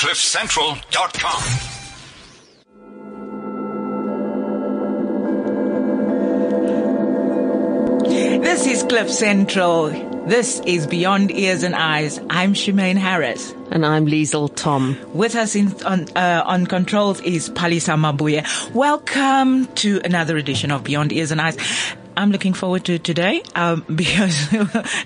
CliffCentral.com. 0.00 1.42
This 8.40 8.66
is 8.66 8.82
Cliff 8.84 9.10
Central. 9.10 9.90
This 10.26 10.60
is 10.60 10.86
Beyond 10.86 11.30
Ears 11.30 11.62
and 11.64 11.74
Eyes. 11.74 12.18
I'm 12.30 12.54
Shemaine 12.54 12.96
Harris. 12.96 13.54
And 13.70 13.84
I'm 13.84 14.06
Liesl 14.06 14.50
Tom. 14.56 14.96
With 15.12 15.34
us 15.34 15.54
in, 15.54 15.74
on, 15.84 16.06
uh, 16.16 16.44
on 16.46 16.66
controls 16.66 17.20
is 17.20 17.50
Palisa 17.50 17.98
Mabuye. 17.98 18.72
Welcome 18.74 19.66
to 19.74 20.00
another 20.02 20.38
edition 20.38 20.70
of 20.70 20.82
Beyond 20.82 21.12
Ears 21.12 21.30
and 21.30 21.42
Eyes. 21.42 21.58
I'm 22.20 22.30
looking 22.32 22.52
forward 22.52 22.84
to 22.84 22.98
today 22.98 23.42
um, 23.54 23.82
because 23.94 24.48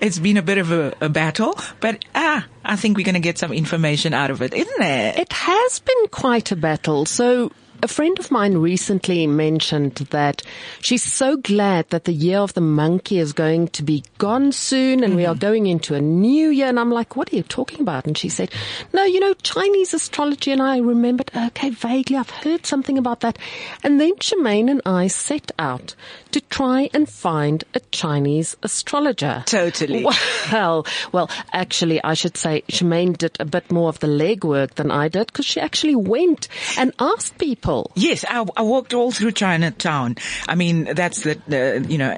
it's 0.01 0.19
been 0.19 0.37
a 0.37 0.43
bit 0.43 0.59
of 0.59 0.73
a, 0.73 0.95
a 1.01 1.09
battle, 1.09 1.57
but 1.79 2.05
ah, 2.13 2.45
I 2.65 2.75
think 2.75 2.97
we're 2.97 3.05
going 3.05 3.15
to 3.15 3.21
get 3.21 3.39
some 3.39 3.53
information 3.53 4.13
out 4.13 4.33
of 4.33 4.43
it, 4.43 4.53
isn't 4.53 4.83
it? 4.83 5.19
It 5.19 5.33
has 5.33 5.79
been 5.79 6.09
quite 6.11 6.51
a 6.51 6.57
battle. 6.57 7.07
So 7.07 7.53
a 7.83 7.89
friend 7.89 8.19
of 8.19 8.31
mine 8.31 8.57
recently 8.59 9.27
mentioned 9.27 9.97
that 10.11 10.43
she's 10.81 11.03
so 11.03 11.37
glad 11.37 11.89
that 11.91 12.05
the 12.05 12.13
year 12.13 12.39
of 12.39 12.55
the 12.55 12.61
monkey 12.61 13.19
is 13.19 13.33
going 13.33 13.69
to 13.69 13.83
be 13.83 14.03
gone 14.19 14.53
soon 14.53 15.05
and 15.05 15.13
mm. 15.13 15.17
we 15.17 15.27
are 15.27 15.35
going 15.35 15.67
into 15.67 15.95
a 15.95 16.01
new 16.01 16.49
year. 16.49 16.69
And 16.69 16.81
I'm 16.81 16.91
like, 16.91 17.17
what 17.17 17.33
are 17.33 17.37
you 17.37 17.43
talking 17.43 17.81
about? 17.81 18.07
And 18.07 18.17
she 18.17 18.29
said, 18.29 18.51
no, 18.93 19.05
you 19.05 19.21
know, 19.21 19.35
Chinese 19.43 19.93
astrology. 19.93 20.53
And 20.53 20.63
I 20.63 20.79
remembered, 20.79 21.31
okay, 21.37 21.71
vaguely, 21.71 22.17
I've 22.17 22.31
heard 22.31 22.65
something 22.65 22.97
about 22.97 23.21
that. 23.21 23.39
And 23.83 24.01
then 24.01 24.15
Shemaine 24.17 24.71
and 24.71 24.81
I 24.87 25.09
set 25.09 25.53
out 25.59 25.95
to 26.31 26.41
try 26.41 26.89
and 26.95 27.09
find 27.09 27.65
a 27.75 27.81
Chinese 27.91 28.57
astrologer. 28.63 29.43
Totally. 29.47 30.07
Well, 30.53 30.87
well, 31.11 31.31
actually, 31.53 32.03
I 32.05 32.15
should 32.15 32.37
say 32.37 32.63
Shemaine 32.69 33.17
did 33.17 33.37
a 33.41 33.45
bit 33.45 33.73
more 33.73 33.89
of 33.89 33.99
the 34.01 34.07
legwork 34.07 34.75
than 34.75 34.91
I 34.91 35.09
did 35.09 35.29
because 35.29 35.47
she 35.47 35.59
actually 35.59 35.97
went 35.97 36.49
and 36.77 36.93
asked 36.99 37.39
people 37.39 37.74
people. 37.83 37.91
Yes, 37.95 38.25
I, 38.29 38.45
I, 38.57 38.63
walked 38.63 38.95
all 38.95 39.11
through 39.11 39.33
Chinatown. 39.33 40.17
I 40.49 40.55
mean, 40.55 40.85
that's 40.85 41.23
the, 41.23 41.41
the 41.47 41.85
you 41.89 41.99
know, 41.99 42.13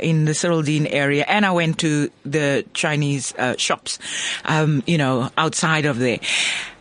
in 0.00 0.24
the 0.24 0.32
Cyrildene 0.32 0.88
area, 0.90 1.24
and 1.26 1.44
I 1.44 1.50
went 1.52 1.78
to 1.80 2.10
the 2.24 2.64
Chinese 2.74 3.34
uh, 3.38 3.56
shops, 3.56 3.98
um, 4.44 4.82
you 4.86 4.98
know, 4.98 5.30
outside 5.36 5.84
of 5.86 5.98
there, 5.98 6.18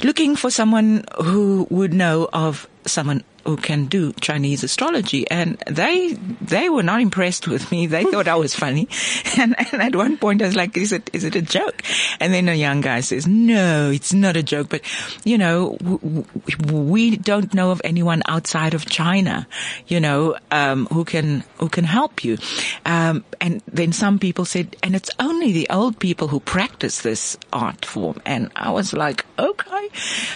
looking 0.03 0.35
for 0.35 0.49
someone 0.49 1.03
who 1.23 1.67
would 1.69 1.93
know 1.93 2.29
of 2.33 2.67
someone 2.85 3.23
who 3.45 3.57
can 3.57 3.85
do 3.85 4.11
Chinese 4.13 4.63
astrology. 4.63 5.29
And 5.29 5.57
they, 5.67 6.13
they 6.41 6.69
were 6.69 6.83
not 6.83 7.01
impressed 7.01 7.47
with 7.47 7.71
me. 7.71 7.85
They 7.87 8.03
thought 8.03 8.27
I 8.27 8.35
was 8.35 8.55
funny. 8.55 8.87
And, 9.37 9.53
and, 9.73 9.81
at 9.81 9.95
one 9.95 10.17
point 10.17 10.41
I 10.41 10.45
was 10.45 10.55
like, 10.55 10.77
is 10.77 10.93
it, 10.93 11.09
is 11.11 11.25
it 11.25 11.35
a 11.35 11.41
joke? 11.41 11.81
And 12.21 12.33
then 12.33 12.47
a 12.47 12.53
young 12.53 12.79
guy 12.79 13.01
says, 13.01 13.27
no, 13.27 13.91
it's 13.91 14.13
not 14.13 14.37
a 14.37 14.43
joke. 14.43 14.69
But, 14.69 14.81
you 15.25 15.37
know, 15.37 15.77
w- 15.81 16.25
we 16.71 17.17
don't 17.17 17.53
know 17.53 17.71
of 17.71 17.81
anyone 17.83 18.23
outside 18.27 18.73
of 18.73 18.85
China, 18.85 19.45
you 19.87 19.99
know, 19.99 20.37
um, 20.51 20.85
who 20.87 21.03
can, 21.03 21.43
who 21.59 21.67
can 21.67 21.83
help 21.83 22.23
you. 22.23 22.37
Um, 22.85 23.25
and 23.41 23.61
then 23.67 23.91
some 23.91 24.19
people 24.19 24.45
said, 24.45 24.77
and 24.81 24.95
it's 24.95 25.11
only 25.19 25.51
the 25.51 25.67
old 25.69 25.99
people 25.99 26.29
who 26.29 26.39
practice 26.39 27.01
this 27.01 27.37
art 27.51 27.83
form. 27.85 28.21
And 28.25 28.51
I 28.55 28.71
was 28.71 28.93
like, 28.93 29.25
okay. 29.37 29.89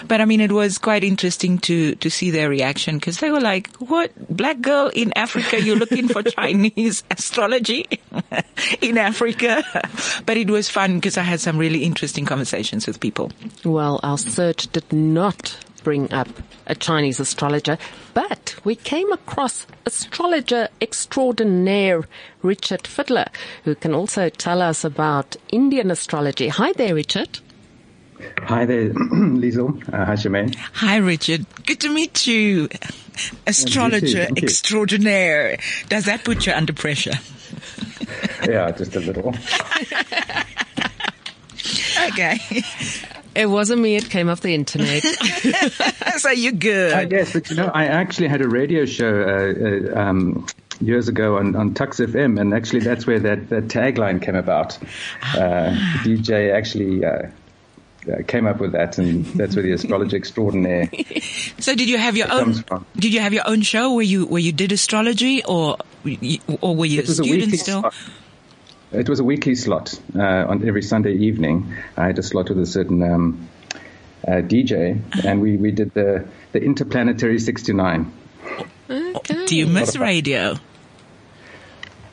But 0.08 0.20
I 0.20 0.26
mean, 0.26 0.42
it 0.42 0.52
was 0.52 0.78
quite 0.78 1.06
interesting 1.06 1.58
to, 1.60 1.96
to 1.96 2.10
see 2.10 2.32
their 2.32 2.50
reaction 2.50 2.99
because 3.00 3.20
they 3.20 3.32
were 3.32 3.40
like, 3.40 3.68
what 3.78 4.12
black 4.30 4.62
girl 4.62 4.92
in 4.94 5.14
Africa? 5.16 5.62
You're 5.62 5.78
looking 5.78 6.08
for 6.08 6.24
Chinese 6.40 7.04
astrology 7.12 7.86
in 8.82 8.98
Africa. 8.98 9.64
But 10.26 10.38
it 10.38 10.50
was 10.50 10.70
fun 10.70 10.96
because 10.96 11.18
I 11.18 11.24
had 11.24 11.40
some 11.40 11.58
really 11.58 11.84
interesting 11.84 12.26
conversations 12.26 12.88
with 12.88 13.00
people. 13.00 13.32
Well, 13.64 14.00
our 14.04 14.18
search 14.18 14.72
did 14.72 14.92
not 14.92 15.58
bring 15.84 16.12
up 16.14 16.28
a 16.68 16.76
Chinese 16.76 17.20
astrologer, 17.20 17.78
but 18.14 18.56
we 18.64 18.76
came 18.76 19.12
across 19.12 19.66
astrologer 19.86 20.68
extraordinaire 20.82 22.08
Richard 22.42 22.86
Fiddler, 22.86 23.28
who 23.64 23.76
can 23.76 23.94
also 23.94 24.30
tell 24.30 24.62
us 24.62 24.84
about 24.84 25.36
Indian 25.52 25.90
astrology. 25.90 26.50
Hi 26.50 26.74
there, 26.74 26.96
Richard. 26.96 27.40
Hi 28.44 28.66
there, 28.66 28.90
Liesl. 28.94 29.94
Uh, 29.94 30.06
hi, 30.06 30.14
Shemaine. 30.14 30.56
Hi, 30.56 30.98
Richard. 30.98 31.46
Good 31.66 31.80
to 31.82 31.90
meet 31.90 32.28
you. 32.28 32.70
Astrologer 33.48 34.08
you 34.08 34.36
extraordinaire. 34.38 35.58
Does 35.90 36.06
that 36.06 36.24
put 36.24 36.46
you 36.46 36.54
under 36.54 36.74
pressure? 36.74 37.14
yeah, 38.48 38.72
just 38.72 38.96
a 38.96 39.00
little. 39.00 39.30
okay. 42.08 42.40
It 43.36 43.46
wasn't 43.46 43.82
me. 43.82 43.96
It 43.96 44.10
came 44.10 44.30
off 44.30 44.42
the 44.42 44.56
internet. 44.56 45.04
so 46.18 46.32
you're 46.32 46.52
good. 46.52 46.94
I 46.94 47.06
guess, 47.06 47.34
but 47.34 47.50
you 47.50 47.56
know, 47.56 47.72
I 47.74 47.86
actually 47.86 48.28
had 48.28 48.42
a 48.42 48.48
radio 48.48 48.86
show 48.86 49.22
uh, 49.22 49.96
uh, 49.96 50.00
um, 50.00 50.46
years 50.82 51.08
ago 51.08 51.38
on, 51.38 51.56
on 51.56 51.74
Tuks 51.74 52.00
FM, 52.00 52.40
and 52.40 52.54
actually 52.54 52.80
that's 52.82 53.06
where 53.06 53.20
that, 53.20 53.50
that 53.50 53.68
tagline 53.68 54.22
came 54.22 54.36
about. 54.36 54.78
Uh, 55.36 55.76
DJ 56.04 56.54
actually 56.54 57.04
uh, 58.12 58.24
came 58.24 58.46
up 58.46 58.60
with 58.60 58.72
that, 58.74 58.98
and 58.98 59.26
that's 59.26 59.56
where 59.56 59.64
the 59.64 59.72
astrology 59.72 60.16
extraordinaire. 60.24 60.90
So, 61.60 61.76
did 61.76 61.90
you 61.90 61.98
have 61.98 62.18
your 62.18 62.32
own? 62.32 62.64
Did 62.98 63.14
you 63.14 63.20
have 63.20 63.34
your 63.34 63.48
own 63.48 63.62
show 63.62 63.94
where 63.94 64.04
you 64.04 64.26
where 64.26 64.42
you 64.42 64.52
did 64.52 64.72
astrology, 64.72 65.44
or 65.44 65.78
or 66.62 66.76
were 66.76 66.86
you 66.86 67.02
a 67.02 67.06
student 67.06 67.54
a 67.54 67.58
still? 67.58 67.82
Slot. 67.82 67.96
It 68.92 69.08
was 69.08 69.20
a 69.20 69.24
weekly 69.24 69.54
slot 69.54 70.00
uh, 70.16 70.22
on 70.48 70.68
every 70.68 70.82
Sunday 70.82 71.14
evening. 71.14 71.76
I 71.96 72.08
had 72.08 72.18
a 72.18 72.24
slot 72.24 72.50
with 72.50 72.60
a 72.60 72.66
certain 72.66 73.04
um, 73.04 73.50
uh, 74.28 74.42
DJ, 74.42 74.98
uh-huh. 74.98 75.22
and 75.28 75.42
we, 75.42 75.58
we 75.58 75.72
did 75.72 75.94
the 75.94 76.28
the 76.52 76.60
interplanetary 76.60 77.40
sixty 77.40 77.74
nine. 77.74 78.12
Okay. 78.90 79.46
Do 79.46 79.56
you 79.56 79.68
miss 79.68 79.98
radio? 79.98 80.56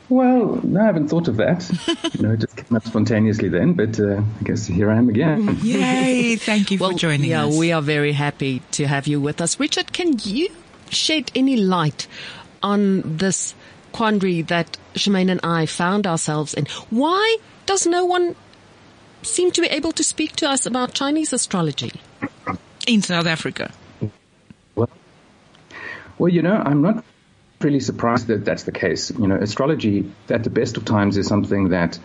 Well, 0.09 0.61
no, 0.63 0.79
I 0.79 0.85
haven't 0.85 1.09
thought 1.09 1.27
of 1.27 1.35
that. 1.37 1.69
you 2.13 2.21
know, 2.21 2.31
it 2.33 2.39
just 2.39 2.55
came 2.55 2.75
up 2.77 2.85
spontaneously 2.85 3.49
then, 3.49 3.73
but 3.73 3.99
uh, 3.99 4.21
I 4.21 4.43
guess 4.43 4.65
here 4.65 4.89
I 4.89 4.95
am 4.95 5.09
again. 5.09 5.57
Yay! 5.61 6.37
Thank 6.37 6.71
you 6.71 6.79
well, 6.79 6.91
for 6.91 6.97
joining 6.97 7.31
yeah, 7.31 7.45
us. 7.45 7.53
Yeah, 7.53 7.59
we 7.59 7.71
are 7.73 7.81
very 7.81 8.13
happy 8.13 8.61
to 8.71 8.87
have 8.87 9.07
you 9.07 9.19
with 9.19 9.41
us. 9.41 9.59
Richard, 9.59 9.91
can 9.91 10.15
you 10.23 10.49
shed 10.89 11.31
any 11.35 11.57
light 11.57 12.07
on 12.63 13.17
this 13.17 13.53
quandary 13.91 14.43
that 14.43 14.77
Shemaine 14.93 15.29
and 15.29 15.41
I 15.43 15.65
found 15.65 16.07
ourselves 16.07 16.53
in? 16.53 16.67
Why 16.89 17.37
does 17.65 17.85
no 17.85 18.05
one 18.05 18.35
seem 19.23 19.51
to 19.51 19.61
be 19.61 19.67
able 19.67 19.91
to 19.91 20.03
speak 20.03 20.37
to 20.37 20.49
us 20.49 20.65
about 20.65 20.93
Chinese 20.93 21.33
astrology? 21.33 21.91
In 22.87 23.01
South 23.01 23.25
Africa. 23.25 23.73
Well, 24.73 24.89
well, 26.17 26.31
you 26.31 26.41
know, 26.41 26.55
I'm 26.55 26.81
not 26.81 27.03
really 27.61 27.79
surprised 27.79 28.27
that 28.27 28.45
that's 28.45 28.63
the 28.63 28.71
case. 28.71 29.11
You 29.11 29.27
know, 29.27 29.35
astrology 29.35 30.11
at 30.29 30.43
the 30.43 30.49
best 30.49 30.77
of 30.77 30.85
times 30.85 31.17
is 31.17 31.27
something 31.27 31.69
that 31.69 31.99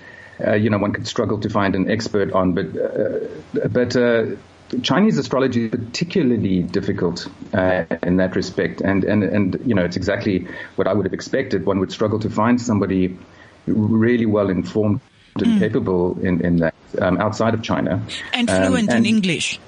uh, 0.45 0.55
you 0.55 0.71
know 0.71 0.79
one 0.79 0.93
could 0.93 1.07
struggle 1.07 1.41
to 1.41 1.51
find 1.51 1.75
an 1.75 1.91
expert 1.91 2.33
on, 2.33 2.53
but 2.55 2.67
uh, 2.77 3.69
but 3.69 3.97
uh, 3.97 4.27
Chinese 4.83 5.19
astrology 5.19 5.67
is 5.67 5.71
particularly 5.71 6.63
difficult 6.63 7.29
uh, 7.53 7.85
in 8.03 8.17
that 8.17 8.35
respect, 8.37 8.81
and 8.81 9.05
and 9.05 9.23
and 9.23 9.61
you 9.67 9.75
know 9.75 9.85
it's 9.85 9.97
exactly 9.97 10.47
what 10.77 10.87
I 10.87 10.95
would 10.95 11.05
have 11.05 11.15
expected. 11.15 11.67
One 11.67 11.81
would 11.81 11.93
struggle 11.93 12.19
to 12.21 12.31
find 12.31 12.61
somebody 12.61 13.19
really 13.67 14.27
well 14.27 14.51
informed 14.51 15.01
and 15.37 15.47
mm. 15.47 15.59
capable 15.59 16.19
in 16.21 16.45
in 16.45 16.57
that 16.57 16.75
um, 17.01 17.19
outside 17.19 17.55
of 17.55 17.63
China 17.63 18.03
and 18.33 18.49
fluent 18.49 18.91
um, 18.91 18.97
and, 18.97 19.07
in 19.07 19.15
English. 19.15 19.61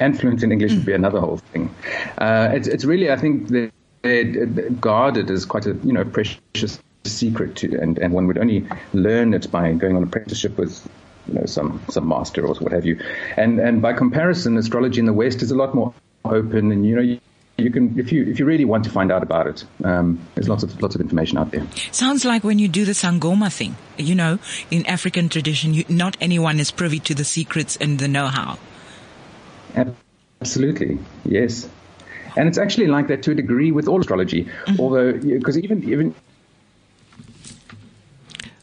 And 0.00 0.18
fluent 0.18 0.42
in 0.42 0.52
English 0.52 0.72
mm. 0.72 0.76
would 0.76 0.86
be 0.86 0.92
another 0.92 1.20
whole 1.20 1.38
thing. 1.38 1.74
Uh, 2.16 2.50
it's, 2.52 2.68
it's 2.68 2.84
really, 2.84 3.10
I 3.10 3.16
think, 3.16 3.48
the 3.48 3.72
guarded 4.80 5.30
as 5.30 5.44
quite 5.44 5.66
a 5.66 5.74
you 5.84 5.92
know 5.92 6.04
precious 6.04 6.78
secret 7.04 7.56
to, 7.56 7.80
and, 7.80 7.98
and 7.98 8.12
one 8.12 8.26
would 8.26 8.38
only 8.38 8.66
learn 8.92 9.34
it 9.34 9.50
by 9.50 9.72
going 9.72 9.96
on 9.96 10.02
apprenticeship 10.02 10.58
with 10.58 10.88
you 11.26 11.34
know 11.34 11.46
some 11.46 11.80
some 11.88 12.08
master 12.08 12.46
or 12.46 12.54
what 12.54 12.72
have 12.72 12.86
you, 12.86 13.00
and 13.36 13.58
and 13.58 13.82
by 13.82 13.92
comparison, 13.92 14.56
astrology 14.56 15.00
in 15.00 15.06
the 15.06 15.12
West 15.12 15.42
is 15.42 15.50
a 15.50 15.56
lot 15.56 15.74
more 15.74 15.92
open, 16.24 16.72
and 16.72 16.86
you 16.86 16.96
know. 16.96 17.02
You, 17.02 17.20
you 17.60 17.72
can, 17.72 17.98
if 17.98 18.12
you 18.12 18.24
if 18.24 18.38
you 18.38 18.44
really 18.44 18.64
want 18.64 18.84
to 18.84 18.90
find 18.90 19.10
out 19.10 19.24
about 19.24 19.48
it, 19.48 19.64
um, 19.82 20.20
there's 20.36 20.48
lots 20.48 20.62
of 20.62 20.80
lots 20.80 20.94
of 20.94 21.00
information 21.00 21.38
out 21.38 21.50
there. 21.50 21.66
Sounds 21.90 22.24
like 22.24 22.44
when 22.44 22.60
you 22.60 22.68
do 22.68 22.84
the 22.84 22.92
sangoma 22.92 23.52
thing, 23.52 23.74
you 23.96 24.14
know, 24.14 24.38
in 24.70 24.86
African 24.86 25.28
tradition, 25.28 25.74
you, 25.74 25.84
not 25.88 26.16
anyone 26.20 26.60
is 26.60 26.70
privy 26.70 27.00
to 27.00 27.16
the 27.16 27.24
secrets 27.24 27.76
and 27.80 27.98
the 27.98 28.06
know-how. 28.06 28.58
Absolutely, 30.40 31.00
yes. 31.24 31.68
And 32.38 32.48
it's 32.48 32.56
actually 32.56 32.86
like 32.86 33.08
that 33.08 33.22
to 33.24 33.32
a 33.32 33.34
degree 33.34 33.72
with 33.72 33.88
all 33.88 34.00
astrology, 34.00 34.44
mm-hmm. 34.44 34.80
although 34.80 35.12
because 35.12 35.58
even 35.58 35.82
even 35.82 36.14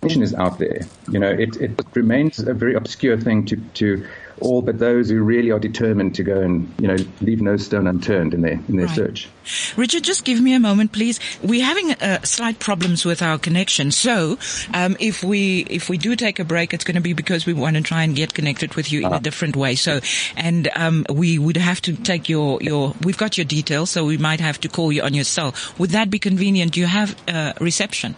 is 0.05 0.33
out 0.35 0.59
there. 0.59 0.81
You 1.11 1.19
know, 1.19 1.29
it, 1.29 1.57
it 1.57 1.81
remains 1.93 2.39
a 2.39 2.53
very 2.53 2.75
obscure 2.75 3.19
thing 3.19 3.45
to, 3.47 3.57
to 3.57 4.07
all 4.41 4.61
but 4.61 4.79
those 4.79 5.09
who 5.09 5.21
really 5.23 5.51
are 5.51 5.59
determined 5.59 6.15
to 6.15 6.23
go 6.23 6.41
and, 6.41 6.73
you 6.79 6.87
know, 6.87 6.97
leave 7.21 7.41
no 7.41 7.55
stone 7.57 7.87
unturned 7.87 8.33
in 8.33 8.41
their, 8.41 8.59
in 8.67 8.75
their 8.75 8.87
right. 8.87 8.95
search. 8.95 9.29
Richard, 9.77 10.03
just 10.03 10.25
give 10.25 10.41
me 10.41 10.53
a 10.53 10.59
moment, 10.59 10.91
please. 10.91 11.19
We're 11.41 11.63
having 11.63 11.91
uh, 11.91 12.21
slight 12.23 12.59
problems 12.59 13.05
with 13.05 13.21
our 13.21 13.37
connection. 13.37 13.91
So, 13.91 14.37
um, 14.73 14.97
if 14.99 15.23
we, 15.23 15.61
if 15.69 15.89
we 15.89 15.97
do 15.97 16.15
take 16.15 16.39
a 16.39 16.43
break, 16.43 16.73
it's 16.73 16.83
going 16.83 16.95
to 16.95 17.01
be 17.01 17.13
because 17.13 17.45
we 17.45 17.53
want 17.53 17.77
to 17.77 17.81
try 17.81 18.03
and 18.03 18.15
get 18.15 18.33
connected 18.33 18.75
with 18.75 18.91
you 18.91 18.99
in 18.99 19.05
uh-huh. 19.05 19.17
a 19.17 19.19
different 19.21 19.55
way. 19.55 19.75
So, 19.75 20.01
and, 20.35 20.69
um, 20.75 21.05
we 21.09 21.39
would 21.39 21.57
have 21.57 21.81
to 21.83 21.95
take 21.95 22.27
your, 22.27 22.61
your, 22.61 22.93
we've 23.03 23.17
got 23.17 23.37
your 23.37 23.45
details, 23.45 23.91
so 23.91 24.05
we 24.05 24.17
might 24.17 24.41
have 24.41 24.59
to 24.61 24.67
call 24.67 24.91
you 24.91 25.01
on 25.01 25.13
your 25.13 25.23
cell. 25.23 25.55
Would 25.77 25.91
that 25.91 26.09
be 26.09 26.19
convenient? 26.19 26.73
Do 26.73 26.81
you 26.81 26.87
have, 26.87 27.15
uh, 27.27 27.53
reception? 27.61 28.15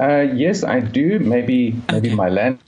Uh, 0.00 0.26
yes, 0.34 0.64
I 0.64 0.80
do. 0.80 1.18
Maybe, 1.18 1.76
maybe 1.90 2.08
okay. 2.08 2.14
my 2.14 2.28
land 2.28 2.58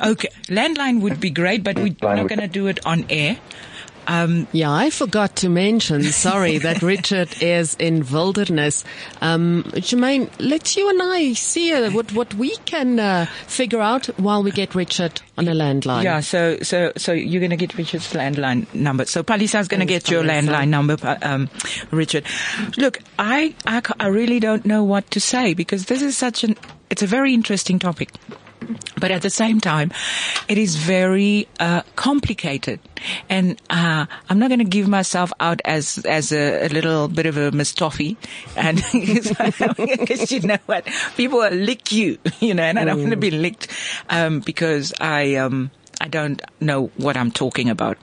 Okay, 0.00 0.28
landline 0.48 1.00
would 1.00 1.20
be 1.20 1.30
great, 1.30 1.62
but 1.64 1.76
we're 1.76 1.94
not 2.00 2.28
going 2.28 2.40
to 2.40 2.48
do 2.48 2.66
it 2.66 2.84
on 2.86 3.06
air. 3.08 3.38
Um, 4.08 4.46
yeah, 4.52 4.70
I 4.70 4.90
forgot 4.90 5.36
to 5.36 5.48
mention, 5.48 6.02
sorry, 6.04 6.58
that 6.66 6.82
Richard 6.82 7.42
is 7.42 7.74
in 7.74 8.06
wilderness. 8.10 8.84
Um, 9.20 9.64
Shemaine, 9.74 10.30
let 10.38 10.76
you 10.76 10.88
and 10.88 11.02
I 11.02 11.32
see 11.32 11.72
uh, 11.72 11.90
what, 11.90 12.12
what 12.12 12.34
we 12.34 12.56
can 12.58 12.98
uh, 13.00 13.26
figure 13.46 13.80
out 13.80 14.06
while 14.18 14.42
we 14.42 14.50
get 14.50 14.74
Richard 14.74 15.20
on 15.36 15.48
a 15.48 15.52
landline. 15.52 16.04
Yeah, 16.04 16.20
so, 16.20 16.58
so, 16.62 16.92
so 16.96 17.12
you're 17.12 17.40
going 17.40 17.50
to 17.50 17.56
get 17.56 17.76
Richard's 17.76 18.12
landline 18.12 18.72
number. 18.74 19.04
So 19.06 19.22
Palisa's 19.22 19.68
going 19.68 19.80
to 19.80 19.86
get 19.86 20.10
your 20.10 20.22
landline 20.22 20.68
number, 20.68 20.96
um, 21.22 21.48
Richard. 21.90 22.24
Look, 22.76 22.98
I, 23.18 23.54
I, 23.66 23.82
I 23.98 24.06
really 24.06 24.40
don't 24.40 24.64
know 24.64 24.84
what 24.84 25.10
to 25.12 25.20
say 25.20 25.54
because 25.54 25.86
this 25.86 26.02
is 26.02 26.16
such 26.16 26.44
an, 26.44 26.56
it's 26.90 27.02
a 27.02 27.06
very 27.06 27.34
interesting 27.34 27.78
topic. 27.78 28.10
But 28.98 29.10
at 29.10 29.22
the 29.22 29.30
same 29.30 29.60
time, 29.60 29.92
it 30.48 30.58
is 30.58 30.76
very 30.76 31.46
uh, 31.60 31.82
complicated, 31.94 32.80
and 33.28 33.60
uh, 33.70 34.06
I'm 34.28 34.38
not 34.38 34.48
going 34.48 34.60
to 34.60 34.64
give 34.64 34.88
myself 34.88 35.32
out 35.38 35.60
as 35.64 35.98
as 36.04 36.32
a, 36.32 36.66
a, 36.66 36.68
little 36.68 37.06
bit 37.08 37.26
of 37.26 37.36
a 37.36 37.50
mistoffee, 37.52 38.16
and 38.56 38.82
because 38.92 40.32
you 40.32 40.40
know 40.40 40.58
what, 40.66 40.86
people 41.16 41.38
will 41.38 41.52
lick 41.52 41.92
you, 41.92 42.18
you 42.40 42.54
know, 42.54 42.62
and 42.62 42.78
I 42.78 42.84
don't 42.84 42.98
want 42.98 43.10
to 43.10 43.16
be 43.16 43.30
licked 43.30 43.68
um, 44.08 44.40
because 44.40 44.92
I 45.00 45.36
um, 45.36 45.70
I 46.00 46.08
don't 46.08 46.42
know 46.60 46.90
what 46.96 47.16
I'm 47.16 47.30
talking 47.30 47.70
about. 47.70 47.98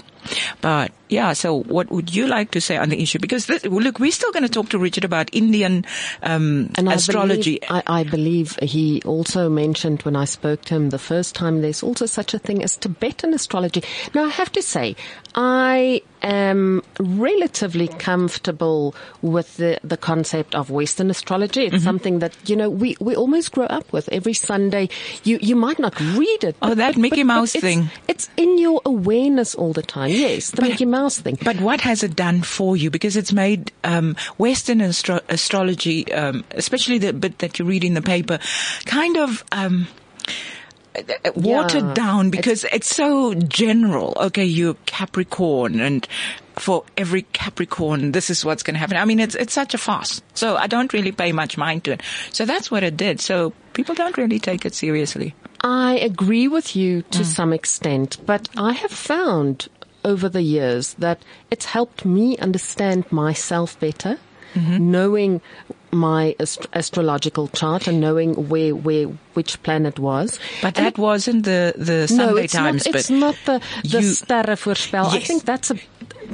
But 0.61 0.91
yeah, 1.13 1.33
so 1.33 1.61
what 1.61 1.91
would 1.91 2.13
you 2.13 2.27
like 2.27 2.51
to 2.51 2.61
say 2.61 2.77
on 2.77 2.89
the 2.89 3.01
issue? 3.01 3.19
Because 3.19 3.45
this, 3.45 3.63
look, 3.63 3.99
we're 3.99 4.11
still 4.11 4.31
going 4.31 4.43
to 4.43 4.49
talk 4.49 4.69
to 4.69 4.79
Richard 4.79 5.05
about 5.05 5.29
Indian 5.31 5.85
um, 6.23 6.71
and 6.75 6.89
astrology. 6.89 7.61
I 7.63 7.69
believe, 7.69 7.83
I, 7.87 7.99
I 7.99 8.03
believe 8.03 8.57
he 8.61 9.01
also 9.05 9.49
mentioned 9.49 10.01
when 10.01 10.15
I 10.15 10.25
spoke 10.25 10.63
to 10.65 10.75
him 10.75 10.89
the 10.89 10.99
first 10.99 11.35
time, 11.35 11.61
there's 11.61 11.83
also 11.83 12.07
such 12.07 12.33
a 12.33 12.39
thing 12.39 12.63
as 12.63 12.77
Tibetan 12.77 13.33
astrology. 13.33 13.83
Now, 14.15 14.25
I 14.25 14.29
have 14.29 14.51
to 14.53 14.61
say, 14.61 14.95
I 15.35 16.01
am 16.23 16.81
relatively 16.99 17.87
comfortable 17.87 18.95
with 19.21 19.57
the, 19.57 19.79
the 19.83 19.97
concept 19.97 20.55
of 20.55 20.69
Western 20.69 21.09
astrology. 21.11 21.65
It's 21.65 21.75
mm-hmm. 21.75 21.83
something 21.83 22.19
that, 22.19 22.33
you 22.49 22.55
know, 22.55 22.69
we, 22.69 22.95
we 22.99 23.15
almost 23.15 23.51
grow 23.51 23.65
up 23.65 23.91
with. 23.91 24.09
Every 24.09 24.33
Sunday, 24.33 24.89
you, 25.23 25.37
you 25.41 25.55
might 25.55 25.79
not 25.79 25.99
read 25.99 26.43
it. 26.43 26.55
Oh, 26.61 26.73
that 26.73 26.97
Mickey 26.97 27.23
but, 27.23 27.27
Mouse 27.27 27.53
but 27.53 27.61
thing. 27.61 27.89
It's 28.07 28.29
in 28.37 28.57
your 28.57 28.81
awareness 28.85 29.53
all 29.53 29.73
the 29.73 29.81
time. 29.83 30.09
Yes, 30.09 30.51
the 30.51 30.61
but, 30.61 30.69
Mickey 30.69 30.85
Mouse 30.85 31.02
thing. 31.09 31.37
But 31.43 31.59
what 31.59 31.81
has 31.81 32.03
it 32.03 32.15
done 32.15 32.41
for 32.41 32.75
you? 32.75 32.89
Because 32.89 33.15
it's 33.17 33.33
made 33.33 33.71
um, 33.83 34.15
Western 34.37 34.81
astro- 34.81 35.21
astrology, 35.29 36.11
um, 36.13 36.43
especially 36.51 36.97
the 36.97 37.13
bit 37.13 37.39
that 37.39 37.59
you 37.59 37.65
read 37.65 37.83
in 37.83 37.93
the 37.93 38.01
paper, 38.01 38.39
kind 38.85 39.17
of. 39.17 39.43
Um, 39.51 39.87
watered 41.35 41.83
yeah, 41.83 41.93
down 41.95 42.29
because 42.29 42.63
it's, 42.65 42.75
it's, 42.75 42.95
so 42.95 43.33
general. 43.33 44.13
Okay, 44.15 44.45
you're 44.45 44.75
Capricorn 44.85 45.79
and 45.79 46.07
for 46.55 46.83
every 46.97 47.23
Capricorn, 47.33 48.11
this 48.11 48.29
is 48.29 48.45
what's 48.45 48.63
going 48.63 48.75
to 48.75 48.79
happen. 48.79 48.97
I 48.97 49.05
mean, 49.05 49.19
it's, 49.19 49.35
it's 49.35 49.53
such 49.53 49.73
a 49.73 49.77
farce. 49.77 50.21
So 50.33 50.55
I 50.55 50.67
don't 50.67 50.93
really 50.93 51.11
pay 51.11 51.31
much 51.31 51.57
mind 51.57 51.83
to 51.85 51.93
it. 51.93 52.01
So 52.31 52.45
that's 52.45 52.69
what 52.69 52.83
it 52.83 52.95
did. 52.95 53.19
So 53.21 53.53
people 53.73 53.95
don't 53.95 54.17
really 54.17 54.39
take 54.39 54.65
it 54.65 54.75
seriously. 54.75 55.33
I 55.61 55.97
agree 55.99 56.47
with 56.47 56.75
you 56.75 57.03
to 57.03 57.19
mm. 57.19 57.25
some 57.25 57.53
extent, 57.53 58.17
but 58.25 58.49
I 58.57 58.73
have 58.73 58.91
found 58.91 59.69
over 60.05 60.29
the 60.29 60.41
years 60.41 60.93
that 60.95 61.21
it's 61.51 61.65
helped 61.65 62.05
me 62.05 62.37
understand 62.37 63.11
myself 63.11 63.79
better, 63.79 64.17
mm-hmm. 64.53 64.91
knowing 64.91 65.41
my 65.91 66.35
ast- 66.39 66.67
astrological 66.73 67.47
chart 67.49 67.87
and 67.87 68.01
knowing 68.01 68.49
where 68.49 68.75
where 68.75 69.05
which 69.35 69.61
planet 69.63 69.99
was. 69.99 70.39
But 70.61 70.77
and 70.77 70.87
that 70.87 70.93
it, 70.93 70.97
wasn't 70.97 71.45
the 71.45 71.73
the 71.77 72.07
Sunday 72.07 72.25
no, 72.25 72.37
it's 72.37 72.53
Times. 72.53 72.85
Not, 72.85 72.95
it's 72.95 73.09
not 73.09 73.35
the 73.45 73.61
the 73.83 74.01
you, 74.01 74.09
sterrenvoorspel. 74.11 75.13
Yes. 75.13 75.13
I 75.13 75.19
think 75.19 75.45
that's 75.45 75.71
a 75.71 75.77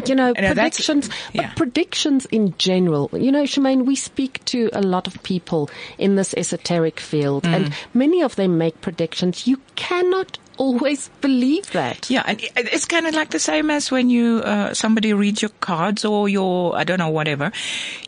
you 0.06 0.16
know, 0.16 0.28
no, 0.28 0.34
predictions, 0.34 1.10
yeah. 1.34 1.48
but 1.48 1.58
predictions 1.58 2.26
in 2.28 2.56
general. 2.58 3.10
You 3.14 3.32
know, 3.32 3.44
Shemaine, 3.44 3.86
we 3.86 3.96
speak 3.96 4.44
to 4.46 4.70
a 4.74 4.82
lot 4.82 5.08
of 5.08 5.22
people 5.24 5.70
in 5.98 6.16
this 6.16 6.34
esoteric 6.36 7.00
field 7.00 7.44
mm. 7.44 7.54
and 7.54 7.74
many 7.94 8.22
of 8.22 8.36
them 8.36 8.58
make 8.58 8.80
predictions. 8.82 9.48
You 9.48 9.60
cannot 9.76 10.38
always 10.60 11.10
believe 11.22 11.72
that. 11.72 12.10
Yeah, 12.12 12.24
and 12.28 12.40
it's 12.44 12.86
kind 12.86 13.08
of 13.08 13.16
like 13.16 13.32
the 13.32 13.40
same 13.40 13.72
as 13.72 13.90
when 13.90 14.12
you 14.12 14.42
uh, 14.44 14.74
somebody 14.76 15.14
reads 15.14 15.42
your 15.42 15.50
cards 15.62 16.06
or 16.06 16.30
your 16.30 16.76
I 16.76 16.84
don't 16.84 17.00
know 17.00 17.10
whatever. 17.10 17.52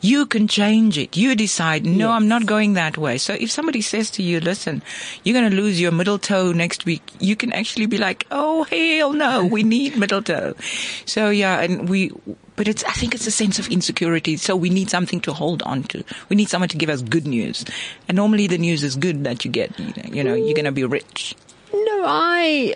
You 0.01 0.27
can 0.27 0.47
change 0.47 0.97
it. 0.99 1.17
You 1.17 1.33
decide. 1.33 1.85
No, 1.85 2.09
yes. 2.09 2.15
I'm 2.15 2.27
not 2.27 2.45
going 2.45 2.73
that 2.73 2.97
way. 2.97 3.17
So 3.17 3.33
if 3.33 3.49
somebody 3.49 3.81
says 3.81 4.11
to 4.11 4.23
you, 4.23 4.39
"Listen, 4.39 4.83
you're 5.23 5.33
going 5.33 5.49
to 5.49 5.55
lose 5.55 5.81
your 5.81 5.91
middle 5.91 6.19
toe 6.19 6.51
next 6.51 6.85
week," 6.85 7.01
you 7.19 7.35
can 7.35 7.53
actually 7.53 7.87
be 7.87 7.97
like, 7.97 8.27
"Oh 8.29 8.63
hell 8.65 9.13
no, 9.13 9.45
we 9.45 9.63
need 9.75 9.97
middle 9.97 10.21
toe." 10.21 10.53
So 11.05 11.29
yeah, 11.29 11.61
and 11.61 11.89
we 11.89 12.11
but 12.57 12.67
it's, 12.67 12.83
I 12.83 12.91
think 12.91 13.15
it's 13.15 13.25
a 13.25 13.31
sense 13.31 13.57
of 13.57 13.69
insecurity. 13.69 14.37
So 14.37 14.55
we 14.55 14.69
need 14.69 14.91
something 14.91 15.21
to 15.21 15.33
hold 15.33 15.63
on 15.63 15.83
to. 15.85 16.03
We 16.29 16.35
need 16.35 16.49
someone 16.49 16.69
to 16.69 16.77
give 16.77 16.89
us 16.89 17.01
good 17.01 17.25
news. 17.25 17.65
And 18.07 18.15
normally 18.15 18.45
the 18.45 18.59
news 18.59 18.83
is 18.83 18.95
good 18.97 19.23
that 19.23 19.43
you 19.43 19.49
get, 19.49 19.79
you 19.79 19.85
know, 19.95 20.13
you 20.13 20.23
know 20.23 20.35
you're 20.35 20.53
going 20.53 20.65
to 20.65 20.71
be 20.71 20.83
rich. 20.83 21.33
No, 21.73 22.03
I 22.05 22.73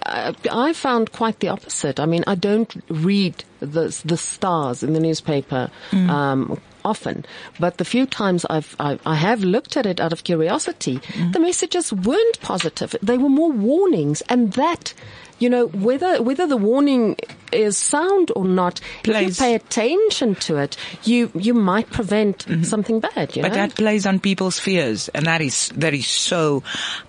I 0.51 0.73
found 0.73 1.11
quite 1.11 1.39
the 1.39 1.49
opposite. 1.49 1.99
I 1.99 2.05
mean, 2.05 2.23
I 2.27 2.35
don't 2.35 2.73
read 2.89 3.43
the 3.59 4.01
the 4.05 4.17
stars 4.17 4.83
in 4.83 4.93
the 4.93 4.99
newspaper. 4.99 5.69
Mm. 5.91 6.09
Um, 6.09 6.61
often, 6.85 7.25
but 7.59 7.79
the 7.79 7.83
few 7.83 8.05
times 8.05 8.45
I've, 8.47 8.75
I, 8.79 8.99
I 9.07 9.15
have 9.15 9.43
looked 9.43 9.75
at 9.75 9.87
it 9.87 9.99
out 9.99 10.13
of 10.13 10.23
curiosity, 10.23 10.99
mm. 10.99 11.33
the 11.33 11.39
messages 11.39 11.91
weren't 11.91 12.39
positive. 12.41 12.95
They 13.01 13.17
were 13.17 13.27
more 13.27 13.51
warnings, 13.51 14.21
and 14.29 14.53
that 14.53 14.93
you 15.39 15.49
know, 15.49 15.67
whether, 15.67 16.21
whether 16.21 16.47
the 16.47 16.57
warning 16.57 17.17
is 17.51 17.77
sound 17.77 18.31
or 18.35 18.45
not, 18.45 18.79
plays. 19.03 19.31
if 19.31 19.37
you 19.37 19.43
pay 19.45 19.55
attention 19.55 20.35
to 20.35 20.57
it, 20.57 20.77
you, 21.03 21.31
you 21.35 21.53
might 21.53 21.89
prevent 21.89 22.45
mm-hmm. 22.45 22.63
something 22.63 22.99
bad, 22.99 23.35
you 23.35 23.41
but 23.41 23.49
know? 23.49 23.55
that 23.55 23.75
plays 23.75 24.05
on 24.05 24.19
people's 24.19 24.59
fears, 24.59 25.09
and 25.09 25.25
that 25.25 25.41
is, 25.41 25.69
that 25.75 25.93
is 25.93 26.07
so 26.07 26.63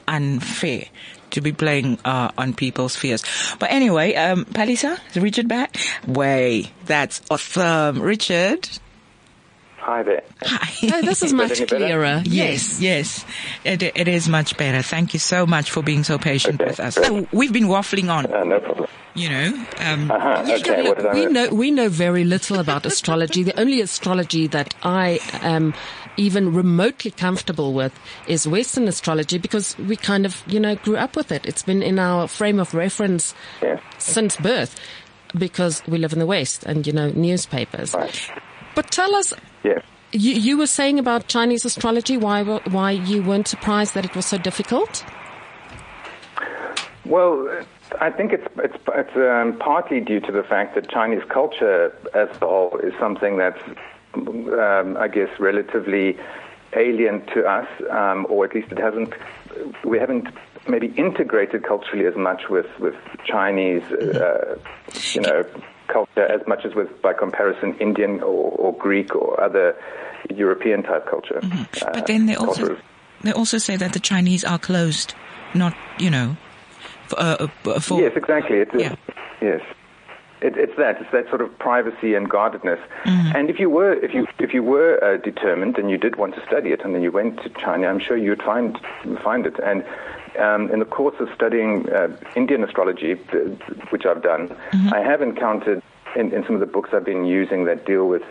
unfair 0.08 0.86
to 1.31 1.40
be 1.40 1.52
playing 1.52 1.99
uh, 2.05 2.31
on 2.38 2.55
people's 2.55 2.96
fears. 2.96 3.25
But 3.58 3.70
anyway, 3.70 4.14
um, 4.14 4.44
Palisa, 4.44 4.99
is 5.11 5.23
Richard 5.23 5.49
back? 5.49 5.76
Way, 6.06 6.70
that's 6.84 7.23
awesome. 7.31 8.00
Richard? 8.00 8.68
Hi 9.87 10.02
there. 10.02 10.25
Hi. 10.42 10.90
Oh, 10.95 11.02
this 11.02 11.23
is 11.23 11.33
much 11.42 11.64
clearer. 11.68 12.21
Yes, 12.25 12.80
yes. 12.80 13.25
It, 13.62 13.85
it 13.85 14.09
is 14.09 14.28
much 14.28 14.56
better. 14.56 14.83
Thank 14.83 15.12
you 15.12 15.21
so 15.21 15.47
much 15.47 15.71
for 15.71 15.80
being 15.80 16.02
so 16.02 16.18
patient 16.18 16.61
okay, 16.61 16.71
with 16.71 16.80
us. 16.80 16.97
So 16.97 17.28
we've 17.30 17.52
been 17.52 17.68
waffling 17.68 18.11
on. 18.11 18.26
Uh, 18.26 18.42
no 18.42 18.59
problem. 18.59 18.88
You 19.14 19.28
know, 19.30 19.66
um, 19.78 20.11
uh-huh. 20.11 20.56
okay, 20.59 20.83
look, 20.83 21.12
we 21.14 21.26
know 21.26 21.49
we 21.49 21.71
know 21.71 21.88
very 21.88 22.25
little 22.25 22.59
about 22.59 22.85
astrology. 22.85 23.45
The 23.45 23.59
only 23.59 23.80
astrology 23.80 24.49
that 24.49 24.75
I 24.83 25.21
am 25.40 25.73
even 26.16 26.52
remotely 26.52 27.11
comfortable 27.11 27.73
with 27.73 27.99
is 28.26 28.46
Western 28.46 28.88
astrology 28.88 29.38
because 29.38 29.76
we 29.78 29.96
kind 29.96 30.25
of, 30.25 30.42
you 30.46 30.61
know, 30.61 30.75
grew 30.76 30.96
up 30.96 31.16
with 31.16 31.30
it. 31.32 31.46
It's 31.46 31.62
been 31.62 31.82
in 31.82 31.99
our 31.99 32.28
frame 32.28 32.58
of 32.58 32.75
reference 32.75 33.35
since 33.99 34.37
birth 34.37 34.78
because 35.37 35.82
we 35.87 35.99
live 35.99 36.12
in 36.12 36.18
the 36.18 36.26
West 36.26 36.64
and, 36.64 36.87
you 36.87 36.92
know, 36.92 37.11
newspapers. 37.11 37.94
Right. 37.94 38.30
But 38.75 38.90
tell 38.90 39.14
us. 39.14 39.32
You, 40.12 40.35
you 40.35 40.56
were 40.56 40.68
saying 40.68 40.99
about 40.99 41.26
Chinese 41.26 41.64
astrology, 41.64 42.16
why, 42.16 42.42
why 42.42 42.92
you 42.92 43.23
weren't 43.23 43.49
surprised 43.49 43.94
that 43.94 44.04
it 44.04 44.14
was 44.14 44.25
so 44.25 44.38
difficult? 44.38 45.04
Well, 47.04 47.49
I 48.00 48.11
think 48.11 48.32
it's 48.32 48.46
it's, 48.58 48.76
it's 48.94 49.16
um, 49.16 49.58
partly 49.58 50.00
due 50.00 50.20
to 50.20 50.32
the 50.32 50.42
fact 50.42 50.75
that 50.75 50.88
Chinese 50.88 51.23
culture 51.28 51.92
as 52.14 52.28
a 52.40 52.46
whole 52.46 52.78
is 52.82 52.92
something 52.99 53.37
that's 53.37 53.61
um, 54.16 54.96
I 54.96 55.08
guess, 55.08 55.28
relatively 55.38 56.18
alien 56.75 57.25
to 57.35 57.44
us, 57.44 57.68
um, 57.90 58.26
or 58.28 58.44
at 58.44 58.54
least 58.54 58.73
it 58.73 58.78
hasn't. 58.78 59.14
We 59.85 59.99
haven't 59.99 60.28
maybe 60.68 60.88
integrated 60.96 61.62
culturally 61.64 62.06
as 62.06 62.16
much 62.16 62.49
with 62.49 62.66
with 62.78 62.94
Chinese, 63.25 63.85
uh, 63.85 64.58
you 65.12 65.20
know, 65.23 65.44
culture 65.88 66.26
as 66.26 66.46
much 66.46 66.64
as 66.64 66.75
with, 66.75 66.90
by 67.02 67.12
comparison, 67.12 67.76
Indian 67.78 68.23
or, 68.23 68.52
or 68.52 68.76
Greek 68.76 69.14
or 69.14 69.40
other 69.42 69.76
European 70.35 70.82
type 70.82 71.08
culture. 71.08 71.40
Mm-hmm. 71.42 71.87
Uh, 71.87 71.92
but 71.92 72.06
then 72.06 72.26
they 72.26 72.37
also. 72.37 72.76
they 73.23 73.32
also 73.32 73.58
say 73.58 73.76
that 73.76 73.92
the 73.92 74.00
Chinese 74.00 74.44
are 74.44 74.58
closed, 74.58 75.14
not 75.54 75.75
you 75.99 76.11
know, 76.11 76.37
for, 77.08 77.20
uh, 77.20 77.49
uh 77.66 77.80
for 77.80 78.00
yes, 78.00 78.12
exactly. 78.16 78.58
It's, 78.58 78.75
yeah. 78.75 78.94
Yes. 79.40 79.61
It, 80.43 80.57
it's 80.57 80.76
that 80.76 81.00
it's 81.00 81.11
that 81.12 81.28
sort 81.28 81.40
of 81.40 81.59
privacy 81.59 82.14
and 82.14 82.28
guardedness. 82.28 82.81
Mm-hmm. 83.05 83.37
And 83.37 83.50
if 83.50 83.59
you 83.59 83.71
were 83.71 83.93
if 83.95 84.12
you 84.12 84.26
if 84.38 84.52
you 84.52 84.62
were 84.62 85.02
uh, 85.02 85.16
determined 85.16 85.78
and 85.78 85.90
you 85.90 85.97
did 85.97 86.16
want 86.16 86.35
to 86.35 86.45
study 86.47 86.71
it, 86.71 86.83
and 86.85 86.95
then 86.95 87.02
you 87.02 87.11
went 87.11 87.43
to 87.43 87.49
China, 87.50 87.87
I'm 87.87 88.00
sure 88.00 88.16
you'd 88.16 88.43
find 88.43 88.78
find 89.23 89.47
it. 89.47 89.59
And 89.61 89.85
um, 90.38 90.71
in 90.71 90.78
the 90.78 90.85
course 90.85 91.16
of 91.21 91.28
studying 91.35 91.88
uh, 91.90 92.14
Indian 92.35 92.62
astrology, 92.64 93.14
which 93.90 94.05
I've 94.05 94.23
done, 94.23 94.49
mm-hmm. 94.49 94.93
I 94.93 95.00
have 95.00 95.23
encountered 95.23 95.83
in, 96.14 96.33
in, 96.33 96.45
some 96.45 96.55
of 96.55 96.61
the 96.61 96.66
books 96.66 96.90
I've 96.93 97.05
been 97.05 97.25
using 97.25 97.64
that 97.64 97.87
deal 97.87 98.07
with 98.09 98.23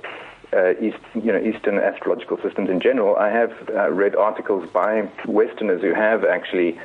uh, 0.53 0.73
East, 0.79 0.97
you 1.15 1.31
know, 1.31 1.39
Eastern 1.39 1.77
astrological 1.79 2.37
systems 2.41 2.69
in 2.69 2.79
general. 2.79 3.15
I 3.15 3.29
have 3.29 3.51
uh, 3.69 3.91
read 3.91 4.15
articles 4.15 4.69
by 4.71 5.09
Westerners 5.25 5.81
who 5.81 5.93
have 5.93 6.23
actually 6.23 6.79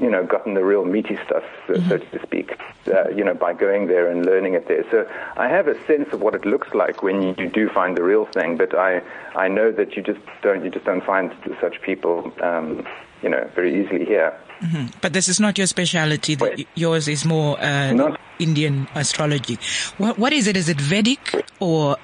you 0.00 0.10
know, 0.10 0.24
gotten 0.24 0.54
the 0.54 0.64
real 0.64 0.84
meaty 0.84 1.16
stuff, 1.26 1.44
so, 1.66 1.74
mm-hmm. 1.74 1.88
so 1.88 1.98
to 1.98 2.22
speak, 2.22 2.56
uh, 2.86 3.08
you 3.10 3.24
know, 3.24 3.34
by 3.34 3.52
going 3.52 3.86
there 3.86 4.10
and 4.10 4.24
learning 4.24 4.54
it 4.54 4.66
there. 4.66 4.84
So 4.90 5.06
I 5.36 5.48
have 5.48 5.68
a 5.68 5.74
sense 5.86 6.12
of 6.12 6.20
what 6.20 6.34
it 6.34 6.44
looks 6.44 6.74
like 6.74 7.02
when 7.02 7.22
you 7.22 7.48
do 7.48 7.68
find 7.68 7.96
the 7.96 8.02
real 8.02 8.26
thing, 8.26 8.56
but 8.56 8.74
I, 8.74 9.02
I 9.34 9.48
know 9.48 9.70
that 9.72 9.96
you 9.96 10.02
just 10.02 10.20
don't, 10.42 10.64
you 10.64 10.70
just 10.70 10.86
don't 10.86 11.04
find 11.04 11.32
such 11.60 11.82
people, 11.82 12.32
um, 12.42 12.86
you 13.22 13.28
know, 13.28 13.48
very 13.54 13.82
easily 13.82 14.04
here. 14.04 14.38
Mm-hmm. 14.62 14.98
But 15.00 15.12
this 15.12 15.28
is 15.28 15.40
not 15.40 15.56
your 15.56 15.66
specialty. 15.66 16.36
Yours 16.74 17.08
is 17.08 17.24
more 17.24 17.58
uh, 17.60 18.16
Indian 18.38 18.88
astrology. 18.94 19.58
What, 19.98 20.18
what 20.18 20.32
is 20.32 20.46
it? 20.46 20.56
Is 20.56 20.68
it 20.68 20.80
Vedic 20.80 21.34
or 21.60 21.96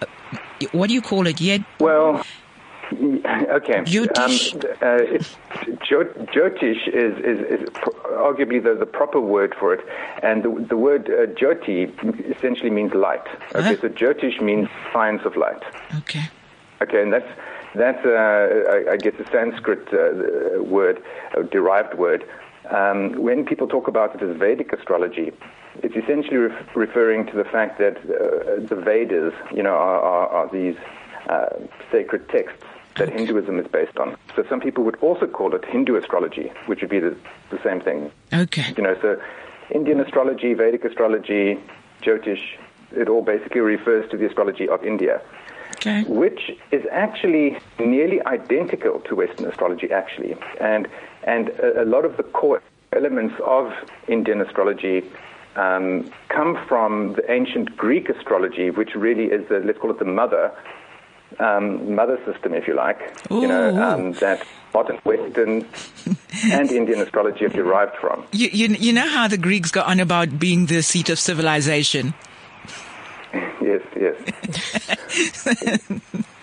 what 0.72 0.88
do 0.88 0.94
you 0.94 1.02
call 1.02 1.26
it 1.26 1.40
yet? 1.40 1.62
Well, 1.80 2.24
Okay. 3.56 3.80
Jyotish. 3.80 4.54
Um, 4.54 4.60
uh, 4.80 5.18
Jyotish 5.84 6.88
is, 6.88 7.18
is, 7.18 7.60
is 7.60 7.68
arguably 8.04 8.62
the, 8.62 8.74
the, 8.74 8.86
proper 8.86 9.20
word 9.20 9.54
for 9.58 9.74
it, 9.74 9.84
and 10.22 10.42
the, 10.42 10.66
the 10.68 10.76
word 10.76 11.08
uh, 11.08 11.26
Jyoti 11.38 11.90
essentially 12.36 12.70
means 12.70 12.94
light. 12.94 13.26
Okay, 13.54 13.74
uh-huh. 13.74 13.76
so 13.80 13.88
Jyotish 13.88 14.40
means 14.40 14.68
science 14.92 15.22
of 15.24 15.36
light. 15.36 15.62
Okay. 15.98 16.24
Okay, 16.82 17.02
and 17.02 17.12
that's 17.12 17.28
that's 17.74 18.04
uh, 18.04 18.10
I, 18.10 18.92
I, 18.92 18.96
guess 18.96 19.14
a 19.18 19.28
Sanskrit 19.30 19.88
uh, 19.92 20.62
word, 20.62 21.02
a 21.36 21.42
derived 21.42 21.94
word. 21.94 22.24
Um, 22.70 23.12
when 23.20 23.44
people 23.44 23.66
talk 23.66 23.88
about 23.88 24.14
it 24.14 24.22
as 24.22 24.36
Vedic 24.36 24.72
astrology, 24.72 25.32
it's 25.82 25.96
essentially 25.96 26.36
ref- 26.36 26.76
referring 26.76 27.26
to 27.26 27.36
the 27.36 27.44
fact 27.44 27.78
that 27.78 27.98
uh, 27.98 28.66
the 28.66 28.76
Vedas, 28.76 29.34
you 29.54 29.62
know, 29.62 29.74
are, 29.74 30.00
are, 30.00 30.28
are 30.28 30.52
these 30.52 30.76
uh, 31.28 31.48
sacred 31.90 32.28
texts 32.28 32.64
that 32.98 33.10
Hinduism 33.10 33.58
is 33.58 33.66
based 33.66 33.96
on. 33.98 34.16
So 34.34 34.44
some 34.48 34.60
people 34.60 34.84
would 34.84 34.96
also 34.96 35.26
call 35.26 35.54
it 35.54 35.64
Hindu 35.64 35.96
astrology, 35.96 36.52
which 36.66 36.80
would 36.80 36.90
be 36.90 37.00
the, 37.00 37.16
the 37.50 37.60
same 37.62 37.80
thing. 37.80 38.10
Okay. 38.32 38.72
You 38.76 38.82
know, 38.82 38.96
so 39.00 39.20
Indian 39.70 40.00
astrology, 40.00 40.54
Vedic 40.54 40.84
astrology, 40.84 41.58
Jyotish, 42.02 42.42
it 42.92 43.08
all 43.08 43.22
basically 43.22 43.60
refers 43.60 44.08
to 44.10 44.16
the 44.16 44.26
astrology 44.26 44.68
of 44.68 44.84
India. 44.84 45.20
Okay. 45.76 46.04
Which 46.04 46.52
is 46.70 46.84
actually 46.90 47.58
nearly 47.78 48.22
identical 48.24 49.00
to 49.00 49.14
Western 49.14 49.46
astrology, 49.46 49.92
actually. 49.92 50.36
And, 50.60 50.88
and 51.24 51.50
a, 51.50 51.82
a 51.82 51.84
lot 51.84 52.04
of 52.04 52.16
the 52.16 52.22
core 52.22 52.62
elements 52.92 53.34
of 53.44 53.72
Indian 54.08 54.40
astrology 54.40 55.04
um, 55.56 56.10
come 56.28 56.58
from 56.66 57.14
the 57.14 57.30
ancient 57.30 57.76
Greek 57.76 58.08
astrology, 58.08 58.70
which 58.70 58.94
really 58.94 59.26
is 59.26 59.48
the, 59.48 59.60
let's 59.60 59.78
call 59.78 59.90
it 59.90 59.98
the 59.98 60.04
mother 60.04 60.52
um, 61.38 61.94
mother 61.94 62.18
system, 62.24 62.54
if 62.54 62.66
you 62.66 62.74
like, 62.74 63.00
Ooh. 63.30 63.40
you 63.40 63.48
know, 63.48 63.76
um, 63.82 64.12
that 64.14 64.46
modern 64.72 64.96
Western 64.98 65.66
and 66.44 66.70
Indian 66.70 67.00
astrology 67.00 67.44
have 67.44 67.52
derived 67.52 67.96
from. 67.96 68.24
You, 68.32 68.48
you, 68.52 68.68
you 68.68 68.92
know 68.92 69.08
how 69.08 69.28
the 69.28 69.38
Greeks 69.38 69.70
got 69.70 69.86
on 69.86 70.00
about 70.00 70.38
being 70.38 70.66
the 70.66 70.82
seat 70.82 71.08
of 71.10 71.18
civilization? 71.18 72.14
yes, 73.60 73.82
yes. 73.96 74.16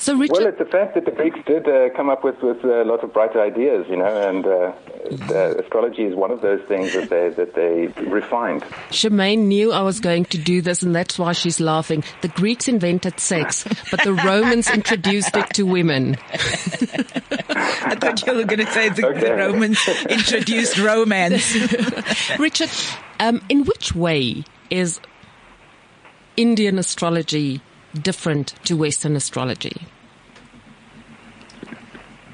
So, 0.00 0.16
Richard, 0.16 0.38
well, 0.38 0.46
it's 0.46 0.58
the 0.58 0.64
fact 0.64 0.94
that 0.94 1.04
the 1.04 1.10
Greeks 1.10 1.40
did 1.44 1.68
uh, 1.68 1.90
come 1.94 2.08
up 2.08 2.24
with 2.24 2.40
with 2.40 2.64
a 2.64 2.84
lot 2.84 3.04
of 3.04 3.12
bright 3.12 3.36
ideas, 3.36 3.84
you 3.86 3.98
know, 3.98 4.06
and 4.06 4.46
uh, 4.46 5.60
astrology 5.60 6.04
is 6.04 6.14
one 6.14 6.30
of 6.30 6.40
those 6.40 6.62
things 6.68 6.94
that 6.94 7.10
they 7.10 7.28
that 7.28 7.52
they 7.52 7.88
refined. 8.04 8.62
Shemaine 8.88 9.40
knew 9.40 9.72
I 9.72 9.82
was 9.82 10.00
going 10.00 10.24
to 10.26 10.38
do 10.38 10.62
this, 10.62 10.82
and 10.82 10.96
that's 10.96 11.18
why 11.18 11.34
she's 11.34 11.60
laughing. 11.60 12.02
The 12.22 12.28
Greeks 12.28 12.66
invented 12.66 13.20
sex, 13.20 13.64
but 13.90 14.02
the 14.02 14.14
Romans 14.14 14.70
introduced 14.70 15.36
it 15.36 15.50
to 15.50 15.64
women. 15.64 16.16
I 16.30 17.94
thought 17.96 18.26
you 18.26 18.34
were 18.36 18.44
going 18.44 18.64
to 18.64 18.72
say 18.72 18.88
the, 18.88 19.06
okay. 19.06 19.20
the 19.20 19.34
Romans 19.34 19.86
introduced 20.08 20.78
romance. 20.78 21.54
Richard, 22.38 22.70
um, 23.18 23.42
in 23.50 23.64
which 23.64 23.94
way 23.94 24.44
is 24.70 24.98
Indian 26.38 26.78
astrology 26.78 27.60
different 27.94 28.48
to 28.64 28.76
Western 28.76 29.16
astrology? 29.16 29.86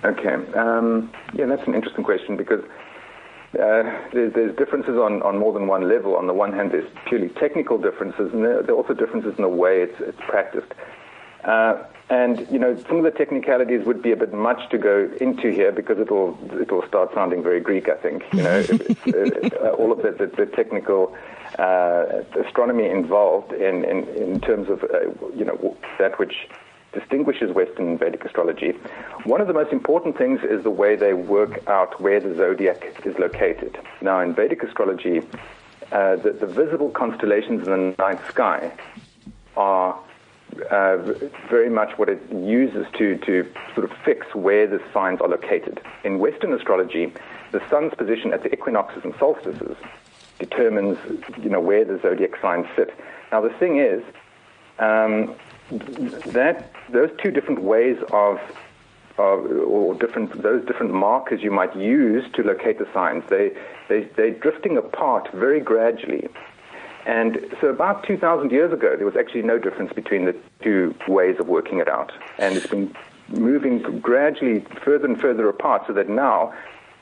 Okay. 0.04 0.34
Um, 0.54 1.10
yeah, 1.34 1.46
that's 1.46 1.66
an 1.66 1.74
interesting 1.74 2.04
question 2.04 2.36
because 2.36 2.62
uh, 3.54 3.82
there's, 4.12 4.32
there's, 4.34 4.56
differences 4.56 4.96
on, 4.96 5.22
on 5.22 5.38
more 5.38 5.52
than 5.52 5.66
one 5.66 5.88
level. 5.88 6.16
On 6.16 6.26
the 6.26 6.34
one 6.34 6.52
hand, 6.52 6.72
there's 6.72 6.88
purely 7.06 7.28
technical 7.30 7.78
differences, 7.78 8.32
and 8.32 8.44
there, 8.44 8.62
there 8.62 8.74
are 8.74 8.78
also 8.78 8.94
differences 8.94 9.34
in 9.36 9.42
the 9.42 9.48
way 9.48 9.82
it's, 9.82 9.98
it's 10.00 10.20
practiced. 10.28 10.72
Uh, 11.44 11.82
and 12.08 12.46
you 12.50 12.58
know, 12.58 12.76
some 12.88 12.98
of 12.98 13.04
the 13.04 13.10
technicalities 13.10 13.84
would 13.86 14.02
be 14.02 14.12
a 14.12 14.16
bit 14.16 14.32
much 14.32 14.68
to 14.70 14.78
go 14.78 15.10
into 15.20 15.50
here 15.50 15.72
because 15.72 15.98
it 15.98 16.10
will 16.10 16.38
it 16.52 16.70
will 16.70 16.86
start 16.86 17.12
sounding 17.14 17.42
very 17.42 17.60
Greek. 17.60 17.88
I 17.88 17.96
think 17.96 18.24
you 18.32 18.42
know, 18.42 18.60
uh, 19.62 19.70
all 19.70 19.90
of 19.90 20.02
the, 20.02 20.12
the, 20.12 20.26
the 20.26 20.46
technical 20.46 21.16
uh, 21.58 22.22
astronomy 22.44 22.88
involved 22.88 23.52
in, 23.52 23.84
in, 23.84 24.04
in 24.08 24.40
terms 24.40 24.68
of, 24.68 24.84
uh, 24.84 25.10
you 25.34 25.44
know, 25.44 25.76
that 25.98 26.18
which 26.18 26.48
distinguishes 26.92 27.52
Western 27.52 27.98
Vedic 27.98 28.24
astrology. 28.24 28.72
One 29.24 29.40
of 29.40 29.46
the 29.46 29.52
most 29.52 29.72
important 29.72 30.16
things 30.16 30.40
is 30.42 30.62
the 30.62 30.70
way 30.70 30.96
they 30.96 31.12
work 31.12 31.66
out 31.68 32.00
where 32.00 32.20
the 32.20 32.34
zodiac 32.34 33.02
is 33.04 33.18
located. 33.18 33.78
Now, 34.00 34.20
in 34.20 34.34
Vedic 34.34 34.62
astrology, 34.62 35.20
uh, 35.92 36.16
the, 36.16 36.32
the, 36.32 36.46
visible 36.46 36.90
constellations 36.90 37.66
in 37.66 37.72
the 37.72 37.94
night 37.98 38.18
sky 38.28 38.72
are 39.56 39.98
uh, 40.70 40.96
very 41.48 41.70
much 41.70 41.96
what 41.98 42.08
it 42.08 42.20
uses 42.32 42.86
to, 42.98 43.18
to 43.18 43.46
sort 43.74 43.90
of 43.90 43.96
fix 44.04 44.34
where 44.34 44.66
the 44.66 44.80
signs 44.92 45.20
are 45.20 45.28
located. 45.28 45.80
In 46.02 46.18
Western 46.18 46.52
astrology, 46.54 47.12
the 47.52 47.62
sun's 47.68 47.94
position 47.94 48.32
at 48.32 48.42
the 48.42 48.52
equinoxes 48.52 49.04
and 49.04 49.14
solstices 49.18 49.76
determines, 50.38 50.98
you 51.42 51.48
know, 51.48 51.60
where 51.60 51.84
the 51.84 51.98
zodiac 52.00 52.40
signs 52.40 52.66
sit. 52.76 52.94
Now, 53.32 53.40
the 53.40 53.50
thing 53.50 53.78
is 53.78 54.02
um, 54.78 55.34
that 56.26 56.72
those 56.90 57.10
two 57.22 57.30
different 57.30 57.62
ways 57.62 57.98
of 58.12 58.40
or 59.18 59.94
different 59.94 60.42
those 60.42 60.62
different 60.66 60.92
markers 60.92 61.42
you 61.42 61.50
might 61.50 61.74
use 61.74 62.30
to 62.34 62.42
locate 62.42 62.78
the 62.78 62.86
signs. 62.92 63.24
They 63.30 63.56
they 63.88 64.04
they're 64.16 64.30
drifting 64.32 64.76
apart 64.76 65.30
very 65.32 65.60
gradually. 65.60 66.28
And 67.06 67.38
so 67.60 67.68
about 67.68 68.04
2,000 68.04 68.50
years 68.50 68.72
ago, 68.72 68.96
there 68.96 69.06
was 69.06 69.14
actually 69.14 69.42
no 69.42 69.58
difference 69.60 69.92
between 69.92 70.24
the 70.24 70.34
two 70.60 70.92
ways 71.06 71.36
of 71.38 71.46
working 71.46 71.78
it 71.78 71.86
out. 71.86 72.10
And 72.38 72.56
it's 72.56 72.66
been 72.66 72.92
moving 73.28 74.00
gradually 74.00 74.66
further 74.84 75.06
and 75.06 75.20
further 75.20 75.48
apart 75.48 75.84
so 75.86 75.92
that 75.92 76.08
now 76.08 76.52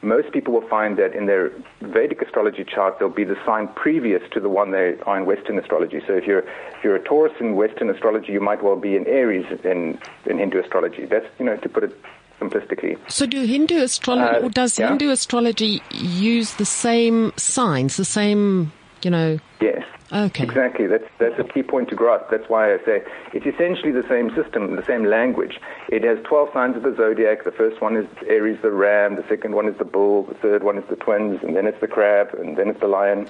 most 0.05 0.33
people 0.33 0.53
will 0.53 0.69
find 0.69 0.97
that 0.99 1.15
in 1.15 1.27
their 1.27 1.51
Vedic 1.81 2.23
astrology 2.23 2.65
chart, 2.65 2.99
there'll 2.99 3.13
be 3.15 3.25
the 3.25 3.39
sign 3.45 3.69
previous 3.69 4.23
to 4.33 4.41
the 4.41 4.49
one 4.49 4.71
they 4.71 4.97
are 5.07 5.19
in 5.19 5.27
Western 5.27 5.59
astrology. 5.59 6.01
So 6.07 6.15
if 6.15 6.27
you're 6.27 6.41
if 6.41 6.85
you're 6.85 6.97
a 6.97 7.03
Taurus 7.03 7.33
in 7.41 7.57
Western 7.57 7.91
astrology, 7.91 8.33
you 8.33 8.41
might 8.41 8.63
well 8.63 8.77
be 8.77 8.97
in 8.97 9.07
Aries 9.07 9.47
in 9.65 9.99
in 10.27 10.39
Hindu 10.39 10.61
astrology. 10.61 11.07
That's 11.07 11.27
you 11.39 11.45
know 11.45 11.57
to 11.57 11.69
put 11.69 11.85
it 11.85 11.99
simplistically. 12.41 12.99
So 13.09 13.27
do 13.27 13.45
Hindu 13.45 13.79
astrology, 13.79 14.37
uh, 14.37 14.47
or 14.47 14.51
does 14.51 14.79
yeah. 14.79 14.89
Hindu 14.89 15.11
astrology 15.11 15.83
use 15.91 16.55
the 16.55 16.65
same 16.65 17.33
signs, 17.37 17.97
the 17.97 18.05
same 18.05 18.73
you 19.05 19.11
know? 19.11 19.39
Yes. 19.61 19.85
Okay. 20.13 20.45
Exactly. 20.45 20.87
That's 20.87 21.09
that's 21.19 21.39
a 21.39 21.45
key 21.45 21.63
point 21.63 21.89
to 21.89 21.95
grasp. 21.95 22.27
That's 22.31 22.49
why 22.49 22.73
I 22.73 22.79
say 22.85 23.03
it's 23.33 23.47
essentially 23.47 23.91
the 23.91 24.07
same 24.09 24.35
system, 24.35 24.77
the 24.77 24.85
same 24.85 25.05
language. 25.05 25.61
It 25.89 26.05
has 26.05 26.19
12 26.25 26.53
signs 26.53 26.77
of 26.77 26.83
the 26.83 26.95
zodiac. 26.95 27.45
The 27.45 27.53
first 27.53 27.81
one 27.81 27.97
is 27.97 28.07
Aries, 28.27 28.59
the 28.63 28.71
ram. 28.71 29.17
The 29.17 29.27
second 29.29 29.55
one 29.55 29.69
is 29.69 29.77
the 29.79 29.85
bull. 29.85 30.25
The 30.25 30.35
third 30.35 30.63
one 30.63 30.79
is 30.79 30.85
the 30.89 30.97
twins, 30.97 31.43
and 31.43 31.57
then 31.57 31.67
it's 31.67 31.81
the 31.81 31.89
crab, 31.89 32.35
and 32.35 32.57
then 32.57 32.69
it's 32.69 32.81
the 32.81 32.89
lion. 32.89 33.29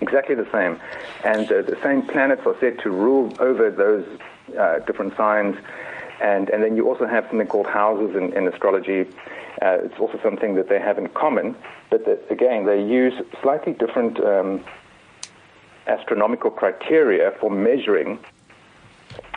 Exactly 0.00 0.34
the 0.34 0.48
same. 0.52 0.78
And 1.24 1.50
uh, 1.50 1.62
the 1.62 1.78
same 1.82 2.02
planets 2.02 2.42
are 2.46 2.56
said 2.60 2.78
to 2.80 2.90
rule 2.90 3.34
over 3.40 3.70
those 3.70 4.06
uh, 4.56 4.78
different 4.80 5.16
signs. 5.16 5.56
And, 6.20 6.50
and 6.50 6.62
then 6.62 6.76
you 6.76 6.88
also 6.88 7.06
have 7.06 7.26
something 7.28 7.46
called 7.46 7.66
houses 7.66 8.16
in, 8.16 8.32
in 8.32 8.46
astrology. 8.48 9.06
Uh, 9.62 9.78
it's 9.82 9.98
also 9.98 10.20
something 10.22 10.54
that 10.54 10.68
they 10.68 10.78
have 10.78 10.98
in 10.98 11.08
common, 11.08 11.56
but 11.90 12.04
that, 12.04 12.24
again, 12.30 12.64
they 12.64 12.80
use 12.80 13.14
slightly 13.42 13.72
different 13.72 14.20
um, 14.24 14.64
astronomical 15.88 16.50
criteria 16.50 17.32
for 17.40 17.50
measuring 17.50 18.18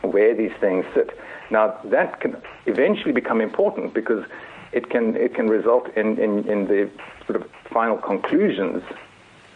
where 0.01 0.35
these 0.35 0.51
things 0.59 0.85
sit. 0.93 1.17
Now, 1.49 1.77
that 1.85 2.19
can 2.19 2.35
eventually 2.65 3.11
become 3.11 3.41
important 3.41 3.93
because 3.93 4.25
it 4.71 4.89
can 4.89 5.15
it 5.15 5.35
can 5.35 5.47
result 5.47 5.89
in, 5.95 6.17
in, 6.17 6.47
in 6.47 6.67
the 6.67 6.89
sort 7.27 7.41
of 7.41 7.49
final 7.69 7.97
conclusions 7.97 8.83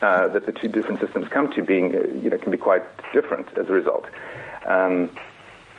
uh, 0.02 0.28
that 0.30 0.46
the 0.46 0.52
two 0.52 0.68
different 0.68 1.00
systems 1.00 1.28
come 1.30 1.52
to 1.54 1.64
being, 1.64 1.96
uh, 1.96 2.00
you 2.22 2.30
know, 2.30 2.38
can 2.38 2.52
be 2.52 2.58
quite 2.58 2.84
different 3.14 3.48
as 3.58 3.70
a 3.70 3.74
result. 3.74 4.06
Um, 4.66 5.10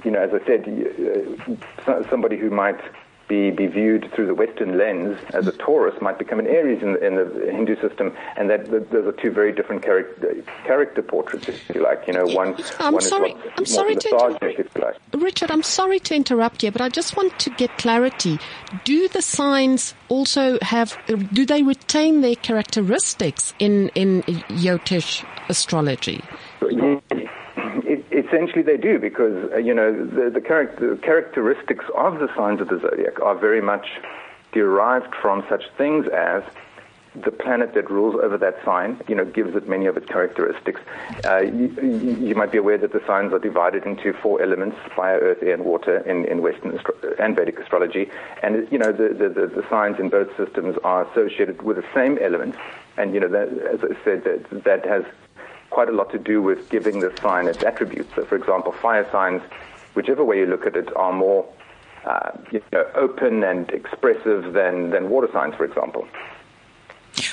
you 0.05 0.11
know, 0.11 0.21
as 0.21 0.31
I 0.33 0.45
said, 0.47 1.59
uh, 1.87 2.09
somebody 2.09 2.37
who 2.37 2.51
might 2.51 2.81
be, 3.29 3.51
be 3.51 3.67
viewed 3.67 4.11
through 4.15 4.27
the 4.27 4.35
Western 4.35 4.79
lens 4.79 5.19
as 5.33 5.47
a 5.47 5.53
Taurus 5.53 6.01
might 6.01 6.19
become 6.19 6.39
an 6.39 6.47
Aries 6.47 6.83
in, 6.83 6.97
in 7.03 7.17
the 7.17 7.51
Hindu 7.51 7.81
system, 7.81 8.15
and 8.37 8.49
that, 8.51 8.71
that 8.71 8.91
those 8.91 9.07
are 9.07 9.13
two 9.13 9.31
very 9.31 9.53
different 9.53 9.83
character, 9.83 10.37
character 10.65 11.03
portraits, 11.03 11.49
if 11.49 11.75
you 11.75 11.83
like. 11.83 12.07
You 12.07 12.15
know, 12.15 12.27
one, 12.27 12.57
I'm 12.79 12.95
one 12.95 13.03
sorry, 13.03 13.33
is 13.33 13.39
I'm 13.57 13.67
sorry 13.67 13.97
to 13.97 14.09
you 14.09 14.65
like. 14.81 14.97
Richard, 15.13 15.51
I'm 15.51 15.63
sorry 15.63 15.99
to 16.01 16.15
interrupt 16.15 16.63
you, 16.63 16.71
but 16.71 16.81
I 16.81 16.89
just 16.89 17.17
want 17.17 17.39
to 17.41 17.51
get 17.51 17.77
clarity. 17.79 18.39
Do 18.85 19.09
the 19.09 19.23
signs 19.23 19.95
also 20.09 20.59
have? 20.63 20.97
Do 21.33 21.47
they 21.47 21.63
retain 21.63 22.21
their 22.21 22.37
characteristics 22.37 23.55
in 23.59 23.89
in 23.91 24.23
Jyotish 24.23 25.25
astrology? 25.49 26.23
It, 26.63 27.26
essentially, 28.37 28.63
they 28.63 28.77
do 28.77 28.99
because 28.99 29.51
uh, 29.53 29.57
you 29.57 29.75
know 29.75 29.93
the, 29.93 30.31
the, 30.31 30.41
character, 30.41 30.95
the 30.95 31.01
characteristics 31.01 31.85
of 31.95 32.19
the 32.19 32.29
signs 32.37 32.61
of 32.61 32.69
the 32.69 32.79
zodiac 32.79 33.21
are 33.21 33.35
very 33.35 33.63
much 33.63 33.87
derived 34.53 35.15
from 35.15 35.45
such 35.49 35.65
things 35.77 36.07
as 36.09 36.43
the 37.25 37.31
planet 37.31 37.73
that 37.73 37.91
rules 37.91 38.15
over 38.23 38.37
that 38.37 38.63
sign, 38.63 39.01
you 39.09 39.15
know, 39.15 39.25
gives 39.25 39.57
it 39.57 39.67
many 39.67 39.87
of 39.87 39.97
its 39.97 40.07
characteristics. 40.07 40.83
Uh, 41.25 41.39
you, 41.39 41.69
you, 42.21 42.35
might 42.35 42.53
be 42.53 42.59
aware 42.59 42.77
that 42.77 42.93
the 42.93 43.03
signs 43.07 43.33
are 43.33 43.39
divided 43.39 43.87
into 43.87 44.13
four 44.13 44.43
elements: 44.43 44.77
fire, 44.95 45.19
earth, 45.21 45.43
air, 45.43 45.55
and 45.55 45.65
water 45.65 45.99
in, 46.01 46.27
in 46.27 46.43
Western 46.43 46.77
astro- 46.77 47.15
and 47.19 47.35
Vedic 47.35 47.59
astrology. 47.59 48.11
And 48.43 48.71
you 48.71 48.77
know, 48.77 48.93
the, 48.93 49.09
the, 49.09 49.29
the, 49.31 49.47
the, 49.47 49.67
signs 49.71 49.99
in 49.99 50.11
both 50.11 50.29
systems 50.37 50.77
are 50.85 51.11
associated 51.11 51.63
with 51.63 51.77
the 51.77 51.85
same 51.95 52.19
elements. 52.21 52.59
And 52.99 53.15
you 53.15 53.21
know, 53.21 53.29
that, 53.29 53.49
as 53.49 53.81
I 53.83 54.05
said, 54.05 54.25
that, 54.25 54.65
that 54.65 54.85
has 54.85 55.05
quite 55.77 55.91
a 55.91 55.93
lot 55.93 56.11
to 56.11 56.19
do 56.19 56.41
with 56.41 56.71
giving 56.71 57.01
the 57.01 57.13
sign 57.21 57.47
its 57.49 57.63
attributes. 57.63 58.09
So, 58.15 58.25
for 58.25 58.35
example, 58.35 58.73
fire 58.73 59.07
signs, 59.13 59.43
whichever 59.93 60.25
way 60.25 60.39
you 60.39 60.47
look 60.47 60.65
at 60.65 60.75
it, 60.75 60.89
are 60.97 61.13
more 61.13 61.47
uh, 62.07 62.31
you 62.51 62.63
know, 62.73 62.87
open 62.95 63.45
and 63.45 63.69
expressive 63.73 64.55
than, 64.55 64.89
than 64.89 65.11
water 65.11 65.29
signs, 65.35 65.55
for 65.55 65.67
example. 65.67 66.09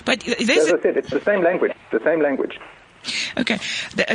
But 0.04 0.28
as 0.28 0.50
I 0.50 0.82
said, 0.82 0.98
it's 0.98 1.10
the 1.10 1.22
same 1.22 1.42
language. 1.42 1.72
The 1.94 2.04
same 2.04 2.22
language. 2.22 2.60
Okay. 3.38 3.60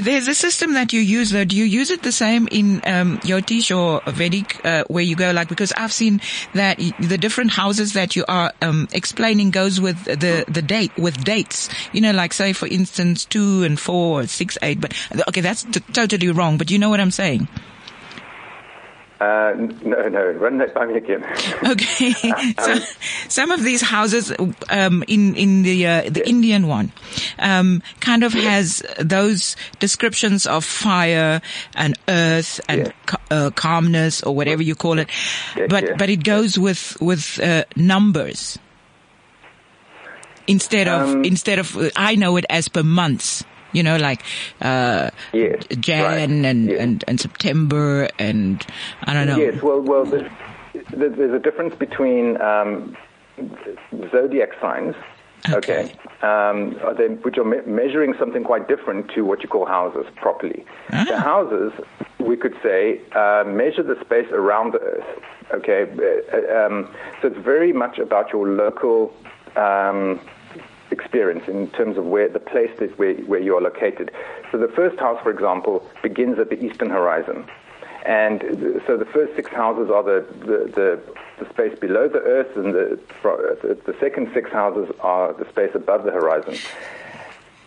There's 0.01 0.29
a 0.29 0.35
system 0.35 0.75
that 0.75 0.93
you 0.93 1.01
use 1.01 1.31
though. 1.31 1.45
Do 1.45 1.57
you 1.57 1.65
use 1.65 1.91
it 1.91 2.03
the 2.03 2.13
same 2.13 2.49
in 2.51 2.81
um, 2.85 3.19
Jyotish 3.19 3.77
or 3.77 4.01
Vedic 4.13 4.65
uh, 4.65 4.85
where 4.89 5.03
you 5.03 5.17
go 5.17 5.33
like, 5.33 5.49
because 5.49 5.73
I've 5.73 5.93
seen 5.93 6.21
that 6.55 6.79
the 7.01 7.19
different 7.19 7.53
houses 7.53 7.95
that 7.95 8.17
you 8.17 8.25
are 8.29 8.53
um, 8.63 8.89
explaining 8.93 9.51
goes 9.51 9.81
with 9.81 10.05
the, 10.05 10.45
the 10.49 10.63
date, 10.63 10.97
with 10.97 11.25
dates. 11.25 11.69
You 11.93 12.01
know, 12.01 12.13
like 12.13 12.33
say 12.33 12.53
for 12.53 12.67
instance 12.67 13.25
two 13.25 13.65
and 13.65 13.79
four 13.79 14.21
or 14.21 14.27
six, 14.27 14.57
eight, 14.63 14.81
but 14.81 14.95
okay, 15.29 15.41
that's 15.41 15.65
t- 15.65 15.81
totally 15.93 16.31
wrong, 16.31 16.59
but 16.59 16.71
you 16.71 16.79
know 16.79 16.91
what 16.91 17.01
I'm 17.01 17.11
saying? 17.11 17.49
Uh, 19.21 19.53
no, 19.83 20.09
no, 20.09 20.31
run 20.31 20.59
that 20.59 20.73
by 20.75 20.87
me 20.87 20.97
again. 20.97 21.25
okay, 21.65 22.13
so 22.61 22.77
some 23.29 23.51
of 23.51 23.65
these 23.65 23.81
houses 23.81 24.33
um, 24.71 25.03
in 25.09 25.35
in 25.35 25.63
the 25.63 25.87
uh, 25.87 26.03
the 26.03 26.21
yeah. 26.21 26.31
Indian 26.31 26.69
one 26.69 26.93
um, 27.41 27.83
kind 27.99 28.23
of 28.23 28.33
yeah. 28.33 28.43
has 28.43 28.81
those 29.01 29.57
descriptions 29.81 30.47
of 30.47 30.65
fire 30.65 31.43
and 31.75 31.99
earth 32.07 32.61
and 32.69 32.87
yeah. 32.87 32.93
ca- 33.07 33.21
uh, 33.33 33.51
calmness 33.51 34.23
or 34.23 34.37
whatever 34.37 34.63
you 34.63 34.77
call 34.77 35.01
it, 35.01 35.09
but 35.69 35.99
but 35.99 36.09
it 36.09 36.23
goes 36.23 36.57
with 36.57 36.97
with 37.01 37.41
uh, 37.43 37.65
numbers 37.75 38.57
instead 40.47 40.87
of 40.87 41.09
um, 41.09 41.25
instead 41.25 41.59
of 41.59 41.77
I 41.97 42.15
know 42.15 42.37
it 42.37 42.45
as 42.49 42.69
per 42.69 42.85
months 42.85 43.43
you 43.79 43.85
know, 43.85 43.97
like 43.97 44.23
uh, 44.61 45.11
yes, 45.33 45.63
Jan 45.79 46.05
right. 46.05 46.45
and, 46.45 46.69
yes. 46.69 46.81
and 46.81 47.05
and 47.07 47.21
September 47.21 48.09
and 48.19 48.67
I 49.05 49.15
don't 49.15 49.29
know. 49.29 49.39
Yes, 49.39 49.63
well, 49.63 49.81
well, 49.81 50.05
there's, 50.05 50.31
there's 50.91 51.33
a 51.33 51.39
difference 51.39 51.75
between 51.77 52.41
um, 52.41 52.97
zodiac 54.11 54.51
signs. 54.61 54.97
Okay. 55.49 55.85
okay. 55.85 56.27
Um, 56.27 56.77
they, 56.99 57.07
which 57.23 57.39
are 57.39 57.45
me- 57.45 57.65
measuring 57.65 58.13
something 58.19 58.43
quite 58.43 58.67
different 58.67 59.09
to 59.13 59.23
what 59.23 59.45
you 59.45 59.49
call 59.49 59.67
houses 59.67 60.07
properly. 60.17 60.67
Ah. 60.93 61.05
The 61.09 61.21
houses, 61.21 61.73
we 62.19 62.37
could 62.37 62.57
say, 62.61 63.01
uh, 63.13 63.45
measure 63.47 63.85
the 63.85 63.97
space 64.05 64.27
around 64.33 64.73
the 64.73 64.81
Earth. 64.81 65.23
Okay. 65.55 65.83
Uh, 65.83 66.67
um, 66.67 66.93
so 67.23 67.29
it's 67.29 67.39
very 67.39 67.73
much 67.73 67.99
about 67.99 68.33
your 68.33 68.49
local 68.49 69.15
um, 69.55 70.21
experience 70.91 71.49
in 71.49 71.69
terms 71.71 71.97
of 71.97 72.05
where 72.05 72.29
the 72.29 72.41
place 72.41 72.77
is 72.81 72.97
where, 72.99 73.15
where 73.15 73.41
you 73.41 73.57
are 73.57 73.61
located. 73.61 74.11
So 74.51 74.59
the 74.59 74.69
first 74.69 74.99
house, 74.99 75.21
for 75.23 75.31
example, 75.31 75.89
begins 76.03 76.39
at 76.39 76.51
the 76.51 76.63
eastern 76.63 76.91
horizon. 76.91 77.47
And 78.07 78.41
so 78.87 78.97
the 78.97 79.05
first 79.05 79.37
six 79.37 79.51
houses 79.51 79.91
are 79.91 80.03
the, 80.03 80.27
the, 80.41 80.73
the, 80.75 81.01
the 81.45 81.51
space 81.51 81.79
below 81.79 82.09
the 82.09 82.21
earth, 82.21 82.57
and 82.57 82.73
the, 82.73 82.99
the 83.23 83.97
second 84.01 84.31
six 84.33 84.51
houses 84.51 84.95
are 85.01 85.33
the 85.35 85.49
space 85.49 85.73
above 85.75 86.05
the 86.05 86.13
horizon. 86.13 86.57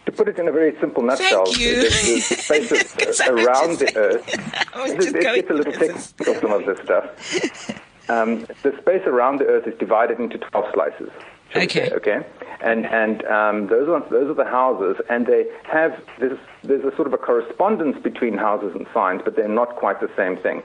To 0.08 0.12
put 0.12 0.28
it 0.28 0.40
in 0.40 0.48
a 0.48 0.52
very 0.52 0.76
simple 0.80 1.04
nutshell, 1.04 1.46
Thank 1.46 1.60
you. 1.60 1.76
the, 1.76 1.90
the 1.90 2.20
spaces 2.22 3.22
around 3.22 3.80
the 3.80 3.94
earth. 3.96 4.58
It, 4.74 5.14
gets 5.22 5.50
a 5.50 5.54
little 5.54 5.74
technical, 5.74 6.34
some 6.42 6.52
of 6.54 6.66
this 6.66 6.80
stuff. 6.84 7.82
Um, 8.10 8.46
the 8.64 8.76
space 8.82 9.04
around 9.06 9.40
the 9.40 9.46
earth 9.46 9.68
is 9.68 9.78
divided 9.78 10.20
into 10.20 10.38
12 10.38 10.74
slices. 10.74 11.10
Okay. 11.56 11.88
Say, 11.88 11.96
okay. 11.96 12.26
And 12.62 12.86
and 12.86 13.26
um, 13.26 13.68
those 13.68 13.90
are 13.90 14.08
those 14.10 14.30
are 14.30 14.36
the 14.36 14.50
houses, 14.50 14.98
and 15.10 15.26
they 15.26 15.46
have 15.64 16.00
this. 16.20 16.38
There's 16.64 16.84
a 16.84 16.96
sort 16.96 17.08
of 17.08 17.14
a 17.14 17.18
correspondence 17.18 17.98
between 18.02 18.38
houses 18.38 18.76
and 18.76 18.86
signs, 18.94 19.22
but 19.24 19.36
they're 19.36 19.48
not 19.48 19.76
quite 19.78 20.00
the 20.00 20.12
same 20.16 20.38
thing. 20.38 20.62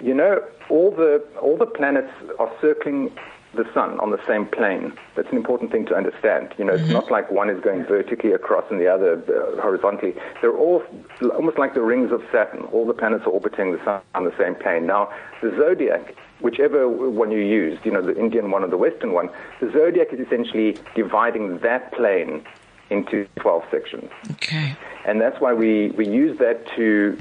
You 0.00 0.14
know, 0.14 0.42
all 0.68 0.90
the 0.90 1.24
all 1.40 1.56
the 1.56 1.66
planets 1.66 2.12
are 2.38 2.50
circling 2.60 3.12
the 3.54 3.64
sun 3.72 3.98
on 4.00 4.10
the 4.10 4.20
same 4.26 4.46
plane. 4.46 4.92
That's 5.16 5.30
an 5.30 5.36
important 5.36 5.72
thing 5.72 5.86
to 5.86 5.94
understand. 5.94 6.54
You 6.58 6.64
know, 6.64 6.74
mm-hmm. 6.74 6.84
it's 6.84 6.92
not 6.92 7.10
like 7.10 7.30
one 7.30 7.48
is 7.48 7.60
going 7.62 7.84
vertically 7.84 8.32
across 8.32 8.64
and 8.70 8.80
the 8.80 8.88
other 8.88 9.14
uh, 9.14 9.60
horizontally. 9.60 10.14
They're 10.40 10.56
all 10.56 10.82
almost 11.34 11.58
like 11.58 11.74
the 11.74 11.82
rings 11.82 12.12
of 12.12 12.22
Saturn. 12.30 12.62
All 12.72 12.86
the 12.86 12.94
planets 12.94 13.24
are 13.26 13.30
orbiting 13.30 13.72
the 13.72 13.82
sun 13.84 14.02
on 14.14 14.24
the 14.24 14.34
same 14.38 14.54
plane. 14.54 14.86
Now, 14.86 15.10
the 15.40 15.50
zodiac 15.56 16.14
whichever 16.40 16.88
one 16.88 17.30
you 17.30 17.40
use, 17.40 17.78
you 17.84 17.90
know, 17.90 18.02
the 18.02 18.16
Indian 18.18 18.50
one 18.50 18.62
or 18.62 18.68
the 18.68 18.76
Western 18.76 19.12
one, 19.12 19.30
the 19.60 19.70
zodiac 19.72 20.12
is 20.12 20.20
essentially 20.20 20.76
dividing 20.94 21.58
that 21.58 21.92
plane 21.92 22.44
into 22.90 23.26
12 23.36 23.64
sections. 23.70 24.10
Okay. 24.32 24.76
And 25.04 25.20
that's 25.20 25.40
why 25.40 25.52
we, 25.52 25.90
we 25.90 26.08
use 26.08 26.38
that 26.38 26.66
to, 26.76 27.18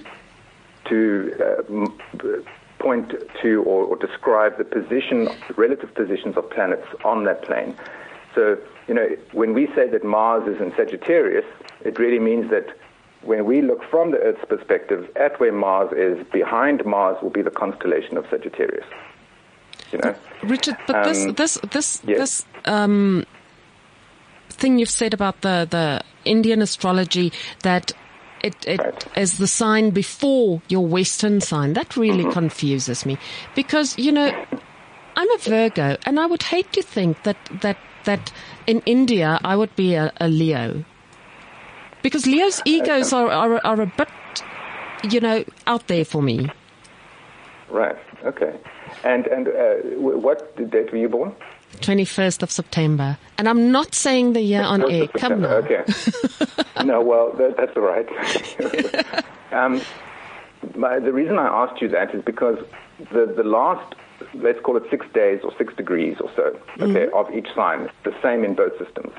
to 0.85 1.35
uh, 1.43 2.39
point 2.79 3.13
to 3.41 3.63
or, 3.63 3.85
or 3.85 3.95
describe 3.95 4.57
the 4.57 4.63
position, 4.63 5.29
relative 5.55 5.93
positions 5.93 6.37
of 6.37 6.49
planets 6.49 6.87
on 7.03 7.25
that 7.25 7.43
plane. 7.43 7.75
So, 8.35 8.57
you 8.87 8.93
know, 8.93 9.07
when 9.31 9.53
we 9.53 9.67
say 9.73 9.89
that 9.89 10.03
Mars 10.03 10.47
is 10.47 10.61
in 10.61 10.73
Sagittarius, 10.75 11.45
it 11.81 11.97
really 11.97 12.19
means 12.19 12.49
that 12.51 12.77
when 13.27 13.41
we 13.51 13.57
look 13.69 13.81
from 13.91 14.11
the 14.13 14.19
Earth's 14.27 14.45
perspective 14.53 15.01
at 15.25 15.39
where 15.39 15.51
Mars 15.65 15.91
is, 16.07 16.17
behind 16.31 16.77
Mars 16.85 17.17
will 17.21 17.35
be 17.39 17.43
the 17.49 17.55
constellation 17.63 18.17
of 18.17 18.25
Sagittarius. 18.31 18.87
You 19.91 19.99
know, 19.99 20.15
Richard, 20.43 20.77
but 20.87 21.03
this 21.07 21.19
Um, 21.25 21.33
this 21.41 21.53
this 21.75 21.87
yes. 22.07 22.17
this 22.21 22.33
um, 22.65 23.25
thing 24.49 24.79
you've 24.79 24.89
said 25.01 25.13
about 25.13 25.41
the 25.41 25.67
the 25.69 26.01
Indian 26.25 26.61
astrology 26.61 27.31
that. 27.63 27.91
It, 28.43 28.53
it 28.67 28.79
Right. 28.79 29.05
is 29.23 29.39
the 29.39 29.47
sign 29.47 29.89
before 29.89 30.61
your 30.69 30.85
Western 30.85 31.41
sign. 31.41 31.73
That 31.73 31.97
really 31.97 32.23
Mm-hmm. 32.23 32.39
confuses 32.39 33.03
me 33.03 33.17
because 33.55 33.97
you 33.97 34.11
know 34.11 34.29
I'm 35.19 35.31
a 35.31 35.39
Virgo, 35.39 35.97
and 36.05 36.19
I 36.19 36.25
would 36.27 36.43
hate 36.43 36.71
to 36.73 36.83
think 36.83 37.23
that 37.23 37.37
that 37.63 37.77
that 38.03 38.31
in 38.67 38.81
India 38.85 39.39
I 39.43 39.55
would 39.55 39.73
be 39.75 39.95
a, 39.95 40.11
a 40.21 40.27
Leo, 40.27 40.85
because 42.01 42.25
Leo's 42.25 42.61
egos 42.65 43.13
are, 43.13 43.29
are 43.29 43.65
are 43.65 43.81
a 43.81 43.91
bit, 43.97 44.09
you 45.09 45.19
know, 45.19 45.43
out 45.65 45.87
there 45.87 46.05
for 46.05 46.21
me. 46.21 46.49
right? 47.69 47.97
Okay. 48.25 48.55
And 49.03 49.27
and 49.27 49.47
uh, 49.47 49.75
what 49.97 50.55
date 50.71 50.91
were 50.91 50.97
you 50.97 51.09
born? 51.09 51.35
21st 51.81 52.43
of 52.43 52.51
September. 52.51 53.17
And 53.37 53.47
I'm 53.47 53.71
not 53.71 53.93
saying 53.93 54.33
the 54.33 54.41
year 54.41 54.63
on 54.63 54.89
air. 54.89 55.07
Come 55.07 55.41
now. 55.41 55.55
Okay. 55.57 55.83
no, 56.83 57.01
well, 57.01 57.33
that, 57.33 57.55
that's 57.57 57.75
all 57.75 57.83
right. 57.83 58.07
um, 59.51 59.81
my, 60.75 60.99
the 60.99 61.13
reason 61.13 61.37
I 61.37 61.47
asked 61.47 61.81
you 61.81 61.87
that 61.89 62.15
is 62.15 62.23
because 62.23 62.57
the, 63.11 63.31
the 63.35 63.43
last, 63.43 63.95
let's 64.33 64.59
call 64.61 64.77
it 64.77 64.83
six 64.89 65.05
days 65.13 65.41
or 65.43 65.53
six 65.57 65.73
degrees 65.75 66.17
or 66.19 66.31
so, 66.35 66.59
okay, 66.79 67.09
of 67.13 67.29
each 67.31 67.47
sign, 67.53 67.89
the 68.05 68.15
same 68.23 68.43
in 68.43 68.55
both 68.55 68.75
systems. 68.79 69.11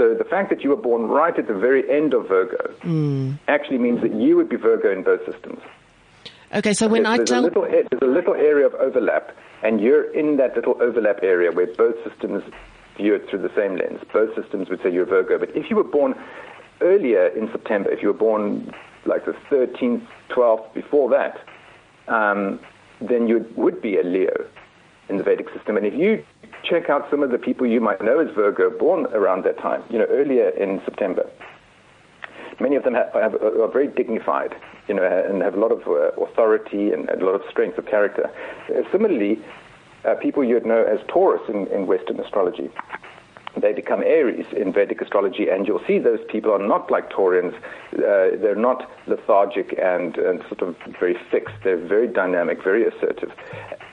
So 0.00 0.14
the 0.14 0.24
fact 0.24 0.48
that 0.48 0.64
you 0.64 0.70
were 0.70 0.76
born 0.76 1.08
right 1.08 1.38
at 1.38 1.46
the 1.46 1.52
very 1.52 1.82
end 1.90 2.14
of 2.14 2.26
Virgo 2.26 2.74
actually 3.48 3.76
means 3.76 4.00
that 4.00 4.14
you 4.14 4.34
would 4.34 4.48
be 4.48 4.56
Virgo 4.56 4.90
in 4.90 5.02
both 5.02 5.20
systems. 5.30 5.60
Okay, 6.54 6.72
so 6.72 6.88
when 6.88 7.02
there's, 7.02 7.12
I 7.12 7.16
there's 7.18 7.28
tell 7.28 7.40
a 7.40 7.48
little, 7.48 7.62
there's 7.64 8.00
a 8.00 8.06
little 8.06 8.32
area 8.32 8.66
of 8.66 8.72
overlap, 8.76 9.36
and 9.62 9.78
you're 9.78 10.10
in 10.18 10.38
that 10.38 10.56
little 10.56 10.80
overlap 10.80 11.18
area 11.22 11.52
where 11.52 11.66
both 11.66 11.96
systems 12.02 12.42
view 12.96 13.14
it 13.14 13.28
through 13.28 13.42
the 13.42 13.54
same 13.54 13.76
lens. 13.76 14.00
Both 14.10 14.34
systems 14.34 14.70
would 14.70 14.82
say 14.82 14.90
you're 14.90 15.04
Virgo, 15.04 15.38
but 15.38 15.54
if 15.54 15.68
you 15.68 15.76
were 15.76 15.84
born 15.84 16.14
earlier 16.80 17.26
in 17.26 17.52
September, 17.52 17.90
if 17.90 18.00
you 18.00 18.08
were 18.08 18.14
born 18.14 18.72
like 19.04 19.26
the 19.26 19.36
13th, 19.50 20.06
12th, 20.30 20.72
before 20.72 21.10
that, 21.10 21.44
um, 22.08 22.58
then 23.02 23.28
you 23.28 23.46
would 23.54 23.82
be 23.82 23.98
a 23.98 24.02
Leo 24.02 24.48
in 25.10 25.18
the 25.18 25.22
Vedic 25.22 25.50
system. 25.54 25.76
And 25.76 25.84
if 25.84 25.92
you 25.92 26.24
check 26.64 26.90
out 26.90 27.06
some 27.10 27.22
of 27.22 27.30
the 27.30 27.38
people 27.38 27.66
you 27.66 27.80
might 27.80 28.02
know 28.02 28.18
as 28.20 28.28
Virgo 28.34 28.70
born 28.70 29.06
around 29.12 29.44
that 29.44 29.58
time, 29.58 29.82
you 29.90 29.98
know, 29.98 30.06
earlier 30.10 30.50
in 30.50 30.80
September, 30.84 31.28
many 32.60 32.76
of 32.76 32.84
them 32.84 32.94
have, 32.94 33.12
have, 33.14 33.34
are 33.34 33.70
very 33.70 33.88
dignified, 33.88 34.54
you 34.88 34.94
know, 34.94 35.04
and 35.04 35.42
have 35.42 35.54
a 35.54 35.60
lot 35.60 35.72
of 35.72 35.86
uh, 35.86 36.22
authority 36.22 36.92
and, 36.92 37.08
a 37.08 37.24
lot 37.24 37.34
of 37.34 37.42
strength 37.50 37.78
of 37.78 37.86
character. 37.86 38.30
Uh, 38.68 38.82
similarly, 38.92 39.38
uh, 40.04 40.14
people 40.14 40.44
you'd 40.44 40.66
know 40.66 40.82
as 40.84 41.00
Taurus 41.08 41.42
in, 41.48 41.66
in 41.68 41.86
Western 41.86 42.20
astrology, 42.20 42.70
they 43.60 43.72
become 43.72 44.02
Aries 44.02 44.46
in 44.56 44.72
Vedic 44.72 45.00
astrology, 45.00 45.48
and 45.48 45.66
you'll 45.66 45.82
see 45.86 45.98
those 45.98 46.20
people 46.28 46.52
are 46.52 46.64
not 46.66 46.90
like 46.90 47.10
Taurians. 47.10 47.54
Uh, 47.92 48.38
they're 48.40 48.54
not 48.54 48.88
lethargic 49.08 49.76
and, 49.82 50.16
and 50.16 50.40
sort 50.42 50.62
of 50.62 50.76
very 51.00 51.16
fixed. 51.30 51.54
They're 51.64 51.76
very 51.84 52.06
dynamic, 52.06 52.62
very 52.62 52.86
assertive. 52.86 53.32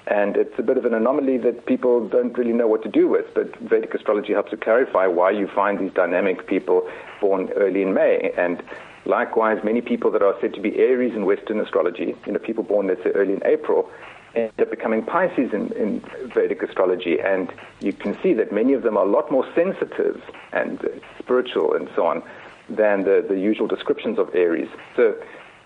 And 0.09 0.37
it's 0.37 0.57
a 0.57 0.63
bit 0.63 0.77
of 0.77 0.85
an 0.85 0.93
anomaly 0.93 1.37
that 1.39 1.65
people 1.65 2.07
don't 2.07 2.37
really 2.37 2.53
know 2.53 2.67
what 2.67 2.81
to 2.83 2.89
do 2.89 3.09
with. 3.09 3.25
But 3.33 3.55
Vedic 3.57 3.93
astrology 3.93 4.31
helps 4.33 4.51
to 4.51 4.57
clarify 4.57 5.05
why 5.07 5.31
you 5.31 5.47
find 5.47 5.79
these 5.79 5.91
dynamic 5.91 6.47
people 6.47 6.89
born 7.19 7.49
early 7.57 7.81
in 7.81 7.93
May. 7.93 8.31
And 8.37 8.63
likewise, 9.05 9.59
many 9.65 9.81
people 9.81 10.09
that 10.11 10.21
are 10.21 10.35
said 10.39 10.53
to 10.53 10.61
be 10.61 10.77
Aries 10.77 11.13
in 11.13 11.25
Western 11.25 11.59
astrology, 11.59 12.15
you 12.25 12.31
know, 12.31 12.39
people 12.39 12.63
born, 12.63 12.87
let's 12.87 13.03
say, 13.03 13.09
early 13.09 13.33
in 13.33 13.41
April, 13.45 13.89
end 14.33 14.51
up 14.61 14.69
becoming 14.69 15.03
Pisces 15.03 15.51
in, 15.51 15.73
in, 15.73 16.01
Vedic 16.33 16.63
astrology. 16.63 17.19
And 17.19 17.51
you 17.81 17.91
can 17.91 18.17
see 18.21 18.33
that 18.33 18.53
many 18.53 18.73
of 18.73 18.83
them 18.83 18.95
are 18.95 19.05
a 19.05 19.09
lot 19.09 19.29
more 19.29 19.45
sensitive 19.55 20.21
and 20.53 20.79
spiritual 21.19 21.73
and 21.73 21.89
so 21.95 22.05
on 22.05 22.23
than 22.69 23.03
the, 23.03 23.25
the 23.27 23.37
usual 23.37 23.67
descriptions 23.67 24.19
of 24.19 24.33
Aries. 24.33 24.69
So, 24.95 25.15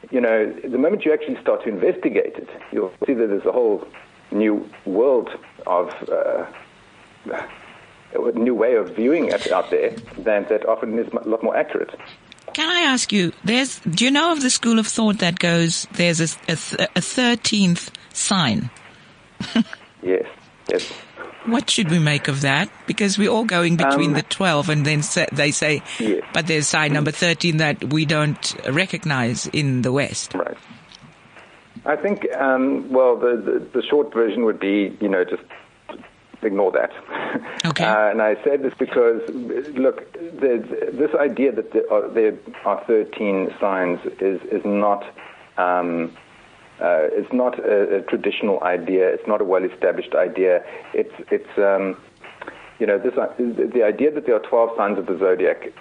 you 0.09 0.21
know, 0.21 0.51
the 0.51 0.79
moment 0.79 1.05
you 1.05 1.13
actually 1.13 1.39
start 1.41 1.63
to 1.63 1.69
investigate 1.69 2.37
it, 2.37 2.49
you'll 2.71 2.93
see 3.05 3.13
that 3.13 3.27
there's 3.27 3.45
a 3.45 3.51
whole 3.51 3.87
new 4.31 4.69
world 4.85 5.29
of 5.67 5.89
uh, 6.09 6.45
a 8.13 8.31
new 8.33 8.55
way 8.55 8.75
of 8.75 8.95
viewing 8.95 9.27
it 9.27 9.51
out 9.51 9.69
there 9.69 9.91
than 10.17 10.45
that 10.49 10.65
often 10.65 10.97
is 10.99 11.07
a 11.13 11.29
lot 11.29 11.43
more 11.43 11.55
accurate. 11.55 11.95
Can 12.53 12.69
I 12.69 12.81
ask 12.91 13.11
you? 13.11 13.31
There's. 13.43 13.79
Do 13.79 14.03
you 14.03 14.11
know 14.11 14.33
of 14.33 14.41
the 14.41 14.49
school 14.49 14.79
of 14.79 14.87
thought 14.87 15.19
that 15.19 15.39
goes? 15.39 15.87
There's 15.93 16.19
a 16.19 16.55
thirteenth 16.57 17.91
sign. 18.13 18.69
yes. 20.03 20.25
Yes. 20.69 20.91
What 21.45 21.69
should 21.69 21.89
we 21.89 21.97
make 21.97 22.27
of 22.27 22.41
that? 22.41 22.69
Because 22.85 23.17
we're 23.17 23.31
all 23.31 23.45
going 23.45 23.75
between 23.75 24.11
um, 24.11 24.13
the 24.13 24.21
12 24.21 24.69
and 24.69 24.85
then 24.85 25.01
they 25.31 25.49
say, 25.49 25.81
yes. 25.99 26.23
but 26.33 26.45
there's 26.45 26.67
sign 26.67 26.93
number 26.93 27.09
13 27.09 27.57
that 27.57 27.91
we 27.91 28.05
don't 28.05 28.55
recognize 28.69 29.47
in 29.47 29.81
the 29.81 29.91
West. 29.91 30.35
Right. 30.35 30.55
I 31.85 31.95
think, 31.95 32.27
um, 32.35 32.91
well, 32.91 33.15
the, 33.17 33.37
the, 33.37 33.81
the, 33.81 33.87
short 33.87 34.13
version 34.13 34.45
would 34.45 34.59
be, 34.59 34.95
you 35.01 35.09
know, 35.09 35.23
just 35.23 35.43
ignore 36.41 36.71
that. 36.71 36.91
Okay. 37.63 37.85
Uh, 37.85 38.09
and 38.09 38.23
I 38.23 38.43
said 38.43 38.63
this 38.63 38.73
because, 38.73 39.21
look, 39.29 40.11
this 40.13 41.13
idea 41.13 41.51
that 41.51 41.71
there 41.73 41.93
are, 41.93 42.09
there 42.09 42.35
are 42.65 42.83
13 42.85 43.53
signs 43.59 43.99
is, 44.19 44.41
is 44.51 44.65
not. 44.65 45.05
Um, 45.57 46.17
uh, 46.81 47.05
it's 47.11 47.31
not 47.31 47.59
a, 47.59 47.97
a, 47.97 48.01
traditional 48.01 48.63
idea. 48.63 49.07
It's 49.09 49.27
not 49.27 49.41
a 49.41 49.43
well-established 49.43 50.15
idea. 50.15 50.65
It's, 50.95 51.13
it's, 51.29 51.55
um, 51.59 51.95
you 52.79 52.87
know, 52.87 52.97
this, 52.97 53.13
the 53.13 53.83
idea 53.83 54.09
that 54.11 54.25
there 54.25 54.35
are 54.35 54.39
12 54.39 54.75
signs 54.75 54.97
of 54.97 55.05
the 55.05 55.19
zodiac 55.19 55.71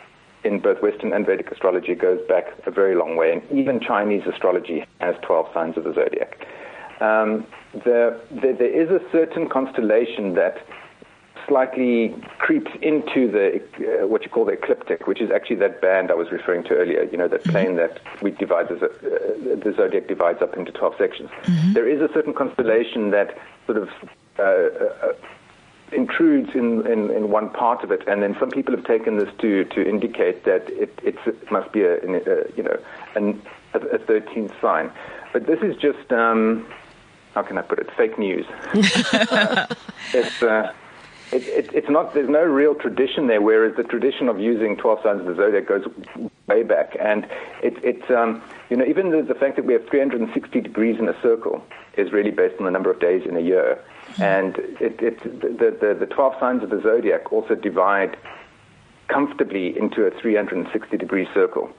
in 0.44 0.60
both 0.60 0.82
Western 0.82 1.12
and 1.12 1.26
Vedic 1.26 1.50
astrology 1.50 1.94
goes 1.94 2.20
back 2.28 2.46
a 2.66 2.70
very 2.70 2.94
long 2.94 3.16
way, 3.16 3.32
and 3.32 3.42
even 3.58 3.80
Chinese 3.80 4.22
astrology 4.26 4.84
has 5.00 5.14
12 5.22 5.52
signs 5.52 5.76
of 5.76 5.84
the 5.84 5.92
zodiac. 5.92 6.46
Um, 7.00 7.46
the, 7.72 8.20
the, 8.30 8.54
there 8.58 8.82
is 8.82 8.90
a 8.90 9.00
certain 9.10 9.48
constellation 9.48 10.34
that 10.34 10.66
slightly 11.48 12.14
creeps 12.38 12.70
into 12.82 13.30
the 13.30 14.02
uh, 14.02 14.06
what 14.06 14.22
you 14.22 14.28
call 14.30 14.44
the 14.44 14.52
ecliptic, 14.52 15.06
which 15.06 15.20
is 15.20 15.30
actually 15.30 15.56
that 15.56 15.80
band 15.80 16.10
I 16.10 16.14
was 16.14 16.30
referring 16.30 16.64
to 16.64 16.74
earlier. 16.74 17.04
You 17.04 17.18
know, 17.18 17.28
that 17.28 17.42
mm-hmm. 17.42 17.50
plane 17.50 17.76
that 17.76 18.00
we 18.22 18.30
divide 18.30 18.68
the, 18.68 18.76
uh, 18.76 19.64
the 19.64 19.74
zodiac 19.76 20.06
divides 20.06 20.42
up 20.42 20.56
into 20.56 20.72
12 20.72 20.94
sections. 20.98 21.30
Mm-hmm. 21.44 21.72
There 21.72 21.88
is 21.88 22.00
a 22.00 22.12
certain 22.12 22.34
constellation 22.34 23.10
that 23.10 23.36
sort 23.66 23.78
of 23.78 23.88
uh, 24.38 24.42
uh 24.42 25.12
intrudes 25.92 26.50
in, 26.54 26.86
in, 26.86 27.10
in, 27.10 27.30
one 27.30 27.50
part 27.50 27.82
of 27.82 27.90
it, 27.90 28.06
and 28.06 28.22
then 28.22 28.36
some 28.38 28.50
people 28.50 28.74
have 28.74 28.84
taken 28.84 29.16
this 29.16 29.28
to, 29.38 29.64
to 29.64 29.88
indicate 29.88 30.44
that 30.44 30.68
it, 30.70 30.98
it 31.02 31.16
must 31.50 31.72
be 31.72 31.82
a, 31.82 31.96
a 31.96 32.52
you 32.56 32.62
know 32.62 32.78
an, 33.14 33.40
a, 33.74 33.78
13th 33.78 34.58
sign. 34.60 34.90
But 35.32 35.46
this 35.46 35.60
is 35.60 35.76
just 35.76 36.12
um, 36.12 36.66
how 37.34 37.42
can 37.42 37.58
I 37.58 37.62
put 37.62 37.78
it? 37.78 37.90
Fake 37.96 38.18
news. 38.18 38.46
it's 38.74 40.42
uh, 40.42 40.72
it, 41.32 41.46
it, 41.46 41.70
it's 41.74 41.88
not. 41.88 42.14
There's 42.14 42.28
no 42.28 42.44
real 42.44 42.74
tradition 42.74 43.28
there. 43.28 43.40
Whereas 43.40 43.76
the 43.76 43.84
tradition 43.84 44.28
of 44.28 44.40
using 44.40 44.76
12 44.76 45.02
signs 45.02 45.20
of 45.20 45.26
the 45.26 45.34
zodiac 45.36 45.66
goes 45.66 45.84
way 46.48 46.62
back, 46.62 46.96
and 46.98 47.24
it, 47.62 47.82
it 47.84 48.10
um, 48.10 48.42
you 48.70 48.76
know 48.76 48.84
even 48.86 49.10
the, 49.10 49.22
the 49.22 49.34
fact 49.34 49.56
that 49.56 49.66
we 49.66 49.72
have 49.74 49.86
360 49.88 50.60
degrees 50.60 50.98
in 50.98 51.08
a 51.08 51.20
circle 51.20 51.62
is 51.96 52.12
really 52.12 52.30
based 52.30 52.58
on 52.58 52.64
the 52.64 52.70
number 52.70 52.90
of 52.90 53.00
days 53.00 53.22
in 53.26 53.36
a 53.36 53.40
year. 53.40 53.82
And 54.18 54.56
it, 54.80 55.00
it, 55.00 55.22
the, 55.22 55.76
the, 55.80 55.96
the 55.98 56.06
12 56.06 56.34
signs 56.40 56.62
of 56.62 56.70
the 56.70 56.80
zodiac 56.80 57.32
also 57.32 57.54
divide 57.54 58.16
comfortably 59.08 59.76
into 59.76 60.04
a 60.04 60.10
360 60.10 60.96
degree 60.96 61.28
circle. 61.34 61.70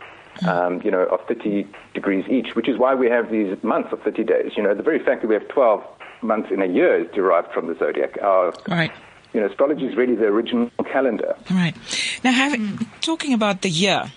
Um, 0.48 0.82
you 0.82 0.90
know, 0.90 1.04
of 1.04 1.20
30 1.28 1.68
degrees 1.94 2.26
each, 2.30 2.56
which 2.56 2.70
is 2.70 2.78
why 2.78 2.96
we 2.96 3.10
have 3.10 3.30
these 3.30 3.62
months 3.64 3.92
of 3.92 4.02
30 4.02 4.24
days. 4.24 4.54
You 4.56 4.64
know, 4.64 4.74
the 4.74 4.82
very 4.82 4.98
fact 4.98 5.22
that 5.22 5.28
we 5.28 5.36
have 5.36 5.48
12 5.50 5.84
months 6.22 6.50
in 6.52 6.62
a 6.62 6.66
year 6.66 7.04
is 7.04 7.12
derived 7.14 7.52
from 7.52 7.68
the 7.68 7.76
zodiac. 7.78 8.18
Our, 8.24 8.54
right. 8.68 8.92
You 9.34 9.42
know, 9.42 9.48
astrology 9.48 9.86
is 9.86 9.96
really 9.96 10.16
the 10.16 10.28
original 10.28 10.72
calendar. 10.92 11.36
Right. 11.52 11.76
Now, 12.24 12.32
having, 12.32 12.78
talking 13.02 13.34
about 13.34 13.62
the 13.62 13.70
year, 13.70 14.12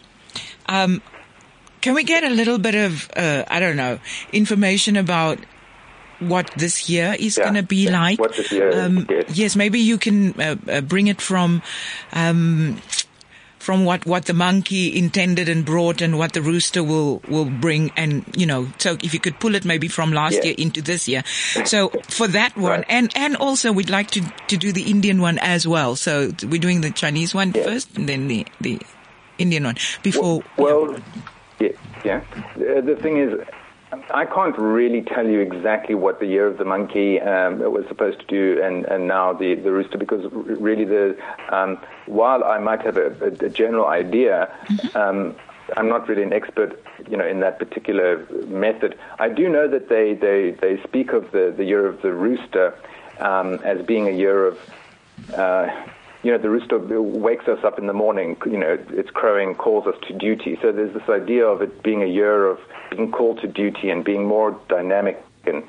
um, 0.67 1.03
can 1.85 1.93
we 1.93 2.03
get 2.03 2.25
a 2.25 2.31
little 2.31 2.57
bit 2.57 2.75
of, 2.75 3.11
uh, 3.15 3.45
I 3.47 3.61
don't 3.61 3.77
know, 3.77 3.99
information 4.33 4.97
about 4.97 5.39
what 6.19 6.51
this 6.57 6.89
year 6.89 7.15
is 7.19 7.37
yeah. 7.37 7.45
going 7.45 7.57
to 7.57 7.63
be 7.63 7.85
yeah. 7.85 8.01
like. 8.01 8.19
What 8.19 8.35
this 8.35 8.51
year 8.51 8.73
um, 8.73 9.07
yes. 9.11 9.37
yes. 9.37 9.55
maybe 9.55 9.81
you 9.81 9.99
can 9.99 10.41
uh, 10.41 10.57
uh, 10.67 10.81
bring 10.81 11.09
it 11.09 11.21
from 11.21 11.61
um, 12.15 12.81
from 13.59 13.85
what, 13.85 14.07
what 14.07 14.25
the 14.25 14.33
monkey 14.33 14.97
intended 14.97 15.51
and 15.51 15.67
brought 15.67 16.01
and 16.01 16.17
what 16.19 16.33
the 16.33 16.41
rooster 16.41 16.83
will, 16.83 17.21
will 17.29 17.51
bring. 17.51 17.93
And, 17.97 18.25
you 18.35 18.47
know, 18.47 18.69
so 18.79 18.97
if 19.03 19.13
you 19.13 19.21
could 19.21 19.39
pull 19.39 19.55
it 19.55 19.67
maybe 19.67 19.89
from 19.89 20.13
last 20.13 20.37
yes. 20.37 20.45
year 20.45 20.55
into 20.57 20.81
this 20.81 21.07
year. 21.07 21.23
So 21.67 21.91
for 22.09 22.29
that 22.29 22.57
one, 22.57 22.71
right. 22.71 22.87
and, 22.89 23.13
and 23.15 23.37
also 23.37 23.73
we'd 23.73 23.91
like 23.91 24.11
to, 24.13 24.23
to 24.49 24.57
do 24.57 24.73
the 24.73 24.91
Indian 24.91 25.21
one 25.21 25.39
as 25.39 25.69
well. 25.69 25.97
So 25.97 26.33
we're 26.47 26.61
doing 26.61 26.81
the 26.81 26.91
Chinese 26.91 27.35
one 27.35 27.53
yes. 27.55 27.67
first 27.67 27.97
and 27.97 28.09
then 28.09 28.29
the, 28.29 28.47
the 28.61 28.81
Indian 29.39 29.65
one 29.65 29.77
before. 30.03 30.43
Well, 30.57 30.87
well 30.87 31.01
yeah, 31.61 31.69
yeah. 32.05 32.21
The 32.57 32.97
thing 33.01 33.19
is, 33.19 33.41
I 34.13 34.25
can't 34.27 34.57
really 34.59 35.03
tell 35.03 35.27
you 35.27 35.41
exactly 35.41 35.95
what 35.95 36.19
the 36.19 36.27
year 36.27 36.47
of 36.47 36.59
the 36.59 36.65
monkey 36.65 37.21
um, 37.21 37.59
was 37.59 37.87
supposed 37.89 38.21
to 38.21 38.27
do, 38.27 38.63
and, 38.63 38.85
and 38.87 39.07
now 39.07 39.33
the, 39.33 39.55
the 39.55 39.71
rooster, 39.71 39.99
because 39.99 40.31
really 40.33 40.85
the 40.85 41.17
um, 41.51 41.79
while 42.07 42.45
I 42.45 42.59
might 42.59 42.83
have 42.83 42.97
a, 42.97 43.13
a, 43.21 43.47
a 43.47 43.51
general 43.51 43.87
idea, 43.87 44.53
mm-hmm. 44.67 44.97
um, 44.97 45.37
I'm 45.77 45.89
not 45.89 46.09
really 46.09 46.23
an 46.23 46.33
expert, 46.33 46.83
you 47.09 47.17
know, 47.17 47.27
in 47.27 47.41
that 47.41 47.59
particular 47.59 48.27
method. 48.47 48.99
I 49.19 49.29
do 49.29 49.49
know 49.49 49.69
that 49.69 49.89
they, 49.89 50.15
they, 50.15 50.51
they 50.51 50.83
speak 50.83 51.13
of 51.13 51.31
the, 51.31 51.55
the 51.57 51.65
year 51.65 51.87
of 51.87 52.03
the 52.03 52.13
rooster 52.13 52.75
um, 53.19 53.55
as 53.65 53.85
being 53.87 54.09
a 54.09 54.11
year 54.11 54.47
of 54.47 54.59
uh, 55.35 55.69
you 56.25 56.31
know, 56.33 56.39
the 56.39 56.49
rooster 56.49 56.79
wakes 56.79 57.47
us 57.49 57.63
up 57.65 57.79
in 57.79 57.87
the 57.87 57.93
morning, 57.93 58.37
you 58.47 58.57
know, 58.57 58.79
it's 58.89 59.11
crowing, 59.11 59.55
calls 59.55 59.87
us 59.87 59.95
to 60.09 60.15
duty. 60.15 60.59
So 60.63 60.73
there's 60.73 60.95
this 60.95 61.09
idea 61.09 61.47
of 61.47 61.61
it 61.61 61.83
being 61.83 62.03
a 62.03 62.07
year 62.07 62.47
of 62.47 62.59
being 62.91 63.13
called 63.13 63.43
to 63.43 63.47
duty 63.47 63.91
and 63.91 64.03
being 64.03 64.27
more 64.27 64.59
dynamic 64.69 65.23
and 65.45 65.63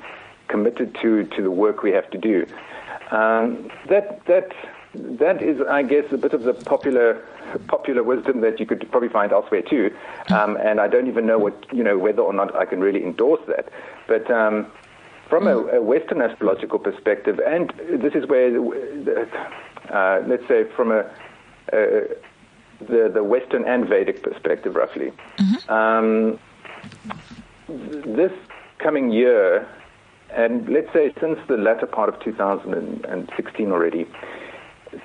committed 0.48 0.94
to, 1.02 1.24
to 1.24 1.42
the 1.42 1.50
work 1.50 1.82
we 1.82 1.92
have 1.92 2.10
to 2.10 2.18
do. 2.18 2.46
Um, 3.10 3.70
that, 3.90 4.24
that, 4.24 4.52
that 4.94 5.42
is, 5.42 5.60
I 5.60 5.82
guess, 5.82 6.10
a 6.10 6.16
bit 6.16 6.32
of 6.32 6.42
the 6.42 6.54
popular 6.54 7.22
popular 7.68 8.02
wisdom 8.02 8.40
that 8.40 8.58
you 8.58 8.66
could 8.66 8.90
probably 8.90 9.08
find 9.08 9.30
elsewhere 9.30 9.62
too. 9.62 9.94
Um, 10.30 10.56
and 10.56 10.80
I 10.80 10.88
don't 10.88 11.06
even 11.06 11.26
know 11.26 11.38
what 11.38 11.72
you 11.72 11.84
know 11.84 11.96
whether 11.96 12.22
or 12.22 12.32
not 12.32 12.56
I 12.56 12.64
can 12.64 12.80
really 12.80 13.04
endorse 13.04 13.40
that. 13.46 13.68
But 14.08 14.28
um, 14.32 14.66
from 15.28 15.46
a, 15.46 15.56
a, 15.56 15.82
Western 15.82 16.20
astrological 16.22 16.80
perspective, 16.80 17.40
and 17.46 17.72
this 17.88 18.14
is 18.14 18.26
where 18.26 18.50
uh, 19.90 20.22
let's 20.26 20.46
say 20.48 20.64
from 20.76 20.92
a, 20.92 21.00
a, 21.72 22.08
the 22.80 23.10
the 23.12 23.24
Western 23.24 23.64
and 23.64 23.88
Vedic 23.88 24.22
perspective, 24.22 24.74
roughly. 24.74 25.12
Mm-hmm. 25.38 25.72
Um, 25.72 26.38
this 27.68 28.32
coming 28.78 29.10
year, 29.10 29.66
and 30.30 30.68
let's 30.68 30.92
say 30.92 31.12
since 31.20 31.38
the 31.48 31.56
latter 31.56 31.86
part 31.86 32.08
of 32.08 32.20
2016 32.20 33.72
already, 33.72 34.06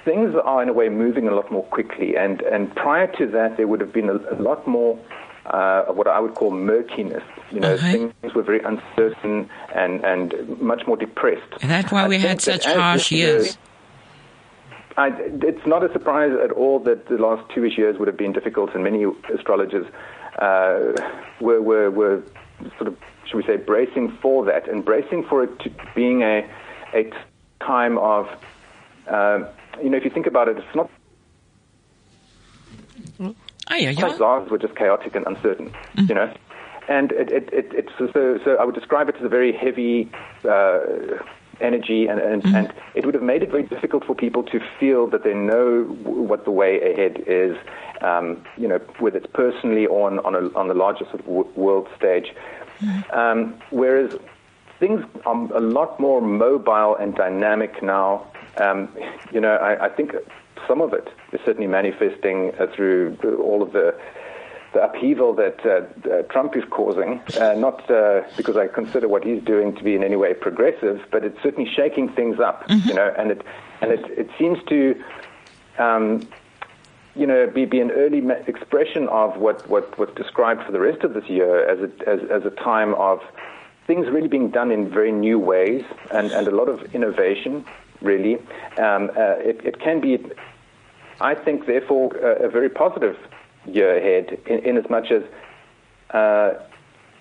things 0.05 0.35
are 0.43 0.61
in 0.61 0.69
a 0.69 0.73
way 0.73 0.89
moving 0.89 1.27
a 1.27 1.33
lot 1.33 1.51
more 1.51 1.63
quickly. 1.63 2.15
And, 2.15 2.41
and 2.41 2.73
prior 2.75 3.07
to 3.17 3.27
that, 3.27 3.57
there 3.57 3.67
would 3.67 3.81
have 3.81 3.93
been 3.93 4.09
a, 4.09 4.17
a 4.33 4.37
lot 4.39 4.67
more 4.67 4.99
uh, 5.45 5.85
what 5.85 6.07
I 6.07 6.19
would 6.19 6.35
call 6.35 6.51
murkiness. 6.51 7.23
You 7.51 7.59
know, 7.59 7.77
things 7.77 8.33
were 8.35 8.43
very 8.43 8.61
uncertain 8.63 9.49
and, 9.75 10.03
and 10.05 10.61
much 10.61 10.85
more 10.87 10.97
depressed. 10.97 11.51
And 11.61 11.71
that's 11.71 11.91
why 11.91 12.07
we 12.07 12.19
had 12.19 12.41
such 12.41 12.65
harsh 12.65 13.09
this 13.09 13.11
year- 13.11 13.37
years. 13.37 13.57
I, 14.97 15.11
it's 15.17 15.65
not 15.65 15.83
a 15.83 15.91
surprise 15.93 16.31
at 16.43 16.51
all 16.51 16.79
that 16.79 17.07
the 17.07 17.17
last 17.17 17.49
two-ish 17.53 17.77
years 17.77 17.97
would 17.97 18.07
have 18.07 18.17
been 18.17 18.33
difficult, 18.33 18.73
and 18.73 18.83
many 18.83 19.05
astrologers 19.33 19.85
uh, 20.39 20.93
were, 21.39 21.61
were, 21.61 21.89
were 21.91 22.23
sort 22.77 22.87
of, 22.87 22.97
should 23.25 23.37
we 23.37 23.43
say, 23.43 23.57
bracing 23.57 24.17
for 24.21 24.45
that, 24.45 24.67
and 24.67 24.83
bracing 24.83 25.23
for 25.23 25.43
it 25.43 25.59
to 25.59 25.71
being 25.95 26.21
a 26.93 27.09
time 27.59 27.97
of, 27.97 28.27
uh, 29.07 29.39
you 29.81 29.89
know, 29.89 29.97
if 29.97 30.03
you 30.03 30.09
think 30.09 30.27
about 30.27 30.47
it, 30.47 30.57
it's 30.57 30.75
not 30.75 30.89
Oh, 33.71 33.75
yeah, 33.75 33.91
yeah. 33.91 34.39
were 34.49 34.57
just 34.57 34.75
chaotic 34.75 35.15
and 35.15 35.25
uncertain, 35.25 35.73
you 35.95 36.15
know. 36.15 36.33
And 36.89 37.11
it, 37.13 37.31
it, 37.31 37.49
it, 37.53 37.71
it's 37.73 37.91
so, 37.97 38.39
so 38.43 38.57
I 38.59 38.65
would 38.65 38.75
describe 38.75 39.07
it 39.07 39.15
as 39.15 39.23
a 39.23 39.29
very 39.29 39.53
heavy 39.53 40.11
uh, 40.43 40.79
energy, 41.61 42.07
and, 42.07 42.19
and, 42.19 42.45
and 42.55 42.73
it 42.95 43.05
would 43.05 43.13
have 43.13 43.23
made 43.23 43.43
it 43.43 43.51
very 43.51 43.63
difficult 43.63 44.05
for 44.05 44.15
people 44.15 44.43
to 44.43 44.59
feel 44.79 45.07
that 45.07 45.23
they 45.23 45.33
know 45.33 45.83
w- 45.83 46.21
what 46.21 46.45
the 46.45 46.51
way 46.51 46.81
ahead 46.91 47.23
is, 47.27 47.57
um, 48.01 48.43
you 48.57 48.67
know, 48.67 48.79
whether 48.99 49.17
it's 49.17 49.27
personally 49.33 49.85
or 49.85 50.09
on, 50.09 50.19
on, 50.19 50.35
a, 50.35 50.57
on 50.57 50.67
the 50.67 50.73
larger 50.73 51.05
sort 51.05 51.19
of 51.19 51.25
w- 51.25 51.49
world 51.55 51.87
stage. 51.97 52.33
Um, 53.13 53.59
whereas 53.69 54.17
things 54.79 55.05
are 55.25 55.53
a 55.53 55.59
lot 55.59 55.99
more 55.99 56.21
mobile 56.21 56.95
and 56.95 57.13
dynamic 57.15 57.83
now. 57.83 58.25
Um, 58.57 58.89
you 59.31 59.39
know, 59.39 59.55
I, 59.55 59.85
I 59.85 59.89
think 59.89 60.15
some 60.67 60.81
of 60.81 60.93
it 60.93 61.07
is 61.31 61.39
certainly 61.45 61.67
manifesting 61.67 62.53
uh, 62.59 62.67
through 62.75 63.17
all 63.43 63.61
of 63.61 63.71
the 63.73 63.95
the 64.73 64.83
upheaval 64.83 65.33
that 65.33 65.65
uh, 65.65 66.09
uh, 66.09 66.21
Trump 66.23 66.55
is 66.55 66.63
causing. 66.69 67.21
Uh, 67.39 67.53
not 67.55 67.89
uh, 67.91 68.21
because 68.37 68.55
I 68.55 68.67
consider 68.67 69.07
what 69.07 69.23
he's 69.23 69.43
doing 69.43 69.75
to 69.75 69.83
be 69.83 69.95
in 69.95 70.03
any 70.03 70.15
way 70.15 70.33
progressive, 70.33 71.01
but 71.11 71.25
it's 71.25 71.41
certainly 71.43 71.69
shaking 71.69 72.09
things 72.09 72.39
up. 72.39 72.63
You 72.69 72.93
know, 72.93 73.13
and 73.17 73.31
it 73.31 73.41
and 73.81 73.91
it 73.91 74.05
it 74.17 74.29
seems 74.37 74.59
to. 74.69 75.03
Um, 75.77 76.27
you 77.13 77.27
know, 77.27 77.45
be, 77.45 77.65
be 77.65 77.81
an 77.81 77.91
early 77.91 78.25
expression 78.47 79.09
of 79.09 79.35
what, 79.35 79.67
what, 79.67 79.99
what's 79.99 80.15
described 80.15 80.63
for 80.63 80.71
the 80.71 80.79
rest 80.79 81.03
of 81.03 81.13
this 81.13 81.27
year 81.27 81.67
as 81.67 81.79
a, 81.79 82.09
as, 82.09 82.21
as 82.29 82.45
a 82.45 82.49
time 82.51 82.93
of 82.93 83.19
things 83.85 84.07
really 84.07 84.29
being 84.29 84.49
done 84.49 84.71
in 84.71 84.89
very 84.89 85.11
new 85.11 85.37
ways 85.37 85.83
and, 86.13 86.31
and 86.31 86.47
a 86.47 86.51
lot 86.51 86.69
of 86.69 86.95
innovation, 86.95 87.65
really. 87.99 88.35
Um, 88.77 89.11
uh, 89.17 89.35
it, 89.39 89.59
it 89.65 89.79
can 89.81 89.99
be, 89.99 90.19
I 91.19 91.35
think, 91.35 91.65
therefore, 91.65 92.15
a 92.15 92.49
very 92.49 92.69
positive 92.69 93.17
year 93.65 93.97
ahead 93.97 94.39
in, 94.45 94.59
in 94.59 94.77
as 94.77 94.89
much 94.89 95.11
as 95.11 95.23
uh, 96.11 96.53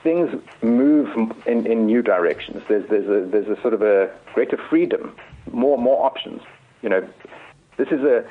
things 0.02 0.30
move 0.62 1.32
in, 1.46 1.66
in 1.66 1.86
new 1.86 2.02
directions. 2.02 2.62
There's, 2.68 2.88
there's, 2.88 3.08
a, 3.08 3.28
there's 3.28 3.48
a 3.48 3.60
sort 3.60 3.74
of 3.74 3.82
a 3.82 4.10
greater 4.34 4.56
freedom, 4.56 5.14
more, 5.52 5.78
more 5.78 6.04
options. 6.04 6.42
You 6.82 6.88
know, 6.88 7.08
this 7.76 7.88
is 7.88 8.00
a, 8.02 8.24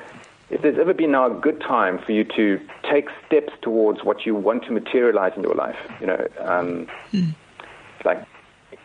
if 0.50 0.62
there's 0.62 0.78
ever 0.78 0.92
been 0.92 1.12
now 1.12 1.26
a 1.26 1.40
good 1.40 1.60
time 1.60 1.98
for 1.98 2.12
you 2.12 2.24
to 2.24 2.60
take 2.90 3.08
steps 3.26 3.52
towards 3.62 4.02
what 4.02 4.26
you 4.26 4.34
want 4.34 4.64
to 4.64 4.72
materialize 4.72 5.32
in 5.36 5.42
your 5.42 5.54
life, 5.54 5.78
you 6.00 6.06
know, 6.08 6.26
um, 6.40 6.88
like 8.04 8.26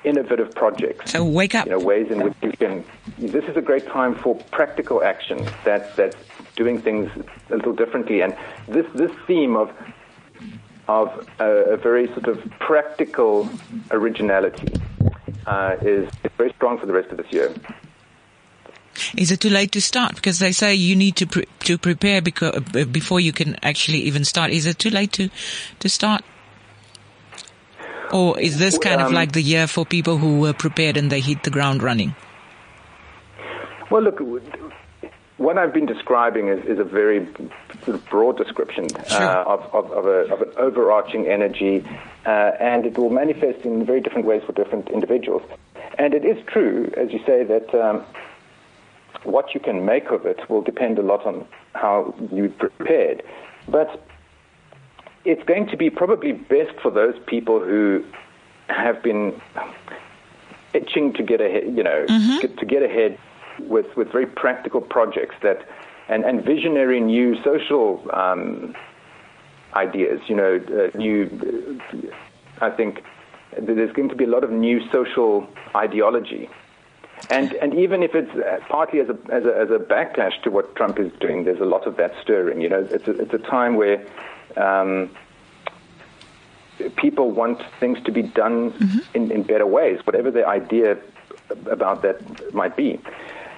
innovative 0.04 0.52
projects. 0.52 1.12
So 1.12 1.24
wake 1.24 1.56
up. 1.56 1.66
You 1.66 1.72
know, 1.72 1.80
ways 1.80 2.12
in 2.12 2.24
which 2.24 2.36
you 2.42 2.52
can. 2.52 2.86
This 3.18 3.46
is 3.46 3.58
a 3.58 3.62
great 3.62 3.88
time 3.88 4.14
for 4.14 4.36
practical 4.52 5.04
action. 5.04 5.44
That 5.64 5.96
that's 5.96 6.16
doing 6.56 6.82
things 6.82 7.12
a 7.50 7.56
little 7.56 7.74
differently, 7.74 8.22
and 8.22 8.36
this 8.68 8.86
this 8.94 9.12
theme 9.28 9.56
of 9.56 9.72
of 10.88 11.28
a, 11.40 11.74
a 11.74 11.78
very 11.78 12.08
sort 12.08 12.28
of 12.28 12.38
practical 12.60 13.50
originality 13.92 14.72
uh, 15.48 15.76
is, 15.82 16.08
is 16.24 16.32
very 16.38 16.54
strong 16.54 16.78
for 16.78 16.86
the 16.86 16.94
rest 16.94 17.10
of 17.10 17.18
this 17.18 17.32
year. 17.32 17.54
Is 19.18 19.32
it 19.32 19.40
too 19.42 19.50
late 19.50 19.72
to 19.74 19.82
start? 19.82 20.16
Because 20.16 20.40
they 20.40 20.52
say 20.52 20.74
you 20.74 20.96
need 20.96 21.16
to 21.18 21.28
pre- 21.28 21.48
to 21.62 21.78
prepare 21.78 22.22
because, 22.22 22.60
before 22.92 23.20
you 23.20 23.34
can 23.34 23.58
actually 23.62 24.00
even 24.00 24.24
start. 24.24 24.52
Is 24.52 24.66
it 24.66 24.80
too 24.80 24.90
late 24.90 25.12
to 25.14 25.30
to 25.80 25.90
start? 25.90 26.24
Or 28.14 28.40
is 28.40 28.58
this 28.60 28.78
kind 28.78 29.02
of 29.02 29.08
Um, 29.08 29.14
like 29.14 29.34
the 29.34 29.42
year 29.42 29.68
for 29.68 29.86
people 29.86 30.18
who 30.18 30.40
were 30.40 30.54
prepared 30.54 30.96
and 30.96 31.12
they 31.12 31.20
hit 31.20 31.44
the 31.44 31.50
ground 31.50 31.84
running? 31.84 32.16
Well, 33.90 34.04
look, 34.04 34.22
what 35.38 35.58
I've 35.58 35.74
been 35.74 35.86
describing 35.86 36.48
is, 36.48 36.66
is 36.66 36.80
a 36.80 36.84
very 36.84 37.28
sort 37.84 37.96
of 37.96 38.06
broad 38.10 38.38
description 38.38 38.88
uh, 39.12 39.44
of, 39.46 39.62
of, 39.74 39.92
of, 39.92 40.06
a, 40.06 40.34
of 40.34 40.42
an 40.42 40.52
overarching 40.58 41.28
energy, 41.28 41.86
uh, 42.26 42.30
and 42.60 42.86
it 42.86 42.98
will 42.98 43.10
manifest 43.10 43.66
in 43.66 43.86
very 43.86 44.00
different 44.00 44.26
ways 44.26 44.44
for 44.46 44.54
different 44.54 44.90
individuals. 44.90 45.44
And 45.98 46.14
it 46.14 46.24
is 46.24 46.38
true, 46.48 46.92
as 46.96 47.12
you 47.12 47.20
say, 47.26 47.44
that 47.44 47.74
um, 47.76 48.04
what 49.24 49.54
you 49.54 49.60
can 49.60 49.86
make 49.86 50.10
of 50.10 50.26
it 50.26 50.50
will 50.50 50.62
depend 50.62 51.00
a 51.00 51.02
lot 51.02 51.26
on 51.26 51.46
how 51.74 52.16
you 52.32 52.50
prepared. 52.50 53.22
But 53.68 54.08
it's 55.26 55.44
going 55.44 55.68
to 55.68 55.78
be 55.78 55.90
probably 55.90 56.32
best 56.32 56.80
for 56.82 56.92
those 56.92 57.16
people 57.26 57.60
who 57.60 58.06
have 58.68 59.04
been 59.04 59.40
itching 60.74 61.14
to 61.14 61.24
get 61.24 61.42
ahead, 61.42 61.64
you 61.76 61.84
know, 61.84 62.06
get, 62.42 62.58
to 62.58 62.66
get 62.66 62.84
ahead 62.84 63.18
with, 63.60 63.96
with 63.96 64.12
very 64.12 64.26
practical 64.26 64.82
projects 64.82 65.36
that, 65.42 65.68
and, 66.08 66.24
and 66.24 66.44
visionary 66.44 67.00
new 67.00 67.42
social 67.44 68.08
um, 68.14 68.76
ideas, 69.76 70.22
you 70.28 70.36
know, 70.36 70.56
uh, 70.56 70.98
new, 70.98 71.80
I 72.62 72.70
think 72.70 73.04
there's 73.58 73.92
going 73.92 74.10
to 74.10 74.16
be 74.16 74.26
a 74.26 74.30
lot 74.30 74.44
of 74.44 74.52
new 74.52 74.88
social 74.92 75.48
ideology. 75.76 76.50
And, 77.30 77.54
and 77.54 77.74
even 77.74 78.04
if 78.04 78.14
it's 78.14 78.32
uh, 78.32 78.60
partly 78.68 79.00
as 79.00 79.10
a, 79.10 79.18
as, 79.32 79.46
a, 79.46 79.58
as 79.58 79.70
a 79.72 79.80
backlash 79.80 80.42
to 80.44 80.52
what 80.52 80.76
Trump 80.76 81.00
is 81.00 81.12
doing, 81.20 81.46
there's 81.46 81.62
a 81.62 81.66
lot 81.66 81.88
of 81.88 81.98
that 81.98 82.14
stirring. 82.22 82.62
You 82.62 82.70
know, 82.70 82.88
it's 82.90 83.08
a, 83.08 83.12
it's 83.12 83.34
a 83.34 83.40
time 83.40 83.76
where 83.76 84.06
um, 84.58 85.10
people 86.98 87.32
want 87.32 87.62
things 87.80 87.98
to 88.04 88.12
be 88.12 88.22
done 88.22 88.74
in, 89.14 89.32
in 89.32 89.44
better 89.44 89.66
ways, 89.66 90.06
whatever 90.06 90.30
their 90.30 90.48
idea 90.48 90.98
about 91.70 92.02
that 92.02 92.54
might 92.54 92.76
be. 92.76 93.00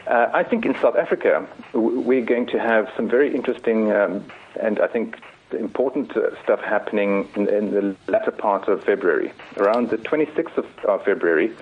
Uh, 0.08 0.30
I 0.34 0.44
think 0.44 0.66
in 0.66 0.74
South 0.76 0.96
Africa, 0.96 1.46
we're 1.74 2.26
going 2.26 2.48
to 2.48 2.60
have 2.60 2.90
some 2.96 3.10
very 3.10 3.36
interesting 3.36 3.92
um, 3.92 4.24
and 4.60 4.80
I 4.80 4.88
think 4.88 5.20
important 5.52 6.16
uh, 6.16 6.42
stuff 6.44 6.62
happening 6.62 7.28
in, 7.36 7.48
in 7.50 7.72
the 7.72 7.96
latter 8.08 8.32
part 8.32 8.68
of 8.68 8.84
February. 8.84 9.32
Around 9.58 9.90
the 9.90 9.98
26th 9.98 10.58
of, 10.58 10.66
of 10.86 11.04
February, 11.04 11.54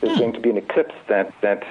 there's 0.00 0.18
going 0.18 0.32
to 0.32 0.40
be 0.40 0.50
an 0.50 0.56
eclipse 0.56 0.94
that, 1.08 1.32
that 1.40 1.64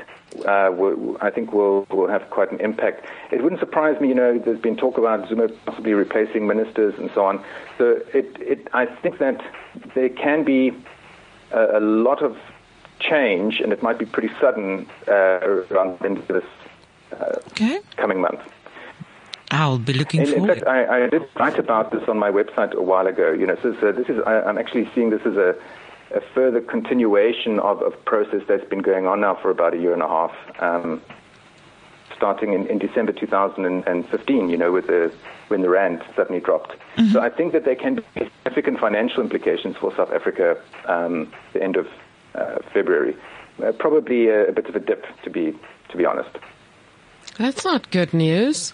uh, 0.45 0.71
will, 0.71 1.17
I 1.21 1.29
think 1.29 1.53
will, 1.53 1.85
will 1.89 2.07
have 2.07 2.29
quite 2.29 2.51
an 2.51 2.59
impact. 2.59 3.05
It 3.31 3.43
wouldn't 3.43 3.59
surprise 3.59 3.99
me, 4.01 4.09
you 4.09 4.15
know, 4.15 4.37
there's 4.39 4.59
been 4.59 4.75
talk 4.75 4.97
about 4.97 5.27
Zuma 5.29 5.49
possibly 5.65 5.93
replacing 5.93 6.47
ministers 6.47 6.95
and 6.97 7.11
so 7.13 7.25
on. 7.25 7.43
So 7.77 8.01
it, 8.13 8.35
it, 8.39 8.67
I 8.73 8.85
think 8.85 9.19
that 9.19 9.41
there 9.93 10.09
can 10.09 10.43
be 10.43 10.71
a, 11.51 11.77
a 11.77 11.81
lot 11.81 12.23
of 12.23 12.37
change, 13.09 13.59
and 13.61 13.71
it 13.75 13.81
might 13.83 13.97
be 14.03 14.05
pretty 14.05 14.31
sudden 14.41 14.87
uh, 15.07 15.39
around 15.71 15.99
the 15.99 16.05
end 16.09 16.17
of 16.19 16.27
this 16.27 16.45
uh, 17.11 17.39
Okay. 17.51 17.79
coming 17.97 18.19
month. 18.21 18.41
I'll 19.51 19.77
be 19.77 19.93
looking 19.93 20.21
In, 20.21 20.27
in 20.27 20.33
forward. 20.33 20.49
fact, 20.55 20.67
I, 20.67 21.05
I 21.05 21.09
did 21.09 21.23
write 21.39 21.59
about 21.59 21.91
this 21.91 22.03
on 22.07 22.17
my 22.17 22.31
website 22.31 22.73
a 22.73 22.81
while 22.81 23.05
ago. 23.07 23.31
You 23.31 23.45
know, 23.45 23.57
so, 23.61 23.75
so 23.79 23.91
this 23.91 24.07
is 24.09 24.17
I, 24.25 24.41
I'm 24.47 24.57
actually 24.57 24.89
seeing 24.95 25.09
this 25.11 25.21
as 25.25 25.35
a, 25.35 25.55
a 26.15 26.21
further 26.33 26.59
continuation 26.61 27.59
of 27.59 27.81
a 27.81 27.91
process 27.91 28.41
that's 28.47 28.67
been 28.73 28.81
going 28.81 29.05
on 29.05 29.21
now 29.21 29.35
for 29.35 29.51
about 29.51 29.73
a 29.75 29.77
year 29.77 29.93
and 29.93 30.01
a 30.01 30.07
half, 30.07 30.31
um, 30.59 31.01
starting 32.15 32.53
in, 32.53 32.65
in 32.67 32.79
December 32.79 33.11
2015. 33.11 34.49
You 34.49 34.57
know, 34.57 34.71
with 34.71 34.87
the 34.87 35.11
when 35.49 35.61
the 35.61 35.69
rand 35.69 36.01
suddenly 36.15 36.41
dropped. 36.41 36.73
So 37.11 37.19
I 37.21 37.29
think 37.29 37.53
that 37.53 37.63
there 37.65 37.75
can 37.75 37.95
be 37.95 38.03
significant 38.43 38.79
financial 38.79 39.21
implications 39.21 39.75
for 39.77 39.93
South 39.95 40.11
Africa 40.11 40.57
um, 40.87 41.31
the 41.53 41.61
end 41.61 41.75
of 41.75 41.87
February. 42.73 43.15
Uh, 43.63 43.71
probably 43.73 44.27
a, 44.27 44.49
a 44.49 44.51
bit 44.51 44.67
of 44.67 44.75
a 44.75 44.79
dip, 44.79 45.05
to 45.23 45.29
be 45.29 45.57
to 45.89 45.97
be 45.97 46.05
honest. 46.05 46.29
That's 47.37 47.63
not 47.63 47.89
good 47.91 48.13
news. 48.13 48.73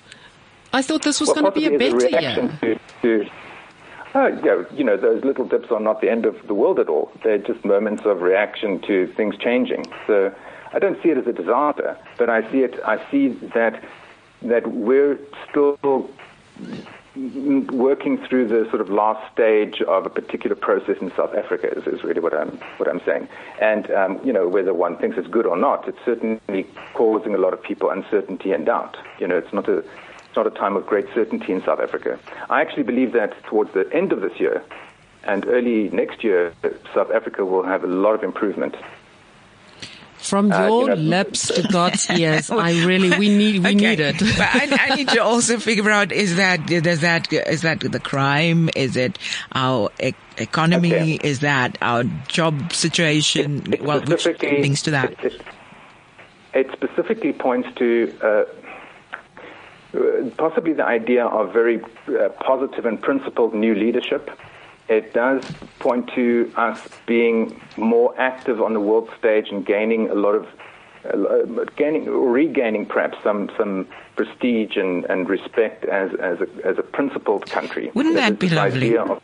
I 0.73 0.81
thought 0.81 1.03
this 1.03 1.19
was 1.19 1.27
Well, 1.29 1.41
going 1.41 1.53
to 1.53 1.59
be 1.59 1.75
a 1.75 1.77
better 1.77 1.97
reaction 1.97 2.57
year. 2.61 2.79
To, 3.01 3.23
to, 3.23 3.29
uh, 4.15 4.27
yeah, 4.43 4.63
you 4.75 4.83
know, 4.83 4.97
those 4.97 5.23
little 5.23 5.45
dips 5.45 5.71
are 5.71 5.79
not 5.79 6.01
the 6.01 6.09
end 6.09 6.25
of 6.25 6.35
the 6.47 6.53
world 6.53 6.79
at 6.79 6.89
all. 6.89 7.11
They're 7.23 7.37
just 7.37 7.63
moments 7.65 8.03
of 8.05 8.21
reaction 8.21 8.81
to 8.81 9.07
things 9.15 9.35
changing. 9.37 9.85
So 10.07 10.33
I 10.73 10.79
don't 10.79 11.01
see 11.01 11.09
it 11.09 11.17
as 11.17 11.27
a 11.27 11.33
disaster, 11.33 11.97
but 12.17 12.29
I 12.29 12.49
see 12.51 12.59
it. 12.59 12.79
I 12.85 12.99
see 13.11 13.29
that 13.53 13.83
that 14.41 14.71
we're 14.71 15.19
still 15.49 16.09
working 17.71 18.17
through 18.17 18.47
the 18.47 18.69
sort 18.69 18.81
of 18.81 18.89
last 18.89 19.31
stage 19.33 19.81
of 19.81 20.05
a 20.05 20.09
particular 20.09 20.55
process 20.55 20.97
in 21.01 21.11
South 21.15 21.33
Africa 21.35 21.67
is, 21.77 21.85
is 21.87 22.03
really 22.03 22.21
what 22.21 22.33
I'm 22.33 22.57
what 22.77 22.87
I'm 22.87 23.01
saying. 23.05 23.27
And 23.61 23.91
um, 23.91 24.19
you 24.25 24.31
know, 24.31 24.47
whether 24.47 24.73
one 24.73 24.97
thinks 24.97 25.17
it's 25.17 25.27
good 25.27 25.45
or 25.45 25.57
not, 25.57 25.87
it's 25.87 25.97
certainly 26.05 26.65
causing 26.93 27.35
a 27.35 27.37
lot 27.37 27.53
of 27.53 27.61
people 27.61 27.89
uncertainty 27.89 28.51
and 28.51 28.65
doubt. 28.65 28.97
You 29.19 29.27
know, 29.27 29.37
it's 29.37 29.51
not 29.51 29.67
a 29.67 29.79
it's 29.79 30.35
not 30.35 30.47
a 30.47 30.51
time 30.51 30.75
of 30.75 30.85
great 30.85 31.07
certainty 31.13 31.51
in 31.51 31.63
South 31.63 31.79
Africa. 31.79 32.19
I 32.49 32.61
actually 32.61 32.83
believe 32.83 33.13
that 33.13 33.43
towards 33.43 33.73
the 33.73 33.91
end 33.93 34.11
of 34.11 34.21
this 34.21 34.39
year 34.39 34.63
and 35.23 35.45
early 35.47 35.89
next 35.89 36.23
year, 36.23 36.53
South 36.93 37.11
Africa 37.11 37.43
will 37.45 37.63
have 37.63 37.83
a 37.83 37.87
lot 37.87 38.13
of 38.13 38.23
improvement. 38.23 38.75
From 40.19 40.51
uh, 40.51 40.67
your 40.67 40.91
uh, 40.91 40.95
you 40.95 41.03
know, 41.03 41.09
lips 41.17 41.47
to 41.47 41.67
God's 41.71 42.09
ears, 42.09 42.51
I 42.51 42.85
really 42.85 43.17
we 43.17 43.29
need 43.29 43.63
we 43.63 43.69
okay. 43.69 43.75
need 43.75 43.99
it. 44.01 44.19
but 44.19 44.39
I, 44.39 44.89
I, 44.91 44.95
need 44.95 45.07
to 45.09 45.23
also 45.23 45.57
figure 45.57 45.89
out 45.89 46.11
is 46.11 46.35
that 46.35 46.67
does 46.67 47.01
that 47.01 47.31
is 47.31 47.61
that 47.61 47.79
the 47.79 47.99
crime? 48.01 48.69
Is 48.75 48.97
it 48.97 49.17
our 49.53 49.89
e- 50.03 50.11
economy? 50.37 50.93
Okay. 50.93 51.19
Is 51.23 51.39
that 51.39 51.77
our 51.81 52.03
job 52.27 52.73
situation? 52.73 53.61
It, 53.67 53.73
it 53.75 53.81
well, 53.81 54.01
which 54.01 54.25
links 54.41 54.81
to 54.83 54.91
that? 54.91 55.23
It, 55.23 55.41
it 56.53 56.71
specifically 56.73 57.33
points 57.33 57.69
to. 57.75 58.13
Uh, 58.21 58.45
possibly 60.37 60.73
the 60.73 60.85
idea 60.85 61.25
of 61.25 61.51
very 61.51 61.81
uh, 61.81 62.29
positive 62.45 62.85
and 62.85 63.01
principled 63.01 63.55
new 63.55 63.73
leadership 63.73 64.29
it 64.89 65.13
does 65.13 65.45
point 65.79 66.09
to 66.15 66.51
us 66.57 66.87
being 67.05 67.61
more 67.77 68.13
active 68.19 68.61
on 68.61 68.73
the 68.73 68.79
world 68.79 69.09
stage 69.17 69.49
and 69.49 69.65
gaining 69.65 70.09
a 70.09 70.15
lot 70.15 70.33
of 70.33 70.47
uh, 71.05 71.63
gaining 71.77 72.09
regaining 72.09 72.85
perhaps 72.85 73.17
some 73.23 73.49
some 73.57 73.87
prestige 74.17 74.75
and, 74.75 75.05
and 75.05 75.29
respect 75.29 75.85
as 75.85 76.11
as 76.15 76.41
a, 76.41 76.67
as 76.67 76.77
a 76.77 76.83
principled 76.83 77.49
country. 77.49 77.89
Wouldn't 77.93 78.15
that 78.15 78.39
be 78.39 78.49
lovely? 78.49 78.97
Of, 78.97 79.21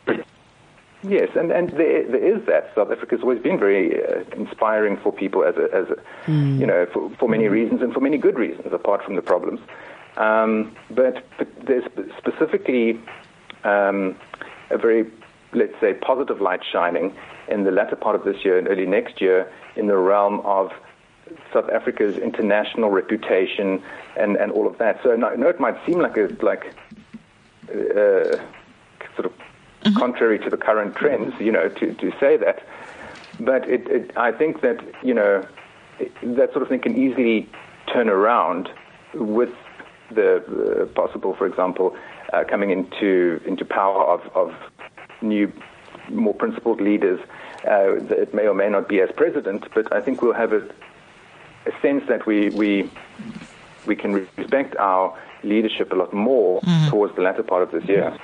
yes, 1.02 1.28
and 1.36 1.50
and 1.50 1.68
there, 1.70 2.08
there 2.08 2.36
is 2.36 2.46
that. 2.46 2.72
South 2.74 2.90
Africa's 2.90 3.20
always 3.22 3.42
been 3.42 3.58
very 3.58 4.02
uh, 4.02 4.24
inspiring 4.36 4.96
for 4.96 5.12
people 5.12 5.44
as 5.44 5.56
a 5.56 5.64
as 5.74 5.86
a, 5.90 6.30
mm. 6.30 6.58
you 6.58 6.66
know 6.66 6.86
for, 6.86 7.10
for 7.18 7.28
many 7.28 7.48
reasons 7.48 7.82
and 7.82 7.92
for 7.92 8.00
many 8.00 8.16
good 8.16 8.38
reasons 8.38 8.72
apart 8.72 9.04
from 9.04 9.16
the 9.16 9.22
problems. 9.22 9.60
Um, 10.16 10.74
but, 10.88 11.26
but 11.36 11.48
there's 11.66 11.84
specifically 12.16 12.98
um, 13.64 14.16
a 14.70 14.78
very 14.78 15.04
let's 15.56 15.74
say, 15.80 15.94
positive 15.94 16.40
light 16.40 16.60
shining 16.70 17.14
in 17.48 17.64
the 17.64 17.70
latter 17.70 17.96
part 17.96 18.14
of 18.14 18.24
this 18.24 18.44
year 18.44 18.58
and 18.58 18.68
early 18.68 18.86
next 18.86 19.20
year 19.20 19.50
in 19.74 19.86
the 19.86 19.96
realm 19.96 20.40
of 20.40 20.72
South 21.52 21.68
Africa's 21.70 22.16
international 22.18 22.90
reputation 22.90 23.82
and, 24.16 24.36
and 24.36 24.52
all 24.52 24.66
of 24.66 24.78
that. 24.78 25.00
So 25.02 25.12
I 25.12 25.16
know 25.16 25.48
it 25.48 25.58
might 25.58 25.76
seem 25.84 25.98
like 25.98 26.16
a 26.16 26.28
like 26.40 26.72
uh, 27.68 28.36
sort 29.16 29.26
of 29.26 29.32
mm-hmm. 29.32 29.94
contrary 29.96 30.38
to 30.38 30.50
the 30.50 30.56
current 30.56 30.94
trends, 30.94 31.34
you 31.40 31.50
know, 31.50 31.68
to, 31.68 31.94
to 31.94 32.12
say 32.20 32.36
that. 32.36 32.62
But 33.40 33.68
it, 33.68 33.88
it, 33.88 34.16
I 34.16 34.32
think 34.32 34.60
that 34.60 34.78
you 35.02 35.14
know 35.14 35.46
that 36.22 36.52
sort 36.52 36.62
of 36.62 36.68
thing 36.68 36.80
can 36.80 36.96
easily 36.96 37.48
turn 37.92 38.08
around 38.08 38.68
with 39.14 39.50
the 40.10 40.36
uh, 40.36 40.86
possible, 40.94 41.34
for 41.34 41.46
example, 41.46 41.96
uh, 42.32 42.44
coming 42.44 42.70
into 42.70 43.40
into 43.46 43.64
power 43.64 44.04
of, 44.04 44.20
of 44.34 44.54
new, 45.22 45.52
more 46.08 46.34
principled 46.34 46.80
leaders 46.80 47.20
uh, 47.66 47.96
it 47.96 48.32
may 48.32 48.46
or 48.46 48.54
may 48.54 48.68
not 48.68 48.88
be 48.88 49.00
as 49.00 49.10
president, 49.16 49.66
but 49.74 49.92
I 49.92 50.00
think 50.00 50.22
we'll 50.22 50.34
have 50.34 50.52
a, 50.52 50.62
a 51.66 51.80
sense 51.82 52.04
that 52.08 52.26
we, 52.26 52.50
we, 52.50 52.90
we 53.86 53.96
can 53.96 54.12
respect 54.12 54.76
our 54.76 55.16
leadership 55.42 55.92
a 55.92 55.96
lot 55.96 56.12
more 56.12 56.60
mm. 56.60 56.90
towards 56.90 57.14
the 57.16 57.22
latter 57.22 57.42
part 57.42 57.62
of 57.62 57.70
this 57.72 57.84
year. 57.84 58.16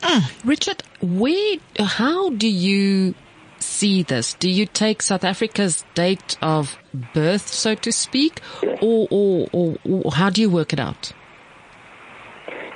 Mm. 0.00 0.44
Richard, 0.44 0.82
where, 1.02 1.56
how 1.78 2.30
do 2.30 2.48
you 2.48 3.14
see 3.58 4.02
this? 4.02 4.34
Do 4.34 4.48
you 4.48 4.64
take 4.64 5.02
South 5.02 5.24
Africa's 5.24 5.84
date 5.94 6.38
of 6.40 6.78
birth, 7.12 7.48
so 7.48 7.74
to 7.74 7.92
speak, 7.92 8.40
or, 8.80 9.08
or, 9.10 9.48
or, 9.52 9.76
or 9.84 10.12
how 10.12 10.30
do 10.30 10.40
you 10.40 10.50
work 10.50 10.72
it 10.72 10.80
out? 10.80 11.12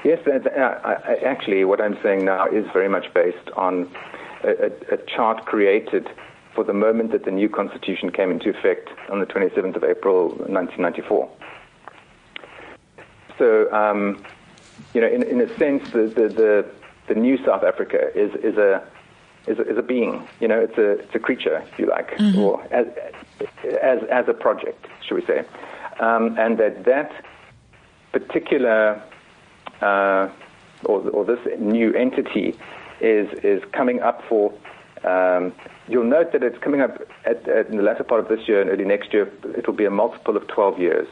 Yes, 0.05 0.21
actually, 1.25 1.65
what 1.65 1.81
I'm 1.81 1.97
saying 2.03 2.27
now 2.27 2.47
is 2.47 2.67
very 2.75 2.91
much 2.91 3.13
based 3.15 3.51
on 3.57 3.91
a, 4.45 4.71
a, 4.93 4.99
chart 5.07 5.47
created 5.47 6.07
for 6.55 6.63
the 6.63 6.75
moment 6.75 7.11
that 7.13 7.25
the 7.25 7.31
new 7.31 7.49
constitution 7.49 8.11
came 8.11 8.31
into 8.31 8.51
effect 8.51 8.91
on 9.09 9.21
the 9.21 9.27
27th 9.27 9.77
of 9.77 9.83
April 9.83 10.29
1994. 10.29 11.31
So, 13.39 13.73
um, 13.73 14.23
you 14.93 15.01
know, 15.01 15.09
in, 15.09 15.23
in 15.23 15.41
a 15.41 15.49
sense, 15.57 15.91
the, 15.91 16.03
the, 16.03 16.29
the, 16.29 16.71
the, 17.09 17.15
new 17.15 17.43
South 17.43 17.65
Africa 17.65 18.11
is, 18.15 18.31
is, 18.37 18.59
a, 18.59 18.87
is, 19.47 19.59
a, 19.59 19.63
is 19.63 19.79
a 19.79 19.83
being. 19.83 20.29
You 20.39 20.49
know, 20.49 20.61
it's 20.61 20.77
a, 20.77 20.99
it's 20.99 21.15
a 21.15 21.19
creature, 21.19 21.65
if 21.73 21.79
you 21.79 21.87
like, 21.87 22.11
mm-hmm. 22.19 22.39
or 22.39 22.63
as, 22.71 22.87
as, 23.81 24.03
as 24.11 24.29
a 24.29 24.35
project, 24.35 24.87
should 25.09 25.15
we 25.15 25.25
say. 25.25 25.45
Um, 25.99 26.37
and 26.39 26.59
that 26.59 26.85
that 26.85 27.11
particular 28.13 29.03
uh, 29.81 30.29
or, 30.85 31.01
or, 31.11 31.25
this 31.25 31.41
new 31.59 31.93
entity 31.95 32.57
is 33.01 33.29
is 33.43 33.63
coming 33.73 34.01
up 34.01 34.23
for. 34.29 34.53
Um, 35.05 35.53
you'll 35.89 36.05
note 36.05 36.33
that 36.33 36.43
it's 36.43 36.57
coming 36.59 36.81
up 36.81 37.03
at, 37.27 37.47
at, 37.47 37.69
in 37.69 37.77
the 37.77 37.83
latter 37.83 38.05
part 38.05 38.21
of 38.21 38.29
this 38.29 38.49
year 38.49 38.63
and 38.63 38.71
early 38.71 38.87
next 38.87 39.13
year. 39.13 39.31
It 39.57 39.67
will 39.67 39.75
be 39.75 39.85
a 39.85 39.91
multiple 39.91 40.37
of 40.37 40.47
12 40.47 40.79
years. 40.79 41.09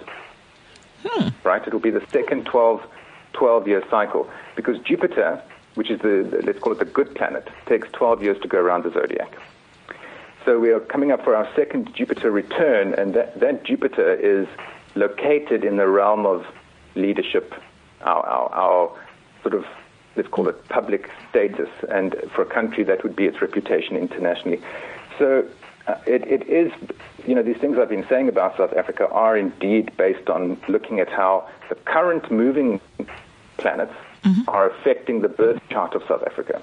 Hmm. 1.04 1.28
Right? 1.44 1.66
It 1.66 1.72
will 1.72 1.80
be 1.80 1.90
the 1.90 2.04
second 2.10 2.46
12, 2.46 2.82
12 3.34 3.68
year 3.68 3.82
cycle 3.90 4.30
because 4.56 4.78
Jupiter, 4.78 5.42
which 5.74 5.90
is 5.90 6.00
the, 6.00 6.26
the 6.30 6.42
let's 6.46 6.58
call 6.58 6.72
it 6.72 6.78
the 6.78 6.86
good 6.86 7.14
planet, 7.14 7.48
takes 7.66 7.88
12 7.92 8.22
years 8.22 8.40
to 8.40 8.48
go 8.48 8.58
around 8.58 8.84
the 8.84 8.92
zodiac. 8.92 9.36
So 10.44 10.58
we 10.58 10.70
are 10.70 10.80
coming 10.80 11.12
up 11.12 11.22
for 11.22 11.36
our 11.36 11.48
second 11.54 11.94
Jupiter 11.94 12.30
return, 12.30 12.94
and 12.94 13.14
that, 13.14 13.38
that 13.38 13.64
Jupiter 13.64 14.12
is 14.14 14.48
located 14.96 15.64
in 15.64 15.76
the 15.76 15.86
realm 15.86 16.26
of 16.26 16.46
leadership 16.96 17.54
our, 18.02 18.26
our, 18.26 18.52
our 18.52 18.98
sort 19.42 19.54
of 19.54 19.64
let's 20.16 20.28
call 20.28 20.48
it 20.48 20.68
public 20.68 21.10
status, 21.30 21.68
and 21.88 22.14
for 22.34 22.42
a 22.42 22.46
country 22.46 22.84
that 22.84 23.02
would 23.02 23.16
be 23.16 23.26
its 23.26 23.40
reputation 23.40 23.96
internationally. 23.96 24.60
So 25.18 25.46
uh, 25.86 25.94
it, 26.06 26.26
it 26.26 26.48
is, 26.48 26.72
you 27.26 27.34
know, 27.34 27.42
these 27.42 27.56
things 27.56 27.78
I've 27.78 27.88
been 27.88 28.06
saying 28.08 28.28
about 28.28 28.56
South 28.56 28.72
Africa 28.74 29.08
are 29.08 29.36
indeed 29.36 29.96
based 29.96 30.28
on 30.28 30.60
looking 30.68 31.00
at 31.00 31.08
how 31.08 31.48
the 31.68 31.74
current 31.74 32.30
moving 32.30 32.80
planets 33.56 33.94
mm-hmm. 34.22 34.48
are 34.48 34.70
affecting 34.70 35.22
the 35.22 35.28
birth 35.28 35.60
chart 35.70 35.94
of 35.94 36.02
South 36.06 36.22
Africa. 36.26 36.62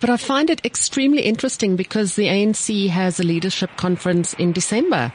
But 0.00 0.10
I 0.10 0.16
find 0.16 0.50
it 0.50 0.64
extremely 0.66 1.22
interesting 1.22 1.76
because 1.76 2.16
the 2.16 2.26
ANC 2.26 2.88
has 2.88 3.20
a 3.20 3.22
leadership 3.22 3.70
conference 3.76 4.34
in 4.34 4.52
December. 4.52 5.12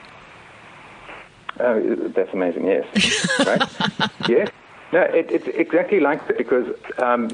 Uh, 1.60 1.80
that's 2.16 2.32
amazing, 2.34 2.68
yes. 2.68 3.40
right? 3.46 4.10
yes. 4.30 4.50
No, 4.94 5.02
it, 5.02 5.30
it's 5.30 5.48
exactly 5.48 6.00
like 6.00 6.28
that 6.28 6.38
because 6.38 6.68
um, 6.98 7.28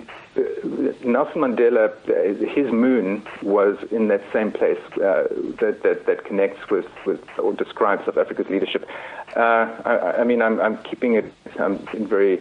Nelson 1.04 1.42
Mandela, 1.42 1.94
his 2.50 2.72
moon 2.72 3.24
was 3.44 3.78
in 3.92 4.08
that 4.08 4.24
same 4.34 4.52
place 4.52 4.80
uh, 4.96 5.28
that, 5.60 5.82
that, 5.84 6.06
that 6.08 6.26
connects 6.26 6.70
with, 6.72 6.88
with 7.06 7.22
or 7.38 7.54
describes 7.54 8.06
South 8.06 8.18
Africa's 8.18 8.50
leadership. 8.50 8.90
Uh, 9.36 9.70
I, 9.86 10.22
I, 10.22 10.24
mean, 10.24 10.42
I'm, 10.42 10.60
I'm 10.60 10.78
keeping 10.80 11.14
it 11.14 11.32
um, 11.60 11.88
in 11.94 12.08
very 12.08 12.40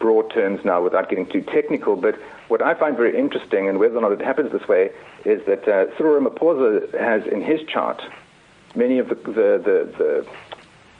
broad 0.00 0.32
terms 0.32 0.64
now 0.64 0.82
without 0.82 1.08
getting 1.08 1.26
too 1.26 1.42
technical, 1.42 1.94
but 1.94 2.18
what 2.48 2.62
I 2.62 2.74
find 2.74 2.96
very 2.96 3.16
interesting, 3.16 3.68
and 3.68 3.78
whether 3.78 3.96
or 3.96 4.00
not 4.00 4.12
it 4.12 4.20
happens 4.20 4.52
this 4.52 4.66
way, 4.68 4.90
is 5.24 5.44
that 5.46 5.68
uh, 5.68 5.96
Cyril 5.96 6.20
Ramaphosa 6.20 6.98
has 6.98 7.26
in 7.26 7.42
his 7.42 7.60
chart 7.68 8.02
many 8.74 8.98
of 8.98 9.08
the, 9.08 9.14
the, 9.14 9.32
the, 9.64 9.94
the 9.98 10.26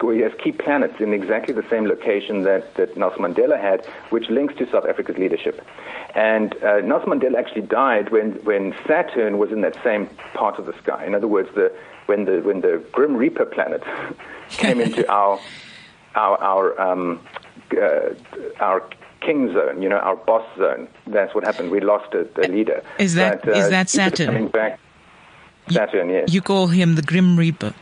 he 0.00 0.20
has 0.20 0.32
key 0.42 0.52
planets 0.52 1.00
in 1.00 1.12
exactly 1.12 1.54
the 1.54 1.64
same 1.70 1.86
location 1.86 2.42
that, 2.42 2.74
that 2.74 2.96
Nelson 2.96 3.22
Mandela 3.22 3.60
had, 3.60 3.84
which 4.10 4.28
links 4.28 4.54
to 4.58 4.70
South 4.70 4.84
Africa's 4.84 5.16
leadership. 5.16 5.64
And 6.14 6.54
uh, 6.62 6.80
Nelson 6.80 7.10
Mandela 7.10 7.36
actually 7.38 7.62
died 7.62 8.10
when, 8.10 8.32
when 8.44 8.74
Saturn 8.86 9.38
was 9.38 9.52
in 9.52 9.62
that 9.62 9.76
same 9.82 10.08
part 10.34 10.58
of 10.58 10.66
the 10.66 10.74
sky. 10.82 11.04
In 11.06 11.14
other 11.14 11.28
words, 11.28 11.48
the, 11.54 11.72
when, 12.06 12.26
the, 12.26 12.40
when 12.42 12.60
the 12.60 12.84
Grim 12.92 13.16
Reaper 13.16 13.46
planet 13.46 13.82
came 14.50 14.80
into 14.80 15.10
our, 15.12 15.40
our, 16.14 16.38
our, 16.42 16.80
um, 16.80 17.20
uh, 17.76 18.14
our 18.60 18.88
king 19.20 19.52
zone, 19.52 19.82
you 19.82 19.88
know, 19.88 19.98
our 19.98 20.16
boss 20.16 20.46
zone. 20.58 20.88
That's 21.06 21.34
what 21.34 21.44
happened. 21.44 21.70
We 21.70 21.80
lost 21.80 22.14
a, 22.14 22.28
a 22.40 22.48
leader. 22.48 22.82
Is 22.98 23.14
that, 23.14 23.42
but, 23.42 23.54
uh, 23.54 23.58
is 23.58 23.70
that 23.70 23.88
Saturn? 23.88 24.26
Coming 24.26 24.48
back, 24.48 24.78
Saturn, 25.70 26.10
yes. 26.10 26.32
You 26.32 26.42
call 26.42 26.68
him 26.68 26.94
the 26.94 27.02
Grim 27.02 27.36
Reaper. 27.36 27.74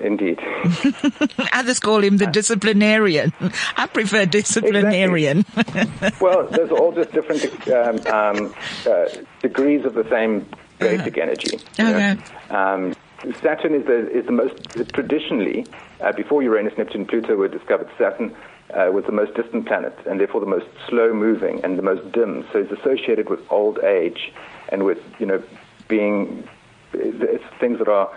Indeed. 0.00 0.40
Others 1.52 1.80
call 1.80 2.02
him 2.02 2.16
the 2.16 2.26
disciplinarian. 2.26 3.32
I 3.76 3.86
prefer 3.86 4.26
disciplinarian. 4.26 5.44
Exactly. 5.56 6.10
well, 6.20 6.46
there's 6.46 6.70
all 6.70 6.92
just 6.92 7.12
different 7.12 7.68
um, 7.68 8.06
um, 8.06 8.54
uh, 8.86 9.08
degrees 9.40 9.84
of 9.84 9.94
the 9.94 10.08
same 10.08 10.46
basic 10.78 11.18
uh, 11.18 11.22
energy. 11.22 11.58
Okay. 11.78 12.16
Um, 12.50 12.94
Saturn 13.42 13.74
is 13.74 13.84
the, 13.86 14.10
is 14.10 14.24
the 14.24 14.32
most, 14.32 14.56
traditionally, 14.94 15.66
uh, 16.00 16.12
before 16.12 16.42
Uranus, 16.42 16.76
Neptune, 16.78 17.04
Pluto 17.04 17.36
were 17.36 17.48
discovered, 17.48 17.90
Saturn 17.98 18.34
uh, 18.72 18.90
was 18.90 19.04
the 19.04 19.12
most 19.12 19.34
distant 19.34 19.66
planet 19.66 19.96
and 20.06 20.18
therefore 20.18 20.40
the 20.40 20.46
most 20.46 20.66
slow 20.88 21.12
moving 21.12 21.62
and 21.62 21.76
the 21.76 21.82
most 21.82 22.10
dim. 22.12 22.46
So 22.52 22.60
it's 22.60 22.72
associated 22.72 23.28
with 23.28 23.40
old 23.50 23.78
age 23.80 24.32
and 24.70 24.84
with, 24.84 24.98
you 25.18 25.26
know, 25.26 25.42
being 25.88 26.48
it's 26.92 27.44
things 27.58 27.78
that 27.78 27.88
are. 27.88 28.10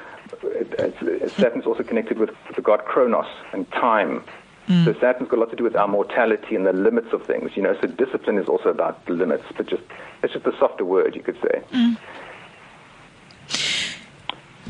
It's, 0.43 1.33
Saturn's 1.35 1.65
also 1.65 1.83
connected 1.83 2.17
with 2.17 2.31
the 2.55 2.61
god 2.61 2.85
Kronos 2.85 3.27
and 3.51 3.69
time. 3.71 4.23
Mm. 4.67 4.85
So 4.85 4.93
Saturn's 4.99 5.29
got 5.29 5.37
a 5.37 5.41
lot 5.41 5.49
to 5.49 5.55
do 5.55 5.63
with 5.63 5.75
our 5.75 5.87
mortality 5.87 6.55
and 6.55 6.65
the 6.65 6.73
limits 6.73 7.11
of 7.11 7.25
things. 7.25 7.51
You 7.55 7.63
know, 7.63 7.77
so 7.81 7.87
discipline 7.87 8.37
is 8.37 8.47
also 8.47 8.69
about 8.69 9.05
the 9.05 9.13
limits, 9.13 9.43
but 9.55 9.67
just 9.67 9.83
it's 10.21 10.33
just 10.33 10.45
a 10.45 10.57
softer 10.57 10.85
word, 10.85 11.15
you 11.15 11.21
could 11.21 11.37
say. 11.41 11.61
Mm. 11.71 11.97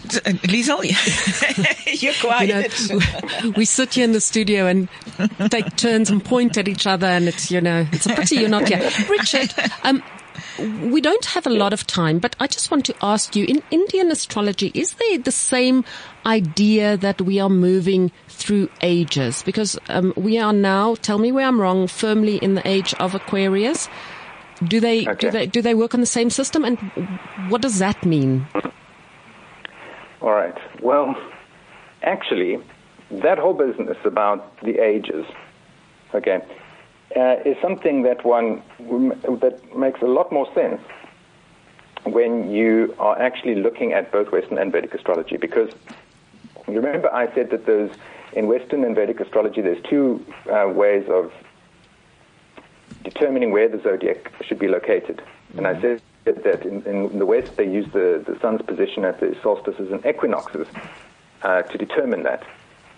Liesl, 0.04 0.84
you're 2.02 2.14
quiet. 2.16 2.90
You 2.90 3.00
know, 3.00 3.54
we 3.56 3.66
sit 3.66 3.94
here 3.94 4.04
in 4.04 4.12
the 4.12 4.22
studio 4.22 4.68
and 4.68 4.90
take 5.50 5.76
turns 5.76 6.10
and 6.10 6.24
point 6.24 6.58
at 6.58 6.68
each 6.68 6.86
other, 6.86 7.08
and 7.08 7.28
it's 7.28 7.50
you 7.50 7.62
know 7.62 7.88
it's 7.92 8.06
a 8.06 8.10
pity 8.16 8.38
you're 8.38 8.50
not 8.50 8.68
here, 8.68 8.90
Richard. 9.10 9.54
Um, 9.84 10.04
we 10.60 11.02
don't 11.02 11.26
have 11.26 11.48
a 11.48 11.50
lot 11.50 11.74
of 11.74 11.88
time, 11.88 12.20
but 12.20 12.36
I 12.40 12.48
just 12.48 12.72
want 12.72 12.86
to 12.86 12.96
ask 13.02 13.36
you: 13.36 13.46
in 13.46 13.62
Indian 13.72 14.12
astrology, 14.12 14.72
is 14.74 14.94
there 14.94 15.18
the 15.18 15.32
same 15.32 15.84
idea 16.26 16.98
that 16.98 17.22
we 17.22 17.40
are 17.40 17.50
moving 17.50 18.12
through 18.28 18.70
ages? 18.82 19.44
Because 19.44 19.78
um, 19.90 20.14
we 20.16 20.38
are 20.38 20.54
now, 20.54 20.96
tell 20.96 21.18
me 21.18 21.32
where 21.32 21.48
I'm 21.48 21.60
wrong, 21.60 21.88
firmly 21.88 22.38
in 22.38 22.56
the 22.56 22.68
age 22.68 22.94
of 22.96 23.16
Aquarius. 23.16 23.90
Do 24.64 24.80
they 24.80 25.08
okay. 25.08 25.16
do 25.16 25.32
they 25.32 25.46
do 25.48 25.62
they 25.62 25.74
work 25.74 25.94
on 25.94 26.00
the 26.00 26.06
same 26.06 26.30
system, 26.30 26.64
and 26.64 26.78
what 27.50 27.62
does 27.62 27.80
that 27.80 28.06
mean? 28.06 28.48
All 30.22 30.32
right. 30.32 30.58
Well, 30.82 31.16
actually, 32.02 32.60
that 33.12 33.38
whole 33.38 33.54
business 33.54 33.98
about 34.06 34.58
the 34.62 34.80
ages, 34.80 35.26
okay, 36.14 36.42
uh, 37.16 37.38
is 37.46 37.58
something 37.62 38.04
that 38.04 38.26
one 38.26 38.62
that 38.80 39.60
makes 39.76 40.02
a 40.02 40.08
lot 40.08 40.32
more 40.32 40.52
sense 40.54 40.82
when 42.06 42.52
you 42.52 42.94
are 43.00 43.20
actually 43.20 43.56
looking 43.56 43.94
at 43.94 44.12
both 44.12 44.32
Western 44.32 44.58
and 44.58 44.72
Vedic 44.72 44.94
astrology. 44.94 45.38
Because 45.38 45.72
remember, 46.68 47.14
I 47.14 47.34
said 47.34 47.50
that 47.52 47.66
there's 47.66 47.92
in 48.34 48.48
Western 48.48 48.84
and 48.84 48.96
Vedic 48.96 49.20
astrology, 49.20 49.62
there's 49.62 49.84
two 49.84 50.26
uh, 50.52 50.68
ways 50.68 51.08
of 51.08 51.32
determining 53.04 53.52
where 53.52 53.70
the 53.70 53.82
zodiac 53.82 54.32
should 54.44 54.60
be 54.60 54.68
located, 54.68 55.22
and 55.56 55.68
I 55.68 55.80
said 55.82 56.02
that 56.26 56.66
in, 56.66 56.84
in, 56.84 57.20
the 57.20 57.26
West 57.26 57.58
they 57.58 57.70
use 57.70 57.86
the, 57.94 58.24
the 58.26 58.38
sun's 58.40 58.62
position 58.62 59.06
at 59.06 59.20
the 59.20 59.36
solstices 59.44 59.92
and 59.92 60.06
equinoxes 60.06 60.68
uh, 61.44 61.62
to 61.64 61.78
determine 61.78 62.24
that, 62.24 62.44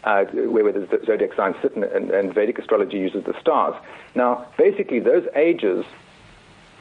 uh, 0.06 0.26
where, 0.26 0.72
the 0.72 1.02
zodiac 1.06 1.34
signs 1.36 1.56
sit, 1.62 1.76
and, 1.76 1.84
and, 1.84 2.34
Vedic 2.34 2.60
astrology 2.60 2.98
uses 2.98 3.24
the 3.24 3.34
stars. 3.40 3.76
Now, 4.14 4.46
basically, 4.58 5.00
those 5.00 5.28
ages, 5.36 5.84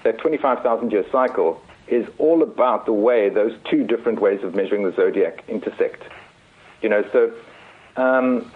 that 0.05 0.19
25,000 0.19 0.93
year 0.93 1.05
cycle, 1.11 1.61
is 1.89 2.07
all 2.19 2.43
about 2.43 2.87
the 2.87 2.93
way 2.93 3.29
those 3.31 3.53
two 3.71 3.85
different 3.85 4.21
ways 4.21 4.43
of 4.43 4.55
measuring 4.55 4.85
the 4.85 4.93
zodiac 4.95 5.43
intersect. 5.49 6.03
You 6.83 6.91
know, 6.91 7.05
so 7.13 7.33
um, 8.01 8.51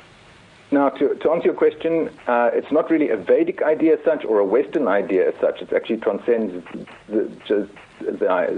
now, 0.70 0.90
to, 0.90 1.14
to, 1.14 1.30
answer 1.30 1.46
your 1.46 1.54
question, 1.54 2.10
uh, 2.26 2.50
it's 2.52 2.70
not 2.70 2.90
really 2.90 3.08
a 3.08 3.16
Vedic 3.16 3.62
idea 3.62 3.94
as 3.94 4.04
such 4.04 4.24
or 4.26 4.38
a 4.38 4.44
Western 4.44 4.86
idea 4.86 5.28
as 5.28 5.34
such. 5.40 5.62
It 5.62 5.72
actually 5.72 5.96
transcends 5.98 6.62
the, 7.08 7.30
the, 7.48 8.28
uh, 8.28 8.50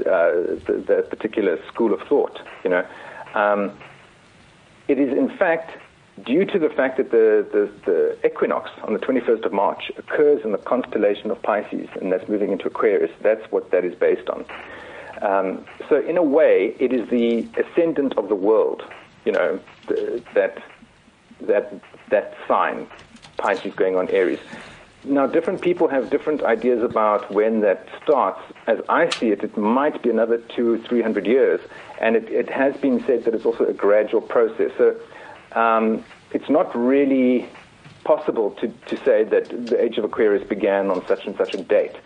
the, 0.67 1.07
particular 1.09 1.59
school 1.69 1.95
of 1.95 2.01
thought. 2.09 2.41
You 2.65 2.71
know, 2.71 2.87
um, 3.35 3.79
it 4.89 4.99
is 4.99 5.17
in 5.17 5.29
fact 5.37 5.79
due 6.25 6.45
to 6.45 6.59
the 6.59 6.69
fact 6.69 6.97
that 6.97 7.11
the, 7.11 7.47
the, 7.53 7.71
the, 7.87 8.27
equinox 8.27 8.71
on 8.83 8.93
the 8.93 8.99
21st 8.99 9.45
of 9.45 9.53
March 9.53 9.91
occurs 9.97 10.43
in 10.45 10.53
the 10.53 10.59
constellation 10.59 11.31
of 11.31 11.41
Pisces, 11.43 11.89
and 12.01 12.13
that's 12.13 12.29
moving 12.29 12.53
into 12.53 12.67
Aquarius. 12.67 13.11
That's 13.23 13.51
what 13.51 13.71
that 13.71 13.85
is 13.85 13.95
based 13.95 14.29
on. 14.29 14.45
Um, 15.23 15.65
so, 15.89 16.01
in 16.01 16.17
a 16.17 16.23
way, 16.23 16.75
it 16.79 16.93
is 16.93 17.09
the 17.11 17.49
ascendant 17.59 18.17
of 18.17 18.29
the 18.29 18.35
world. 18.35 18.83
You 19.25 19.33
know, 19.33 19.61
that 20.35 20.63
that 21.43 21.75
that 22.09 22.35
sign, 22.49 22.87
Pisces 23.37 23.75
going 23.75 23.97
on 23.97 24.09
Aries. 24.09 24.41
Now, 25.05 25.27
different 25.27 25.63
people 25.63 25.89
have 25.89 26.11
different 26.11 26.43
ideas 26.43 26.83
about 26.83 27.31
when 27.31 27.61
that 27.61 27.87
starts. 28.03 28.41
As 28.67 28.79
I 28.89 29.09
see 29.11 29.29
it, 29.29 29.43
it 29.43 29.57
might 29.57 30.03
be 30.03 30.11
another 30.11 30.39
two, 30.39 30.83
three 30.89 31.03
hundred 31.03 31.27
years, 31.27 31.61
and 32.01 32.17
it, 32.17 32.29
it 32.31 32.51
has 32.51 32.77
been 32.79 33.05
said 33.05 33.25
that 33.25 33.35
it's 33.35 33.45
also 33.45 33.67
a 33.67 33.73
gradual 33.73 34.21
process. 34.21 34.71
So, 34.79 34.97
um, 35.53 36.05
it's 36.33 36.49
not 36.49 36.75
really 36.77 37.49
possible 38.05 38.51
to, 38.53 38.69
to 38.87 38.97
say 39.05 39.25
that 39.25 39.49
the 39.67 39.83
age 39.83 39.99
of 39.99 40.05
Aquarius 40.05 40.47
began 40.49 40.91
on 40.91 41.07
such 41.07 41.27
and 41.27 41.37
such 41.37 41.55
a 41.55 41.63
date. 41.63 41.97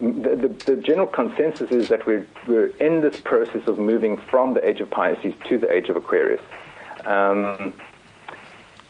The, 0.00 0.36
the, 0.36 0.48
the, 0.66 0.76
general 0.76 1.06
consensus 1.06 1.70
is 1.70 1.88
that 1.88 2.06
we're, 2.06 2.26
we're 2.46 2.66
in 2.76 3.00
this 3.00 3.20
process 3.20 3.66
of 3.66 3.78
moving 3.78 4.18
from 4.18 4.54
the 4.54 4.66
age 4.66 4.80
of 4.80 4.90
Pisces 4.90 5.34
to 5.48 5.56
the 5.58 5.72
age 5.72 5.88
of 5.88 5.96
Aquarius. 5.96 6.42
Um, 7.06 7.72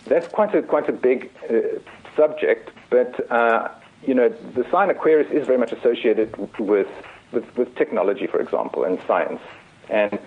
that's 0.07 0.29
quite 0.29 0.55
a 0.55 0.63
quite 0.63 0.89
a 0.89 0.93
big 0.93 1.31
uh, 1.51 1.79
subject, 2.17 2.71
but 2.91 3.31
uh, 3.31 3.69
you 4.07 4.15
know 4.15 4.29
the 4.29 4.65
sign 4.71 4.91
Aquarius 4.91 5.31
is 5.33 5.47
very 5.47 5.59
much 5.59 5.73
associated 5.73 6.37
with 6.59 6.89
with, 7.33 7.57
with 7.57 7.75
technology, 7.75 8.27
for 8.27 8.41
example, 8.41 8.85
and 8.85 8.99
science, 9.07 9.41
and 9.91 10.19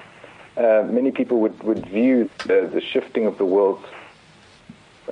uh, 0.60 0.84
many 0.90 1.12
people 1.12 1.40
would, 1.40 1.62
would 1.64 1.86
view 1.88 2.30
the, 2.46 2.70
the 2.72 2.82
shifting 2.82 3.26
of 3.26 3.38
the 3.38 3.46
world's 3.46 3.86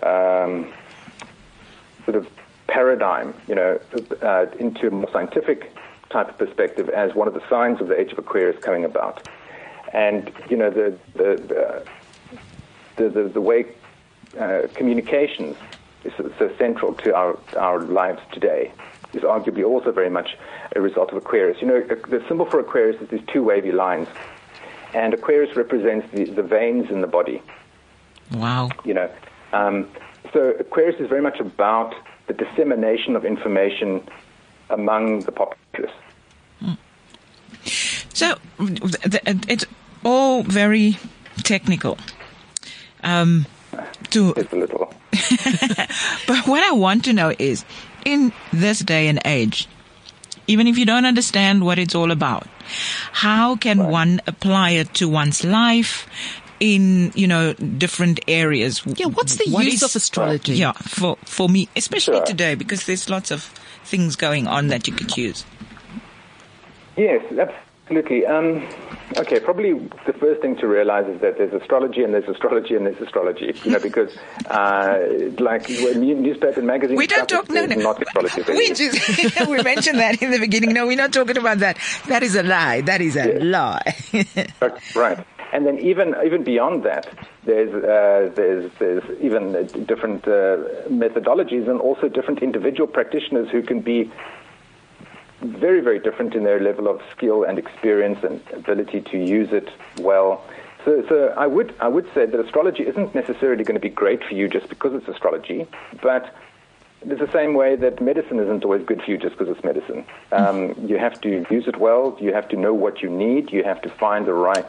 um, 0.04 0.72
sort 2.06 2.18
of 2.18 2.28
paradigm, 2.68 3.34
you 3.48 3.56
know, 3.56 3.80
uh, 4.22 4.46
into 4.60 4.88
a 4.88 4.92
more 4.92 5.10
scientific 5.12 5.72
type 6.10 6.30
of 6.30 6.38
perspective 6.38 6.90
as 6.90 7.16
one 7.16 7.28
of 7.28 7.34
the 7.34 7.44
signs 7.50 7.82
of 7.82 7.88
the 7.88 8.00
age 8.00 8.12
of 8.12 8.20
Aquarius 8.20 8.62
coming 8.62 8.86
about. 8.86 9.28
And 9.94 10.32
you 10.50 10.58
know 10.58 10.70
the 10.70 10.98
the 11.16 11.86
the, 12.98 13.10
the, 13.10 13.24
the 13.24 13.42
way 13.42 13.66
uh, 14.38 14.64
communications 14.74 15.56
is 16.04 16.14
so 16.18 16.52
central 16.58 16.94
to 16.94 17.16
our, 17.16 17.38
our 17.58 17.80
lives 17.80 18.22
today 18.32 18.72
is 19.14 19.24
arguably 19.24 19.66
also 19.66 19.92
very 19.92 20.10
much 20.10 20.38
a 20.76 20.82
result 20.82 21.12
of 21.12 21.18
Aquarius. 21.18 21.62
You 21.62 21.68
know, 21.68 21.82
the 21.82 22.24
symbol 22.28 22.46
for 22.46 22.60
Aquarius 22.60 23.02
is 23.02 23.10
these 23.10 23.22
two 23.28 23.44
wavy 23.44 23.72
lines, 23.72 24.08
and 24.94 25.14
Aquarius 25.14 25.56
represents 25.56 26.08
the, 26.12 26.26
the 26.26 26.44
veins 26.44 26.90
in 26.90 27.02
the 27.02 27.08
body. 27.08 27.42
Wow. 28.32 28.70
You 28.84 28.94
know, 28.94 29.10
um, 29.54 29.90
so 30.34 30.52
Aquarius 30.60 31.00
is 31.00 31.08
very 31.08 31.22
much 31.22 31.40
about 31.40 31.96
the 32.28 32.34
dissemination 32.34 33.16
of 33.16 33.26
information 33.26 34.02
among 34.70 35.22
the 35.22 35.32
populace. 35.32 35.92
So 38.14 38.36
it's 38.60 39.66
all 40.04 40.42
very 40.42 40.98
technical. 41.44 42.00
Um, 43.04 43.46
to 44.10 44.34
it's 44.36 44.52
a 44.52 44.56
little. 44.56 44.92
but 46.28 46.48
what 46.48 46.64
I 46.64 46.72
want 46.72 47.06
to 47.06 47.14
know 47.14 47.32
is, 47.38 47.64
in 48.06 48.34
this 48.52 48.80
day 48.80 49.08
and 49.08 49.20
age, 49.24 49.68
even 50.48 50.68
if 50.68 50.78
you 50.78 50.86
don't 50.86 51.06
understand 51.06 51.64
what 51.64 51.78
it's 51.78 51.96
all 51.96 52.12
about, 52.12 52.48
how 53.12 53.56
can 53.56 53.80
right. 53.80 53.90
one 53.90 54.22
apply 54.28 54.72
it 54.72 54.94
to 54.96 55.08
one's 55.08 55.44
life? 55.44 56.08
in 56.60 57.12
you 57.14 57.28
know 57.28 57.54
different 57.54 58.20
areas. 58.28 58.82
Yeah, 58.86 59.08
what's 59.08 59.36
the 59.36 59.52
what 59.52 59.66
use 59.66 59.76
is, 59.76 59.84
of 59.84 59.96
astrology? 59.96 60.56
Yeah, 60.56 60.72
for 60.72 61.16
for 61.24 61.48
me, 61.48 61.70
especially 61.76 62.18
sure. 62.18 62.26
today, 62.26 62.56
because 62.56 62.86
there's 62.86 63.12
lots 63.12 63.30
of 63.30 63.44
things 63.84 64.16
going 64.16 64.48
on 64.48 64.70
that 64.70 64.88
you 64.88 64.94
could 64.94 65.16
use. 65.16 65.46
Yes, 66.96 67.24
absolutely. 67.32 68.26
Um, 68.26 68.68
Okay, 69.20 69.40
probably 69.40 69.74
the 70.06 70.14
first 70.14 70.42
thing 70.42 70.56
to 70.58 70.68
realize 70.68 71.08
is 71.08 71.20
that 71.22 71.38
there's 71.38 71.54
astrology 71.54 72.04
and 72.04 72.14
there's 72.14 72.28
astrology 72.28 72.76
and 72.76 72.86
there's 72.86 73.00
astrology. 73.02 73.54
You 73.64 73.72
know, 73.72 73.80
because 73.80 74.16
uh, 74.46 75.00
like 75.40 75.70
newspaper 75.70 76.60
and 76.60 76.68
magazine. 76.68 76.98
We 76.98 77.08
don't 77.08 77.28
talk. 77.28 77.50
No, 77.50 77.66
no. 77.66 77.76
Not 77.76 78.02
astrology. 78.02 78.44
We 78.48 78.74
just 78.74 79.48
we 79.48 79.62
mentioned 79.64 80.00
that 80.00 80.22
in 80.22 80.32
the 80.32 80.40
beginning. 80.40 80.74
No, 80.74 80.86
we're 80.86 80.98
not 80.98 81.14
talking 81.14 81.38
about 81.38 81.60
that. 81.60 81.78
That 82.08 82.24
is 82.24 82.36
a 82.36 82.44
lie. 82.44 82.82
That 82.82 83.02
is 83.02 83.16
a 83.16 83.40
lie. 83.40 83.96
right. 84.96 85.26
And 85.54 85.66
then 85.66 85.80
even 85.80 86.14
even 86.26 86.44
beyond 86.44 86.84
that, 86.84 87.08
there's 87.46 87.74
uh, 87.74 88.32
there's 88.36 88.72
there's 88.80 89.04
even 89.22 89.66
different 89.86 90.28
uh, 90.28 90.58
methodologies 90.90 91.70
and 91.70 91.80
also 91.80 92.10
different 92.10 92.44
individual 92.44 92.88
practitioners 92.88 93.50
who 93.50 93.64
can 93.64 93.80
be 93.80 94.12
very, 95.42 95.82
very 95.82 96.00
different 96.00 96.36
in 96.36 96.44
their 96.44 96.60
level 96.60 96.88
of 96.88 97.02
skill 97.12 97.44
and 97.44 97.60
experience 97.60 98.20
and 98.24 98.42
ability 98.54 99.02
to 99.02 99.18
use 99.18 99.52
it 99.52 99.70
well. 100.00 100.44
So, 100.86 101.04
so 101.10 101.34
I 101.38 101.48
would 101.48 101.76
I 101.80 101.88
would 101.88 102.08
say 102.14 102.26
that 102.26 102.40
astrology 102.40 102.84
isn't 102.84 103.14
necessarily 103.14 103.64
going 103.64 103.76
to 103.76 103.82
be 103.82 103.90
great 103.90 104.24
for 104.24 104.34
you 104.34 104.48
just 104.48 104.70
because 104.70 104.94
it's 104.94 105.08
astrology, 105.08 105.68
but 106.02 106.34
it's 107.02 107.20
the 107.20 107.32
same 107.32 107.54
way 107.54 107.76
that 107.76 108.02
medicine 108.02 108.40
isn't 108.40 108.64
always 108.64 108.86
good 108.86 109.02
for 109.04 109.12
you 109.12 109.18
just 109.18 109.38
because 109.38 109.56
it's 109.56 109.64
medicine. 109.64 110.06
Um, 110.32 110.74
you 110.88 110.98
have 110.98 111.20
to 111.22 111.46
use 111.50 111.68
it 111.68 111.78
well. 111.78 112.18
You 112.20 112.34
have 112.34 112.48
to 112.50 112.56
know 112.56 112.74
what 112.74 113.02
you 113.02 113.10
need. 113.10 113.52
You 113.52 113.64
have 113.64 113.82
to 113.84 113.90
find 113.90 114.26
the 114.26 114.34
right 114.34 114.66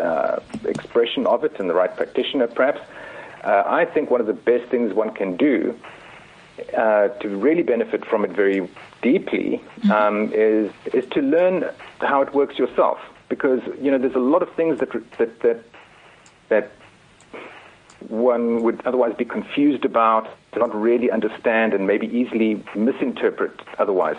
uh, 0.00 0.40
expression 0.64 1.26
of 1.26 1.44
it 1.44 1.58
and 1.58 1.68
the 1.68 1.74
right 1.74 1.94
practitioner, 1.96 2.46
perhaps. 2.46 2.80
Uh, 3.42 3.62
I 3.66 3.86
think 3.86 4.10
one 4.10 4.20
of 4.20 4.26
the 4.26 4.34
best 4.34 4.70
things 4.70 4.92
one 4.92 5.14
can 5.14 5.36
do 5.36 5.78
uh, 6.76 7.08
to 7.08 7.28
really 7.36 7.62
benefit 7.62 8.04
from 8.04 8.24
it 8.24 8.32
very 8.32 8.68
deeply 9.02 9.62
um, 9.90 10.32
is 10.32 10.70
is 10.92 11.04
to 11.10 11.20
learn 11.20 11.64
how 12.00 12.22
it 12.22 12.34
works 12.34 12.58
yourself. 12.58 12.98
Because 13.28 13.60
you 13.80 13.90
know, 13.90 13.98
there's 13.98 14.14
a 14.14 14.18
lot 14.18 14.42
of 14.42 14.52
things 14.54 14.78
that 14.80 14.90
that 15.18 15.40
that 15.40 15.62
that 16.48 16.70
one 18.08 18.62
would 18.62 18.84
otherwise 18.86 19.14
be 19.14 19.24
confused 19.24 19.84
about, 19.84 20.28
not 20.56 20.74
really 20.74 21.10
understand, 21.10 21.74
and 21.74 21.86
maybe 21.86 22.06
easily 22.06 22.62
misinterpret 22.74 23.52
otherwise. 23.78 24.16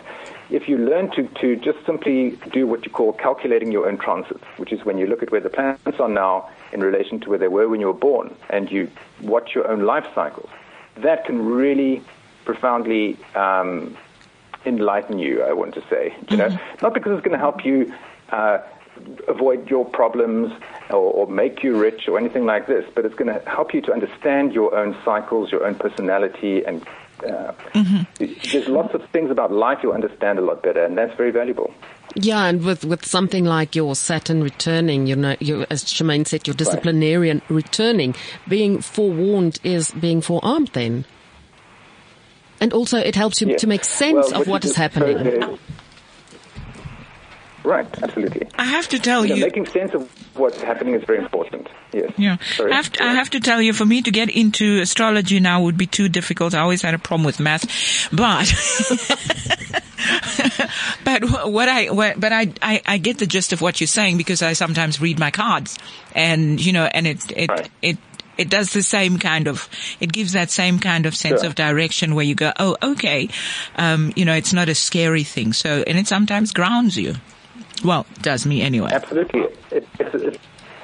If 0.49 0.69
you 0.69 0.77
learn 0.77 1.09
to, 1.11 1.27
to 1.27 1.55
just 1.55 1.83
simply 1.85 2.37
do 2.51 2.67
what 2.67 2.85
you 2.85 2.91
call 2.91 3.13
calculating 3.13 3.71
your 3.71 3.87
own 3.87 3.97
transits, 3.97 4.43
which 4.57 4.71
is 4.71 4.85
when 4.85 4.97
you 4.97 5.07
look 5.07 5.23
at 5.23 5.31
where 5.31 5.41
the 5.41 5.49
planets 5.49 5.99
are 5.99 6.09
now 6.09 6.49
in 6.71 6.81
relation 6.81 7.19
to 7.21 7.29
where 7.29 7.39
they 7.39 7.47
were 7.47 7.67
when 7.67 7.79
you 7.79 7.87
were 7.87 7.93
born, 7.93 8.35
and 8.49 8.71
you 8.71 8.89
watch 9.21 9.55
your 9.55 9.67
own 9.67 9.81
life 9.81 10.07
cycles, 10.13 10.49
that 10.97 11.25
can 11.25 11.43
really 11.45 12.03
profoundly 12.45 13.17
um, 13.35 13.97
enlighten 14.65 15.19
you, 15.19 15.43
I 15.43 15.53
want 15.53 15.73
to 15.75 15.83
say. 15.89 16.15
You 16.29 16.37
know, 16.37 16.49
mm-hmm. 16.49 16.77
not 16.81 16.93
because 16.93 17.13
it's 17.13 17.25
going 17.25 17.37
to 17.37 17.39
help 17.39 17.65
you 17.65 17.93
uh, 18.29 18.59
avoid 19.27 19.69
your 19.69 19.85
problems 19.85 20.51
or, 20.89 20.95
or, 20.95 21.27
make 21.27 21.63
you 21.63 21.77
rich 21.77 22.07
or 22.07 22.17
anything 22.17 22.45
like 22.45 22.67
this, 22.67 22.85
but 22.93 23.05
it's 23.05 23.15
going 23.15 23.33
to 23.33 23.49
help 23.49 23.73
you 23.73 23.81
to 23.81 23.93
understand 23.93 24.53
your 24.53 24.75
own 24.75 24.95
cycles, 25.03 25.51
your 25.51 25.65
own 25.65 25.75
personality, 25.75 26.63
and 26.65 26.85
uh, 27.23 27.53
mm-hmm. 27.73 28.25
there's 28.51 28.67
lots 28.67 28.93
of 28.93 29.07
things 29.09 29.31
about 29.31 29.51
life 29.51 29.79
you'll 29.83 29.93
understand 29.93 30.39
a 30.39 30.41
lot 30.41 30.61
better, 30.61 30.83
and 30.83 30.97
that's 30.97 31.15
very 31.15 31.31
valuable. 31.31 31.73
Yeah, 32.15 32.45
and 32.45 32.63
with, 32.63 32.83
with 32.83 33.05
something 33.05 33.45
like 33.45 33.75
your 33.75 33.95
Saturn 33.95 34.43
returning, 34.43 35.07
you 35.07 35.15
know, 35.15 35.35
you, 35.39 35.65
as 35.69 35.85
Shemaine 35.85 36.27
said, 36.27 36.45
your 36.45 36.55
disciplinarian 36.55 37.37
right. 37.37 37.49
returning, 37.49 38.15
being 38.47 38.81
forewarned 38.81 39.59
is 39.63 39.91
being 39.91 40.21
forearmed 40.21 40.69
then. 40.69 41.05
And 42.61 42.73
also 42.73 42.97
it 42.97 43.15
helps 43.15 43.41
you 43.41 43.47
yes. 43.47 43.61
to 43.61 43.67
make 43.67 43.83
sense 43.83 44.31
well, 44.31 44.41
of 44.41 44.47
what 44.47 44.63
is 44.63 44.75
happening. 44.75 45.57
Right, 47.63 47.85
absolutely. 48.01 48.47
I 48.55 48.65
have 48.65 48.87
to 48.89 48.99
tell 48.99 49.25
you, 49.25 49.35
you 49.35 49.43
making 49.43 49.67
sense 49.67 49.93
of 49.93 50.09
what's 50.35 50.61
happening 50.61 50.95
is 50.95 51.03
very 51.03 51.19
important. 51.19 51.67
Yes. 51.93 52.11
Yeah. 52.17 52.37
I 52.59 52.73
have, 52.73 52.91
to, 52.93 53.03
I 53.03 53.13
have 53.13 53.29
to 53.31 53.39
tell 53.39 53.61
you, 53.61 53.73
for 53.73 53.85
me 53.85 54.01
to 54.01 54.11
get 54.11 54.29
into 54.29 54.79
astrology 54.81 55.39
now 55.39 55.63
would 55.63 55.77
be 55.77 55.85
too 55.85 56.09
difficult. 56.09 56.55
I 56.55 56.61
always 56.61 56.81
had 56.81 56.93
a 56.93 56.99
problem 56.99 57.25
with 57.25 57.39
math, 57.39 57.65
but. 58.11 58.51
but 61.03 61.51
what 61.51 61.69
I, 61.69 61.91
what, 61.91 62.19
but 62.19 62.33
I, 62.33 62.51
I, 62.61 62.81
I 62.85 62.97
get 62.97 63.19
the 63.19 63.27
gist 63.27 63.53
of 63.53 63.61
what 63.61 63.79
you're 63.79 63.87
saying 63.87 64.17
because 64.17 64.41
I 64.41 64.53
sometimes 64.53 64.99
read 64.99 65.19
my 65.19 65.29
cards 65.29 65.77
and, 66.15 66.63
you 66.63 66.73
know, 66.73 66.85
and 66.85 67.05
it, 67.05 67.31
it, 67.37 67.49
right. 67.49 67.69
it, 67.81 67.97
it 68.41 68.49
does 68.49 68.73
the 68.73 68.81
same 68.81 69.19
kind 69.19 69.47
of, 69.47 69.69
it 69.99 70.11
gives 70.11 70.33
that 70.33 70.49
same 70.49 70.79
kind 70.79 71.05
of 71.05 71.15
sense 71.15 71.41
sure. 71.41 71.47
of 71.47 71.55
direction 71.55 72.15
where 72.15 72.25
you 72.25 72.33
go, 72.33 72.51
oh, 72.57 72.75
okay, 72.81 73.29
um, 73.75 74.11
you 74.15 74.25
know, 74.25 74.33
it's 74.33 74.51
not 74.51 74.67
a 74.67 74.73
scary 74.75 75.23
thing. 75.23 75.53
So, 75.53 75.83
and 75.85 75.97
it 75.97 76.07
sometimes 76.07 76.51
grounds 76.51 76.97
you. 76.97 77.13
Well, 77.85 78.07
does 78.21 78.45
me 78.47 78.61
anyway. 78.61 78.89
Absolutely. 78.91 79.41
It, 79.41 79.87
it's, 79.99 80.15
it's, 80.15 80.37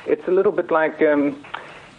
it's, 0.06 0.28
a 0.28 0.32
little 0.32 0.52
bit 0.52 0.70
like 0.70 1.02
um, 1.02 1.44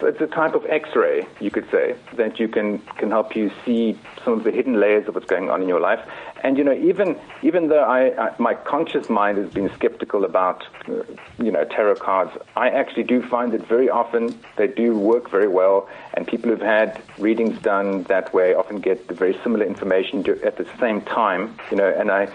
it's 0.06 0.20
a 0.20 0.26
type 0.26 0.54
of 0.54 0.64
X-ray, 0.66 1.26
you 1.40 1.50
could 1.50 1.68
say, 1.70 1.96
that 2.14 2.38
you 2.38 2.48
can 2.48 2.78
can 2.98 3.10
help 3.10 3.34
you 3.34 3.50
see 3.64 3.98
some 4.24 4.34
of 4.34 4.44
the 4.44 4.50
hidden 4.50 4.78
layers 4.80 5.08
of 5.08 5.14
what's 5.14 5.26
going 5.26 5.50
on 5.50 5.62
in 5.62 5.68
your 5.68 5.80
life. 5.80 6.00
And 6.44 6.56
you 6.56 6.64
know, 6.64 6.72
even 6.72 7.18
even 7.42 7.68
though 7.68 7.82
I, 7.82 8.28
I 8.28 8.34
my 8.38 8.54
conscious 8.54 9.10
mind 9.10 9.38
has 9.38 9.50
been 9.50 9.70
skeptical 9.74 10.24
about 10.24 10.64
uh, 10.88 11.02
you 11.38 11.50
know 11.50 11.64
tarot 11.64 11.96
cards, 11.96 12.32
I 12.56 12.68
actually 12.70 13.04
do 13.04 13.22
find 13.22 13.52
that 13.52 13.66
very 13.66 13.90
often 13.90 14.38
they 14.56 14.68
do 14.68 14.96
work 14.96 15.30
very 15.30 15.48
well, 15.48 15.88
and 16.14 16.26
people 16.26 16.50
who've 16.50 16.60
had 16.60 17.02
readings 17.18 17.60
done 17.60 18.04
that 18.04 18.32
way 18.32 18.54
often 18.54 18.80
get 18.80 19.08
very 19.08 19.36
similar 19.42 19.64
information 19.64 20.24
at 20.44 20.56
the 20.56 20.66
same 20.78 21.02
time. 21.02 21.58
You 21.70 21.76
know, 21.78 21.88
and 21.88 22.10
I 22.10 22.28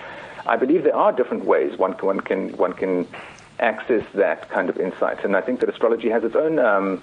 I 0.46 0.58
believe 0.58 0.84
there 0.84 0.96
are 0.96 1.12
different 1.12 1.46
ways 1.46 1.78
one 1.78 1.94
one 1.94 2.20
can, 2.20 2.56
one 2.58 2.74
can 2.74 3.08
access 3.60 4.04
that 4.14 4.50
kind 4.50 4.70
of 4.70 4.78
insight. 4.78 5.24
And 5.24 5.36
I 5.36 5.42
think 5.42 5.62
that 5.62 5.70
astrology 5.70 6.10
has 6.10 6.24
its 6.24 6.36
own 6.36 6.60
um, 6.60 7.02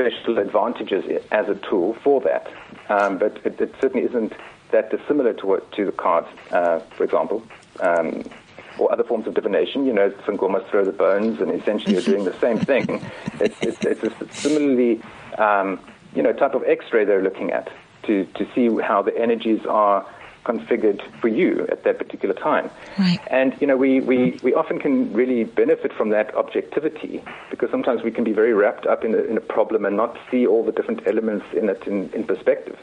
special 0.00 0.38
advantages 0.38 1.04
as 1.30 1.48
a 1.48 1.54
tool 1.54 1.94
for 2.02 2.20
that. 2.22 2.48
Um, 2.88 3.18
but 3.18 3.38
it, 3.44 3.60
it, 3.60 3.74
certainly 3.80 4.06
isn't 4.06 4.32
that 4.70 4.90
dissimilar 4.90 5.32
to, 5.34 5.46
what, 5.46 5.72
to 5.72 5.84
the 5.84 5.92
cards, 5.92 6.28
uh, 6.50 6.80
for 6.96 7.04
example, 7.04 7.42
um, 7.80 8.24
or 8.78 8.90
other 8.92 9.04
forms 9.04 9.26
of 9.26 9.34
divination. 9.34 9.84
You 9.84 9.92
know, 9.92 10.10
Sangomas 10.26 10.68
throw 10.70 10.84
the 10.84 10.92
bones, 10.92 11.40
and 11.40 11.50
essentially 11.50 11.94
you're 11.94 12.02
doing 12.02 12.24
the 12.24 12.38
same 12.40 12.58
thing. 12.70 13.04
It's, 13.40 13.56
it's, 13.60 13.84
it's 13.84 14.02
a 14.02 14.32
similarly, 14.32 15.02
um, 15.38 15.80
you 16.14 16.22
know, 16.22 16.32
type 16.32 16.54
of 16.54 16.64
X-ray 16.64 17.04
they're 17.04 17.22
looking 17.22 17.50
at 17.50 17.70
to, 18.04 18.24
to 18.24 18.46
see 18.54 18.68
how 18.82 19.02
the 19.02 19.16
energies 19.16 19.60
are 19.68 20.06
configured 20.44 21.00
for 21.20 21.28
you 21.28 21.66
at 21.70 21.84
that 21.84 21.98
particular 21.98 22.34
time. 22.34 22.70
Right. 22.98 23.20
And, 23.28 23.54
you 23.60 23.66
know, 23.66 23.76
we, 23.76 24.00
we, 24.00 24.38
we 24.42 24.54
often 24.54 24.78
can 24.78 25.12
really 25.12 25.44
benefit 25.44 25.92
from 25.92 26.10
that 26.10 26.34
objectivity 26.34 27.22
because 27.50 27.70
sometimes 27.70 28.02
we 28.02 28.10
can 28.10 28.24
be 28.24 28.32
very 28.32 28.54
wrapped 28.54 28.86
up 28.86 29.04
in 29.04 29.14
a, 29.14 29.18
in 29.18 29.36
a 29.36 29.40
problem 29.40 29.84
and 29.84 29.96
not 29.96 30.18
see 30.30 30.46
all 30.46 30.64
the 30.64 30.72
different 30.72 31.06
elements 31.06 31.46
in 31.52 31.68
it 31.68 31.86
in, 31.86 32.10
in 32.12 32.24
perspective. 32.24 32.78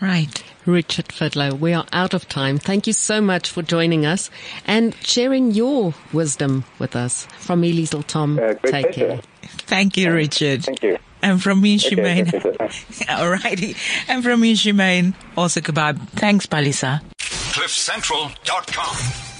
Right. 0.00 0.42
Richard 0.64 1.08
Fidler, 1.08 1.58
we 1.58 1.74
are 1.74 1.86
out 1.92 2.14
of 2.14 2.28
time. 2.28 2.58
Thank 2.58 2.86
you 2.86 2.92
so 2.94 3.20
much 3.20 3.50
for 3.50 3.62
joining 3.62 4.06
us 4.06 4.30
and 4.66 4.94
sharing 5.02 5.50
your 5.50 5.94
wisdom 6.12 6.64
with 6.78 6.96
us. 6.96 7.26
From 7.38 7.60
me, 7.60 7.74
Liesl 7.74 8.06
Tom, 8.06 8.38
uh, 8.38 8.54
take 8.54 8.60
pleasure. 8.62 8.92
care. 8.92 9.20
Thank 9.42 9.96
you, 9.96 10.12
Richard. 10.12 10.64
Thank 10.64 10.82
you. 10.82 10.98
And 11.22 11.42
from 11.42 11.60
me, 11.60 11.78
Shemaine. 11.78 12.28
Alrighty. 12.30 13.76
And 14.08 14.24
from 14.24 14.40
me, 14.40 14.54
Shemaine. 14.54 15.12
Also 15.36 15.60
goodbye. 15.60 15.92
Thanks, 15.92 16.46
Palisa. 16.46 17.02
CliffCentral.com. 17.18 19.39